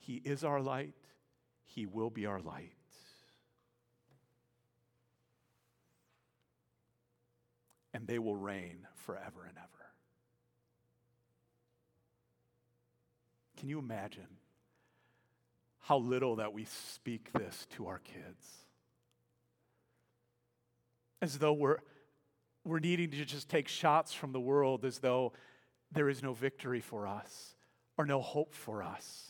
He 0.00 0.14
is 0.24 0.44
our 0.44 0.60
light, 0.60 0.94
He 1.64 1.86
will 1.86 2.10
be 2.10 2.26
our 2.26 2.40
light. 2.40 2.72
And 7.92 8.06
they 8.06 8.18
will 8.18 8.36
reign 8.36 8.86
forever 8.94 9.44
and 9.46 9.56
ever. 9.58 9.66
Can 13.58 13.68
you 13.68 13.78
imagine 13.78 14.38
how 15.80 15.98
little 15.98 16.36
that 16.36 16.54
we 16.54 16.64
speak 16.64 17.30
this 17.32 17.66
to 17.76 17.88
our 17.88 17.98
kids? 17.98 18.46
As 21.20 21.38
though 21.38 21.52
we're, 21.52 21.78
we're 22.64 22.78
needing 22.78 23.10
to 23.10 23.24
just 23.26 23.50
take 23.50 23.68
shots 23.68 24.14
from 24.14 24.32
the 24.32 24.40
world, 24.40 24.86
as 24.86 25.00
though 25.00 25.34
there 25.92 26.08
is 26.08 26.22
no 26.22 26.32
victory 26.32 26.80
for 26.80 27.06
us 27.06 27.54
or 27.98 28.06
no 28.06 28.22
hope 28.22 28.54
for 28.54 28.82
us 28.82 29.29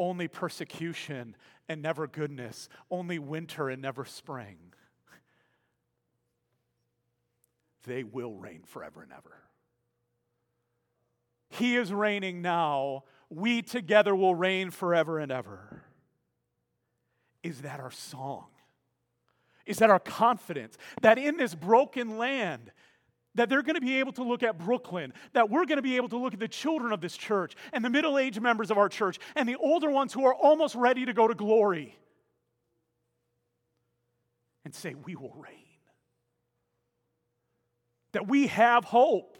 only 0.00 0.26
persecution 0.26 1.36
and 1.68 1.80
never 1.82 2.08
goodness, 2.08 2.68
only 2.90 3.20
winter 3.20 3.68
and 3.68 3.80
never 3.80 4.04
spring. 4.04 4.56
They 7.84 8.02
will 8.02 8.34
reign 8.34 8.62
forever 8.66 9.02
and 9.02 9.12
ever. 9.12 9.36
He 11.50 11.76
is 11.76 11.92
reigning 11.92 12.42
now. 12.42 13.04
We 13.28 13.62
together 13.62 14.14
will 14.14 14.34
reign 14.34 14.70
forever 14.70 15.18
and 15.18 15.30
ever. 15.30 15.84
Is 17.42 17.62
that 17.62 17.78
our 17.78 17.90
song? 17.90 18.46
Is 19.66 19.78
that 19.78 19.90
our 19.90 20.00
confidence 20.00 20.76
that 21.02 21.18
in 21.18 21.36
this 21.36 21.54
broken 21.54 22.18
land, 22.18 22.72
that 23.34 23.48
they're 23.48 23.62
going 23.62 23.76
to 23.76 23.80
be 23.80 23.98
able 24.00 24.12
to 24.12 24.24
look 24.24 24.42
at 24.42 24.58
Brooklyn, 24.58 25.12
that 25.32 25.50
we're 25.50 25.64
going 25.64 25.76
to 25.76 25.82
be 25.82 25.96
able 25.96 26.08
to 26.08 26.18
look 26.18 26.34
at 26.34 26.40
the 26.40 26.48
children 26.48 26.92
of 26.92 27.00
this 27.00 27.16
church 27.16 27.54
and 27.72 27.84
the 27.84 27.90
middle 27.90 28.18
aged 28.18 28.40
members 28.40 28.70
of 28.70 28.78
our 28.78 28.88
church 28.88 29.18
and 29.36 29.48
the 29.48 29.56
older 29.56 29.90
ones 29.90 30.12
who 30.12 30.24
are 30.24 30.34
almost 30.34 30.74
ready 30.74 31.04
to 31.06 31.12
go 31.12 31.28
to 31.28 31.34
glory 31.34 31.96
and 34.64 34.74
say, 34.74 34.94
We 34.94 35.14
will 35.16 35.34
reign. 35.34 35.54
That 38.12 38.26
we 38.26 38.48
have 38.48 38.84
hope. 38.84 39.36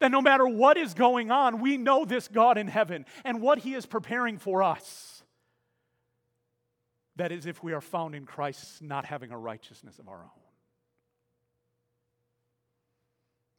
That 0.00 0.10
no 0.10 0.20
matter 0.20 0.46
what 0.46 0.76
is 0.76 0.92
going 0.92 1.30
on, 1.30 1.60
we 1.60 1.76
know 1.76 2.04
this 2.04 2.26
God 2.28 2.58
in 2.58 2.66
heaven 2.66 3.06
and 3.24 3.40
what 3.40 3.58
He 3.58 3.74
is 3.74 3.86
preparing 3.86 4.38
for 4.38 4.62
us. 4.62 5.22
That 7.16 7.30
is, 7.30 7.46
if 7.46 7.62
we 7.62 7.72
are 7.72 7.80
found 7.80 8.16
in 8.16 8.26
Christ, 8.26 8.82
not 8.82 9.04
having 9.04 9.30
a 9.30 9.38
righteousness 9.38 10.00
of 10.00 10.08
our 10.08 10.18
own. 10.18 10.43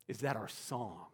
Is 0.08 0.20
that 0.20 0.36
our 0.36 0.48
song? 0.48 1.08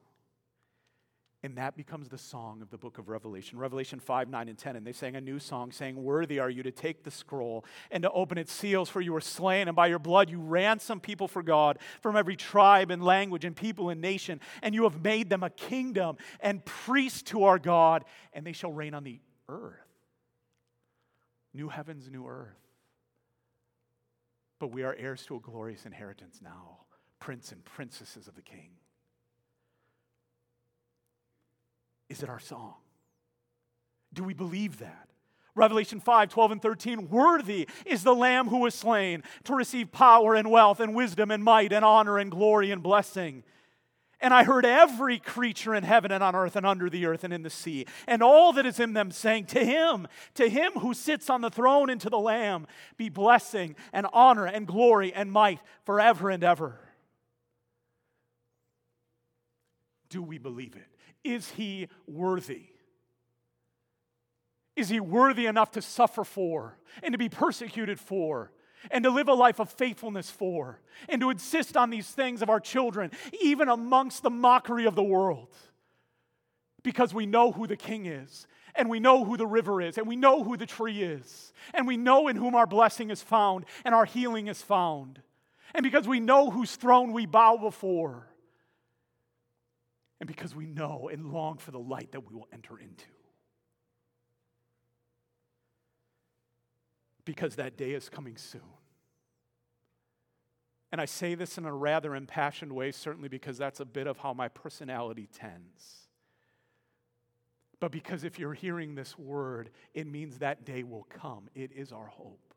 And 1.43 1.57
that 1.57 1.75
becomes 1.75 2.07
the 2.07 2.19
song 2.19 2.61
of 2.61 2.69
the 2.69 2.77
book 2.77 2.99
of 2.99 3.09
Revelation. 3.09 3.57
Revelation 3.57 3.99
5, 3.99 4.29
9, 4.29 4.49
and 4.49 4.57
10. 4.57 4.75
And 4.75 4.85
they 4.85 4.91
sang 4.91 5.15
a 5.15 5.21
new 5.21 5.39
song 5.39 5.71
saying, 5.71 5.95
Worthy 5.95 6.39
are 6.39 6.51
you 6.51 6.61
to 6.61 6.71
take 6.71 7.03
the 7.03 7.09
scroll 7.09 7.65
and 7.89 8.03
to 8.03 8.11
open 8.11 8.37
its 8.37 8.51
seals, 8.51 8.89
for 8.89 9.01
you 9.01 9.11
were 9.11 9.21
slain, 9.21 9.67
and 9.67 9.75
by 9.75 9.87
your 9.87 9.97
blood 9.97 10.29
you 10.29 10.39
ransomed 10.39 11.01
people 11.01 11.27
for 11.27 11.41
God 11.41 11.79
from 12.01 12.15
every 12.15 12.35
tribe 12.35 12.91
and 12.91 13.03
language 13.03 13.43
and 13.43 13.55
people 13.55 13.89
and 13.89 13.99
nation. 14.01 14.39
And 14.61 14.75
you 14.75 14.83
have 14.83 15.03
made 15.03 15.31
them 15.31 15.41
a 15.41 15.49
kingdom 15.49 16.17
and 16.41 16.63
priests 16.63 17.23
to 17.23 17.45
our 17.45 17.57
God, 17.57 18.05
and 18.33 18.45
they 18.45 18.53
shall 18.53 18.71
reign 18.71 18.93
on 18.93 19.03
the 19.03 19.19
earth. 19.49 19.79
New 21.55 21.69
heavens, 21.69 22.07
new 22.11 22.27
earth. 22.27 22.53
But 24.59 24.67
we 24.67 24.83
are 24.83 24.95
heirs 24.95 25.25
to 25.25 25.37
a 25.37 25.39
glorious 25.39 25.87
inheritance 25.87 26.39
now, 26.39 26.81
prince 27.19 27.51
and 27.51 27.65
princesses 27.65 28.27
of 28.27 28.35
the 28.35 28.43
King. 28.43 28.69
Is 32.11 32.21
it 32.21 32.29
our 32.29 32.41
song? 32.41 32.73
Do 34.13 34.25
we 34.25 34.33
believe 34.33 34.79
that? 34.79 35.07
Revelation 35.55 36.01
5, 36.01 36.29
12, 36.29 36.51
and 36.51 36.61
13. 36.61 37.09
Worthy 37.09 37.69
is 37.85 38.03
the 38.03 38.13
Lamb 38.13 38.49
who 38.49 38.59
was 38.59 38.75
slain 38.75 39.23
to 39.45 39.55
receive 39.55 39.93
power 39.93 40.35
and 40.35 40.51
wealth 40.51 40.81
and 40.81 40.93
wisdom 40.93 41.31
and 41.31 41.41
might 41.41 41.71
and 41.71 41.85
honor 41.85 42.17
and 42.17 42.29
glory 42.29 42.69
and 42.69 42.83
blessing. 42.83 43.43
And 44.19 44.33
I 44.33 44.43
heard 44.43 44.65
every 44.65 45.19
creature 45.19 45.73
in 45.73 45.83
heaven 45.83 46.11
and 46.11 46.21
on 46.21 46.35
earth 46.35 46.57
and 46.57 46.65
under 46.65 46.89
the 46.89 47.05
earth 47.05 47.23
and 47.23 47.33
in 47.33 47.43
the 47.43 47.49
sea, 47.49 47.85
and 48.05 48.21
all 48.21 48.51
that 48.53 48.65
is 48.65 48.79
in 48.81 48.91
them 48.91 49.09
saying, 49.09 49.45
To 49.45 49.63
him, 49.63 50.05
to 50.33 50.49
him 50.49 50.73
who 50.73 50.93
sits 50.93 51.29
on 51.29 51.39
the 51.39 51.49
throne 51.49 51.89
and 51.89 51.99
to 52.01 52.09
the 52.09 52.19
Lamb, 52.19 52.67
be 52.97 53.07
blessing 53.07 53.75
and 53.93 54.05
honor 54.11 54.45
and 54.45 54.67
glory 54.67 55.13
and 55.13 55.31
might 55.31 55.59
forever 55.85 56.29
and 56.29 56.43
ever. 56.43 56.77
Do 60.09 60.21
we 60.21 60.37
believe 60.37 60.75
it? 60.75 60.91
Is 61.23 61.49
he 61.51 61.87
worthy? 62.07 62.67
Is 64.75 64.89
he 64.89 64.99
worthy 64.99 65.45
enough 65.45 65.71
to 65.71 65.81
suffer 65.81 66.23
for 66.23 66.77
and 67.03 67.11
to 67.11 67.17
be 67.17 67.29
persecuted 67.29 67.99
for 67.99 68.51
and 68.89 69.03
to 69.03 69.09
live 69.09 69.27
a 69.27 69.33
life 69.33 69.59
of 69.59 69.69
faithfulness 69.69 70.29
for 70.29 70.79
and 71.07 71.21
to 71.21 71.29
insist 71.29 71.77
on 71.77 71.89
these 71.89 72.07
things 72.07 72.41
of 72.41 72.49
our 72.49 72.59
children, 72.59 73.11
even 73.41 73.69
amongst 73.69 74.23
the 74.23 74.29
mockery 74.29 74.85
of 74.85 74.95
the 74.95 75.03
world? 75.03 75.53
Because 76.83 77.13
we 77.13 77.25
know 77.25 77.51
who 77.51 77.67
the 77.67 77.77
king 77.77 78.05
is 78.05 78.47
and 78.73 78.89
we 78.89 78.99
know 78.99 79.23
who 79.25 79.37
the 79.37 79.45
river 79.45 79.81
is, 79.81 79.97
and 79.97 80.07
we 80.07 80.15
know 80.15 80.43
who 80.43 80.55
the 80.55 80.65
tree 80.65 81.03
is, 81.03 81.51
and 81.73 81.85
we 81.85 81.97
know 81.97 82.29
in 82.29 82.37
whom 82.37 82.55
our 82.55 82.65
blessing 82.65 83.09
is 83.09 83.21
found 83.21 83.65
and 83.83 83.93
our 83.93 84.05
healing 84.05 84.47
is 84.47 84.61
found. 84.61 85.21
And 85.75 85.83
because 85.83 86.07
we 86.07 86.19
know 86.19 86.49
whose 86.49 86.75
throne 86.75 87.11
we 87.11 87.25
bow 87.25 87.57
before, 87.57 88.27
and 90.21 90.27
because 90.27 90.55
we 90.55 90.67
know 90.67 91.09
and 91.11 91.33
long 91.33 91.57
for 91.57 91.71
the 91.71 91.79
light 91.79 92.11
that 92.11 92.29
we 92.29 92.35
will 92.35 92.47
enter 92.53 92.77
into. 92.77 93.07
Because 97.25 97.55
that 97.55 97.75
day 97.75 97.93
is 97.93 98.07
coming 98.07 98.37
soon. 98.37 98.61
And 100.91 101.01
I 101.01 101.05
say 101.05 101.33
this 101.33 101.57
in 101.57 101.65
a 101.65 101.73
rather 101.73 102.15
impassioned 102.15 102.71
way, 102.71 102.91
certainly 102.91 103.29
because 103.29 103.57
that's 103.57 103.79
a 103.79 103.85
bit 103.85 104.05
of 104.05 104.19
how 104.19 104.31
my 104.31 104.47
personality 104.47 105.27
tends. 105.33 106.07
But 107.79 107.91
because 107.91 108.23
if 108.23 108.37
you're 108.37 108.53
hearing 108.53 108.93
this 108.93 109.17
word, 109.17 109.71
it 109.95 110.05
means 110.05 110.37
that 110.37 110.65
day 110.65 110.83
will 110.83 111.07
come. 111.09 111.49
It 111.55 111.71
is 111.75 111.91
our 111.91 112.07
hope. 112.07 112.50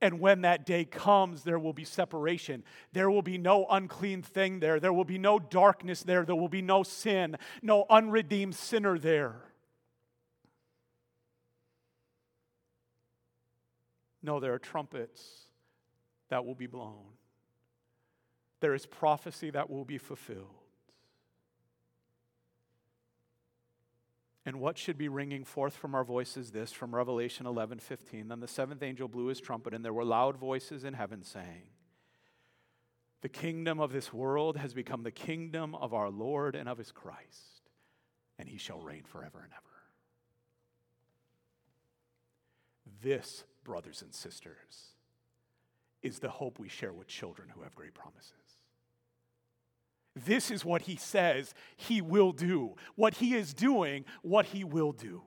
And 0.00 0.20
when 0.20 0.42
that 0.42 0.64
day 0.64 0.84
comes, 0.84 1.42
there 1.42 1.58
will 1.58 1.72
be 1.72 1.84
separation. 1.84 2.62
There 2.92 3.10
will 3.10 3.22
be 3.22 3.36
no 3.36 3.66
unclean 3.68 4.22
thing 4.22 4.60
there. 4.60 4.78
There 4.78 4.92
will 4.92 5.04
be 5.04 5.18
no 5.18 5.38
darkness 5.38 6.02
there. 6.02 6.24
There 6.24 6.36
will 6.36 6.48
be 6.48 6.62
no 6.62 6.84
sin, 6.84 7.36
no 7.62 7.84
unredeemed 7.90 8.54
sinner 8.54 8.98
there. 8.98 9.36
No, 14.22 14.40
there 14.40 14.52
are 14.52 14.58
trumpets 14.58 15.48
that 16.28 16.44
will 16.44 16.54
be 16.54 16.66
blown. 16.66 17.04
There 18.60 18.74
is 18.74 18.86
prophecy 18.86 19.50
that 19.50 19.70
will 19.70 19.84
be 19.84 19.98
fulfilled. 19.98 20.67
And 24.48 24.60
what 24.60 24.78
should 24.78 24.96
be 24.96 25.10
ringing 25.10 25.44
forth 25.44 25.76
from 25.76 25.94
our 25.94 26.04
voices 26.04 26.52
this 26.52 26.72
from 26.72 26.94
Revelation 26.94 27.44
11 27.44 27.80
15? 27.80 28.28
Then 28.28 28.40
the 28.40 28.48
seventh 28.48 28.82
angel 28.82 29.06
blew 29.06 29.26
his 29.26 29.42
trumpet, 29.42 29.74
and 29.74 29.84
there 29.84 29.92
were 29.92 30.06
loud 30.06 30.38
voices 30.38 30.84
in 30.84 30.94
heaven 30.94 31.22
saying, 31.22 31.68
The 33.20 33.28
kingdom 33.28 33.78
of 33.78 33.92
this 33.92 34.10
world 34.10 34.56
has 34.56 34.72
become 34.72 35.02
the 35.02 35.10
kingdom 35.10 35.74
of 35.74 35.92
our 35.92 36.08
Lord 36.08 36.54
and 36.54 36.66
of 36.66 36.78
his 36.78 36.90
Christ, 36.90 37.68
and 38.38 38.48
he 38.48 38.56
shall 38.56 38.80
reign 38.80 39.02
forever 39.04 39.40
and 39.42 39.52
ever. 39.52 39.64
This, 43.02 43.44
brothers 43.64 44.00
and 44.00 44.14
sisters, 44.14 44.94
is 46.00 46.20
the 46.20 46.30
hope 46.30 46.58
we 46.58 46.70
share 46.70 46.94
with 46.94 47.06
children 47.06 47.50
who 47.50 47.64
have 47.64 47.74
great 47.74 47.92
promises. 47.92 48.32
This 50.24 50.50
is 50.50 50.64
what 50.64 50.82
he 50.82 50.96
says 50.96 51.54
he 51.76 52.00
will 52.00 52.32
do. 52.32 52.74
What 52.94 53.14
he 53.14 53.34
is 53.34 53.54
doing, 53.54 54.04
what 54.22 54.46
he 54.46 54.64
will 54.64 54.92
do. 54.92 55.22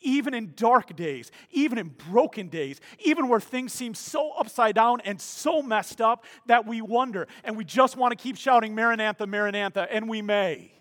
Even 0.00 0.34
in 0.34 0.52
dark 0.54 0.94
days, 0.94 1.30
even 1.50 1.78
in 1.78 1.88
broken 2.10 2.48
days, 2.48 2.78
even 2.98 3.26
where 3.26 3.40
things 3.40 3.72
seem 3.72 3.94
so 3.94 4.32
upside 4.32 4.74
down 4.74 5.00
and 5.00 5.18
so 5.18 5.62
messed 5.62 6.00
up 6.00 6.24
that 6.46 6.66
we 6.66 6.82
wonder 6.82 7.26
and 7.42 7.56
we 7.56 7.64
just 7.64 7.96
want 7.96 8.12
to 8.12 8.22
keep 8.22 8.36
shouting, 8.36 8.74
Maranatha, 8.74 9.26
Maranatha, 9.26 9.88
and 9.90 10.08
we 10.08 10.20
may. 10.20 10.72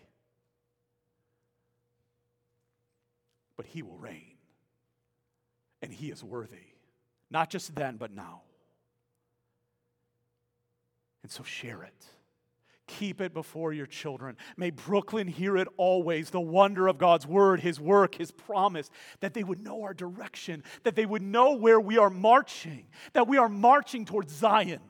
But 3.56 3.66
he 3.68 3.82
will 3.82 3.98
reign, 3.98 4.36
and 5.82 5.94
he 5.94 6.10
is 6.10 6.22
worthy. 6.24 6.58
Not 7.30 7.50
just 7.50 7.74
then, 7.76 7.96
but 7.98 8.12
now. 8.12 8.42
And 11.24 11.32
so 11.32 11.44
share 11.44 11.84
it. 11.84 12.06
Keep 12.86 13.22
it 13.22 13.34
before 13.34 13.72
your 13.72 13.86
children. 13.86 14.36
May 14.58 14.70
Brooklyn 14.70 15.28
hear 15.28 15.56
it 15.56 15.70
always 15.78 16.30
the 16.30 16.42
wonder 16.42 16.88
of 16.88 16.98
God's 16.98 17.26
word, 17.26 17.62
His 17.62 17.80
work, 17.80 18.16
His 18.16 18.32
promise, 18.32 18.90
that 19.22 19.34
they 19.34 19.44
would 19.44 19.64
know 19.64 19.84
our 19.84 19.94
direction, 19.94 20.64
that 20.84 20.96
they 20.96 21.06
would 21.06 21.22
know 21.22 21.54
where 21.54 21.80
we 21.80 21.98
are 21.98 22.10
marching, 22.10 22.88
that 23.14 23.28
we 23.28 23.38
are 23.38 23.48
marching 23.48 24.04
towards 24.04 24.34
Zion, 24.34 24.82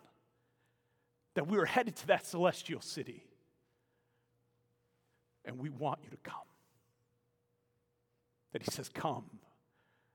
that 1.35 1.47
we 1.47 1.57
are 1.59 1.65
headed 1.65 1.95
to 1.97 2.07
that 2.07 2.25
celestial 2.25 2.81
city. 2.81 3.27
And 5.45 5.59
we 5.59 5.69
want 5.69 5.99
you 6.03 6.09
to 6.09 6.17
come. 6.17 6.35
That 8.53 8.63
He 8.63 8.71
says, 8.71 8.89
Come. 8.89 9.25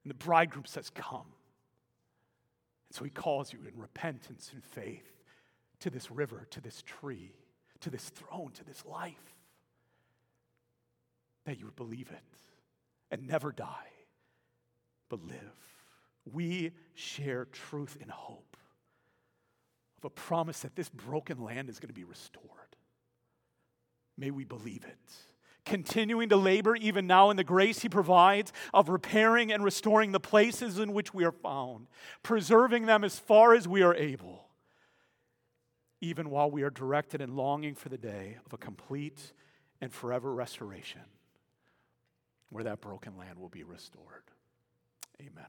And 0.02 0.10
the 0.10 0.14
bridegroom 0.14 0.64
says, 0.64 0.90
Come. 0.90 1.26
And 2.88 2.96
so 2.96 3.04
he 3.04 3.10
calls 3.10 3.52
you 3.52 3.60
in 3.68 3.78
repentance 3.78 4.50
and 4.54 4.64
faith 4.64 5.17
to 5.80 5.90
this 5.90 6.10
river, 6.10 6.46
to 6.50 6.60
this 6.60 6.82
tree, 6.82 7.32
to 7.80 7.90
this 7.90 8.08
throne, 8.10 8.50
to 8.52 8.64
this 8.64 8.84
life. 8.84 9.34
That 11.44 11.58
you 11.58 11.66
would 11.66 11.76
believe 11.76 12.10
it 12.10 12.40
and 13.10 13.26
never 13.26 13.52
die, 13.52 13.92
but 15.08 15.24
live. 15.24 15.38
We 16.30 16.72
share 16.94 17.46
truth 17.46 17.96
and 18.00 18.10
hope 18.10 18.56
of 19.98 20.04
a 20.04 20.10
promise 20.10 20.60
that 20.60 20.76
this 20.76 20.88
broken 20.88 21.42
land 21.42 21.68
is 21.70 21.80
going 21.80 21.88
to 21.88 21.94
be 21.94 22.04
restored. 22.04 22.44
May 24.16 24.30
we 24.30 24.44
believe 24.44 24.84
it 24.84 24.98
continuing 25.68 26.30
to 26.30 26.36
labor 26.36 26.74
even 26.74 27.06
now 27.06 27.30
in 27.30 27.36
the 27.36 27.44
grace 27.44 27.80
He 27.80 27.88
provides 27.88 28.52
of 28.74 28.88
repairing 28.88 29.52
and 29.52 29.62
restoring 29.62 30.12
the 30.12 30.20
places 30.20 30.78
in 30.78 30.92
which 30.92 31.14
we 31.14 31.24
are 31.24 31.32
found, 31.32 31.86
preserving 32.22 32.86
them 32.86 33.04
as 33.04 33.18
far 33.18 33.54
as 33.54 33.68
we 33.68 33.82
are 33.82 33.94
able, 33.94 34.47
even 36.00 36.30
while 36.30 36.50
we 36.50 36.62
are 36.62 36.70
directed 36.70 37.20
and 37.20 37.36
longing 37.36 37.74
for 37.74 37.88
the 37.88 37.98
day 37.98 38.36
of 38.46 38.52
a 38.52 38.58
complete 38.58 39.32
and 39.80 39.92
forever 39.92 40.32
restoration 40.32 41.02
where 42.50 42.64
that 42.64 42.80
broken 42.80 43.16
land 43.16 43.38
will 43.38 43.48
be 43.48 43.64
restored. 43.64 44.24
Amen. 45.20 45.46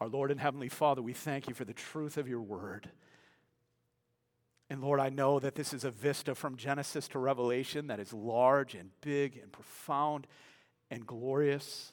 Our 0.00 0.08
Lord 0.08 0.30
and 0.30 0.40
Heavenly 0.40 0.70
Father, 0.70 1.02
we 1.02 1.12
thank 1.12 1.46
you 1.46 1.54
for 1.54 1.64
the 1.64 1.74
truth 1.74 2.16
of 2.16 2.26
your 2.26 2.40
word. 2.40 2.90
And 4.70 4.80
Lord, 4.80 5.00
I 5.00 5.10
know 5.10 5.38
that 5.40 5.56
this 5.56 5.74
is 5.74 5.84
a 5.84 5.90
vista 5.90 6.34
from 6.34 6.56
Genesis 6.56 7.08
to 7.08 7.18
Revelation 7.18 7.88
that 7.88 8.00
is 8.00 8.12
large 8.12 8.74
and 8.74 8.90
big 9.02 9.36
and 9.36 9.52
profound 9.52 10.26
and 10.90 11.06
glorious. 11.06 11.92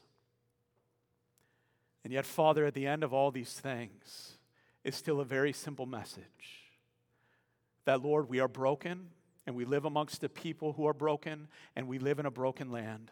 And 2.03 2.13
yet, 2.13 2.26
Father, 2.26 2.65
at 2.65 2.74
the 2.74 2.88
end 2.88 3.03
of 3.03 3.13
all 3.13 3.32
these 3.32 3.53
things 3.53 4.38
is 4.84 4.95
still 4.95 5.20
a 5.20 5.26
very 5.26 5.51
simple 5.51 5.86
message 5.86 6.66
that, 7.88 8.03
Lord, 8.03 8.29
we 8.29 8.39
are 8.39 8.47
broken 8.47 9.07
and 9.45 9.55
we 9.55 9.63
live 9.63 9.85
amongst 9.85 10.19
the 10.21 10.29
people 10.29 10.73
who 10.73 10.85
are 10.88 10.93
broken 10.93 11.47
and 11.75 11.88
we 11.88 11.99
live 11.99 12.19
in 12.19 12.25
a 12.25 12.31
broken 12.31 12.69
land. 12.69 13.11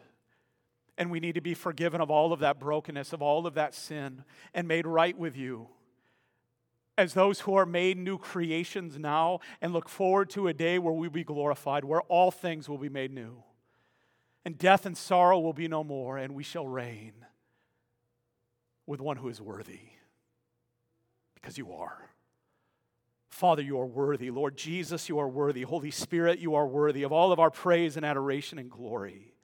And 0.98 1.10
we 1.10 1.18
need 1.18 1.34
to 1.34 1.40
be 1.40 1.54
forgiven 1.54 2.00
of 2.00 2.10
all 2.10 2.32
of 2.32 2.40
that 2.40 2.60
brokenness, 2.60 3.12
of 3.12 3.22
all 3.22 3.46
of 3.46 3.54
that 3.54 3.74
sin, 3.74 4.22
and 4.54 4.68
made 4.68 4.86
right 4.86 5.16
with 5.18 5.36
you 5.36 5.68
as 6.98 7.14
those 7.14 7.40
who 7.40 7.54
are 7.54 7.66
made 7.66 7.98
new 7.98 8.18
creations 8.18 8.98
now 8.98 9.40
and 9.60 9.72
look 9.72 9.88
forward 9.88 10.30
to 10.30 10.48
a 10.48 10.54
day 10.54 10.78
where 10.78 10.92
we'll 10.92 11.10
be 11.10 11.24
glorified, 11.24 11.84
where 11.84 12.02
all 12.02 12.30
things 12.30 12.68
will 12.68 12.78
be 12.78 12.88
made 12.88 13.12
new. 13.12 13.42
And 14.44 14.56
death 14.56 14.86
and 14.86 14.96
sorrow 14.96 15.38
will 15.40 15.52
be 15.52 15.68
no 15.68 15.84
more, 15.84 16.16
and 16.18 16.34
we 16.34 16.42
shall 16.42 16.66
reign 16.66 17.12
with 18.86 19.00
one 19.00 19.16
who 19.16 19.28
is 19.28 19.40
worthy. 19.40 19.80
Because 21.34 21.58
you 21.58 21.72
are. 21.72 22.10
Father, 23.36 23.60
you 23.60 23.78
are 23.78 23.86
worthy. 23.86 24.30
Lord 24.30 24.56
Jesus, 24.56 25.10
you 25.10 25.18
are 25.18 25.28
worthy. 25.28 25.60
Holy 25.60 25.90
Spirit, 25.90 26.38
you 26.38 26.54
are 26.54 26.66
worthy 26.66 27.02
of 27.02 27.12
all 27.12 27.32
of 27.32 27.38
our 27.38 27.50
praise 27.50 27.98
and 27.98 28.06
adoration 28.06 28.58
and 28.58 28.70
glory. 28.70 29.34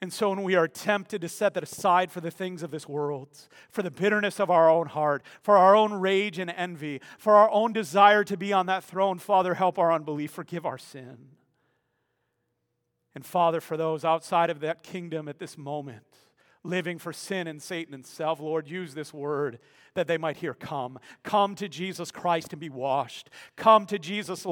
And 0.00 0.10
so, 0.10 0.30
when 0.30 0.42
we 0.42 0.54
are 0.54 0.66
tempted 0.66 1.20
to 1.20 1.28
set 1.28 1.52
that 1.52 1.62
aside 1.62 2.10
for 2.10 2.22
the 2.22 2.30
things 2.30 2.62
of 2.62 2.70
this 2.70 2.88
world, 2.88 3.28
for 3.70 3.82
the 3.82 3.90
bitterness 3.90 4.40
of 4.40 4.50
our 4.50 4.70
own 4.70 4.86
heart, 4.86 5.22
for 5.42 5.58
our 5.58 5.76
own 5.76 5.92
rage 5.92 6.38
and 6.38 6.48
envy, 6.48 7.02
for 7.18 7.34
our 7.34 7.50
own 7.50 7.74
desire 7.74 8.24
to 8.24 8.38
be 8.38 8.54
on 8.54 8.64
that 8.64 8.84
throne, 8.84 9.18
Father, 9.18 9.52
help 9.52 9.78
our 9.78 9.92
unbelief, 9.92 10.30
forgive 10.30 10.64
our 10.64 10.78
sin. 10.78 11.18
And 13.14 13.26
Father, 13.26 13.60
for 13.60 13.76
those 13.76 14.02
outside 14.02 14.48
of 14.48 14.60
that 14.60 14.82
kingdom 14.82 15.28
at 15.28 15.38
this 15.38 15.58
moment, 15.58 16.06
living 16.62 16.98
for 16.98 17.12
sin 17.12 17.46
and 17.46 17.60
Satan 17.62 17.94
and 17.94 18.04
self, 18.06 18.40
Lord, 18.40 18.68
use 18.68 18.94
this 18.94 19.14
word 19.14 19.58
that 19.94 20.06
they 20.06 20.18
might 20.18 20.36
hear 20.36 20.54
come. 20.54 20.98
Come 21.22 21.54
to 21.56 21.68
Jesus 21.68 22.10
Christ 22.10 22.52
and 22.52 22.60
be 22.60 22.68
washed. 22.68 23.30
Come 23.56 23.86
to 23.86 23.98
Jesus 23.98 24.44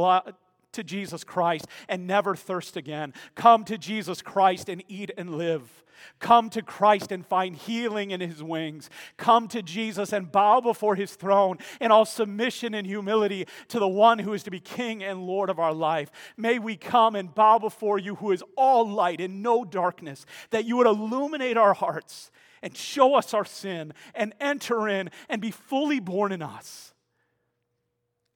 to 0.79 0.85
Jesus 0.85 1.25
Christ 1.25 1.67
and 1.89 2.07
never 2.07 2.37
thirst 2.37 2.77
again. 2.77 3.13
Come 3.35 3.65
to 3.65 3.77
Jesus 3.77 4.23
Christ 4.23 4.69
and 4.69 4.83
eat 4.87 5.11
and 5.19 5.37
live. 5.37 5.85
Come 6.21 6.51
to 6.51 6.63
Christ 6.63 7.11
and 7.11 7.27
find 7.27 7.57
healing 7.57 8.13
in 8.13 8.21
his 8.21 8.45
wings. 8.45 8.89
Come 9.17 9.49
to 9.49 9.61
Jesus 9.61 10.13
and 10.13 10.31
bow 10.31 10.61
before 10.61 10.95
his 10.95 11.17
throne 11.17 11.59
in 11.81 11.91
all 11.91 12.05
submission 12.05 12.75
and 12.75 12.87
humility 12.87 13.49
to 13.69 13.81
the 13.81 13.89
one 13.89 14.21
who 14.21 14.33
is 14.35 14.45
to 14.45 14.53
be 14.53 14.61
King 14.61 15.03
and 15.03 15.27
Lord 15.27 15.51
of 15.51 15.59
our 15.59 15.75
life. 15.75 16.13
May 16.37 16.61
we 16.61 16.77
come 16.77 17.17
and 17.17 17.35
bow 17.35 17.59
before 17.59 17.99
you, 17.99 18.15
who 18.15 18.31
is 18.31 18.45
all 18.57 18.89
light 18.89 19.21
and 19.21 19.43
no 19.43 19.65
darkness, 19.65 20.27
that 20.51 20.65
you 20.65 20.77
would 20.77 20.87
illuminate 20.87 21.57
our 21.57 21.75
hearts 21.75 22.31
and 22.63 22.77
show 22.77 23.17
us 23.17 23.35
our 23.35 23.45
sin 23.45 23.93
and 24.15 24.33
enter 24.39 24.87
in 24.87 25.11
and 25.29 25.43
be 25.43 25.51
fully 25.51 25.99
born 25.99 26.31
in 26.31 26.43
us. 26.43 26.95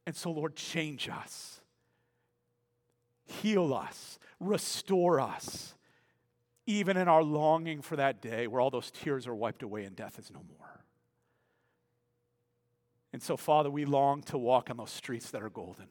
And 0.05 0.17
so, 0.17 0.33
Lord, 0.33 0.57
change 0.57 1.09
us 1.09 1.62
heal 3.33 3.75
us, 3.75 4.19
restore 4.41 5.21
us, 5.21 5.75
even 6.67 6.97
in 6.97 7.09
our 7.09 7.23
longing 7.23 7.83
for 7.83 7.97
that 7.97 8.21
day 8.21 8.47
where 8.47 8.61
all 8.61 8.71
those 8.71 8.91
tears 8.91 9.27
are 9.27 9.35
wiped 9.35 9.63
away 9.63 9.85
and 9.85 9.97
death 9.97 10.19
is 10.19 10.31
no 10.31 10.41
more. 10.59 10.85
And 13.13 13.23
so, 13.23 13.37
Father, 13.37 13.71
we 13.71 13.85
long 13.85 14.23
to 14.25 14.39
walk 14.39 14.71
on 14.71 14.77
those 14.77 14.91
streets 14.91 15.31
that 15.31 15.43
are 15.43 15.51
golden, 15.51 15.87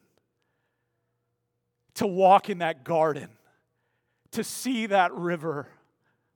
to 1.94 2.06
walk 2.06 2.50
in 2.50 2.58
that 2.58 2.84
garden, 2.84 3.28
to 4.32 4.42
see 4.42 4.86
that 4.86 5.12
river, 5.12 5.68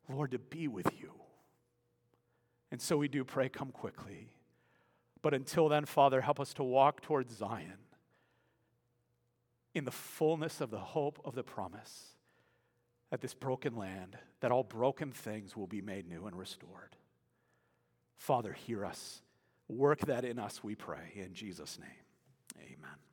Lord, 0.08 0.30
to 0.32 0.38
be 0.38 0.68
with 0.68 0.90
you. 1.00 1.12
And 2.70 2.80
so 2.80 2.96
we 2.96 3.08
do 3.08 3.24
pray, 3.24 3.48
come 3.48 3.72
quickly. 3.72 4.28
But 5.22 5.34
until 5.34 5.68
then, 5.68 5.86
Father, 5.86 6.20
help 6.20 6.38
us 6.38 6.52
to 6.54 6.62
walk 6.62 7.00
towards 7.00 7.36
Zion 7.36 7.78
in 9.76 9.84
the 9.84 9.90
fullness 9.90 10.62
of 10.62 10.70
the 10.70 10.78
hope 10.78 11.20
of 11.22 11.34
the 11.34 11.42
promise 11.42 12.14
at 13.12 13.20
this 13.20 13.34
broken 13.34 13.76
land, 13.76 14.16
that 14.40 14.50
all 14.50 14.64
broken 14.64 15.12
things 15.12 15.54
will 15.54 15.66
be 15.66 15.82
made 15.82 16.08
new 16.08 16.26
and 16.26 16.34
restored. 16.34 16.96
Father, 18.16 18.54
hear 18.54 18.86
us. 18.86 19.20
Work 19.68 20.00
that 20.06 20.24
in 20.24 20.38
us, 20.38 20.64
we 20.64 20.74
pray. 20.74 21.12
In 21.14 21.34
Jesus' 21.34 21.78
name, 21.78 22.58
amen. 22.58 23.05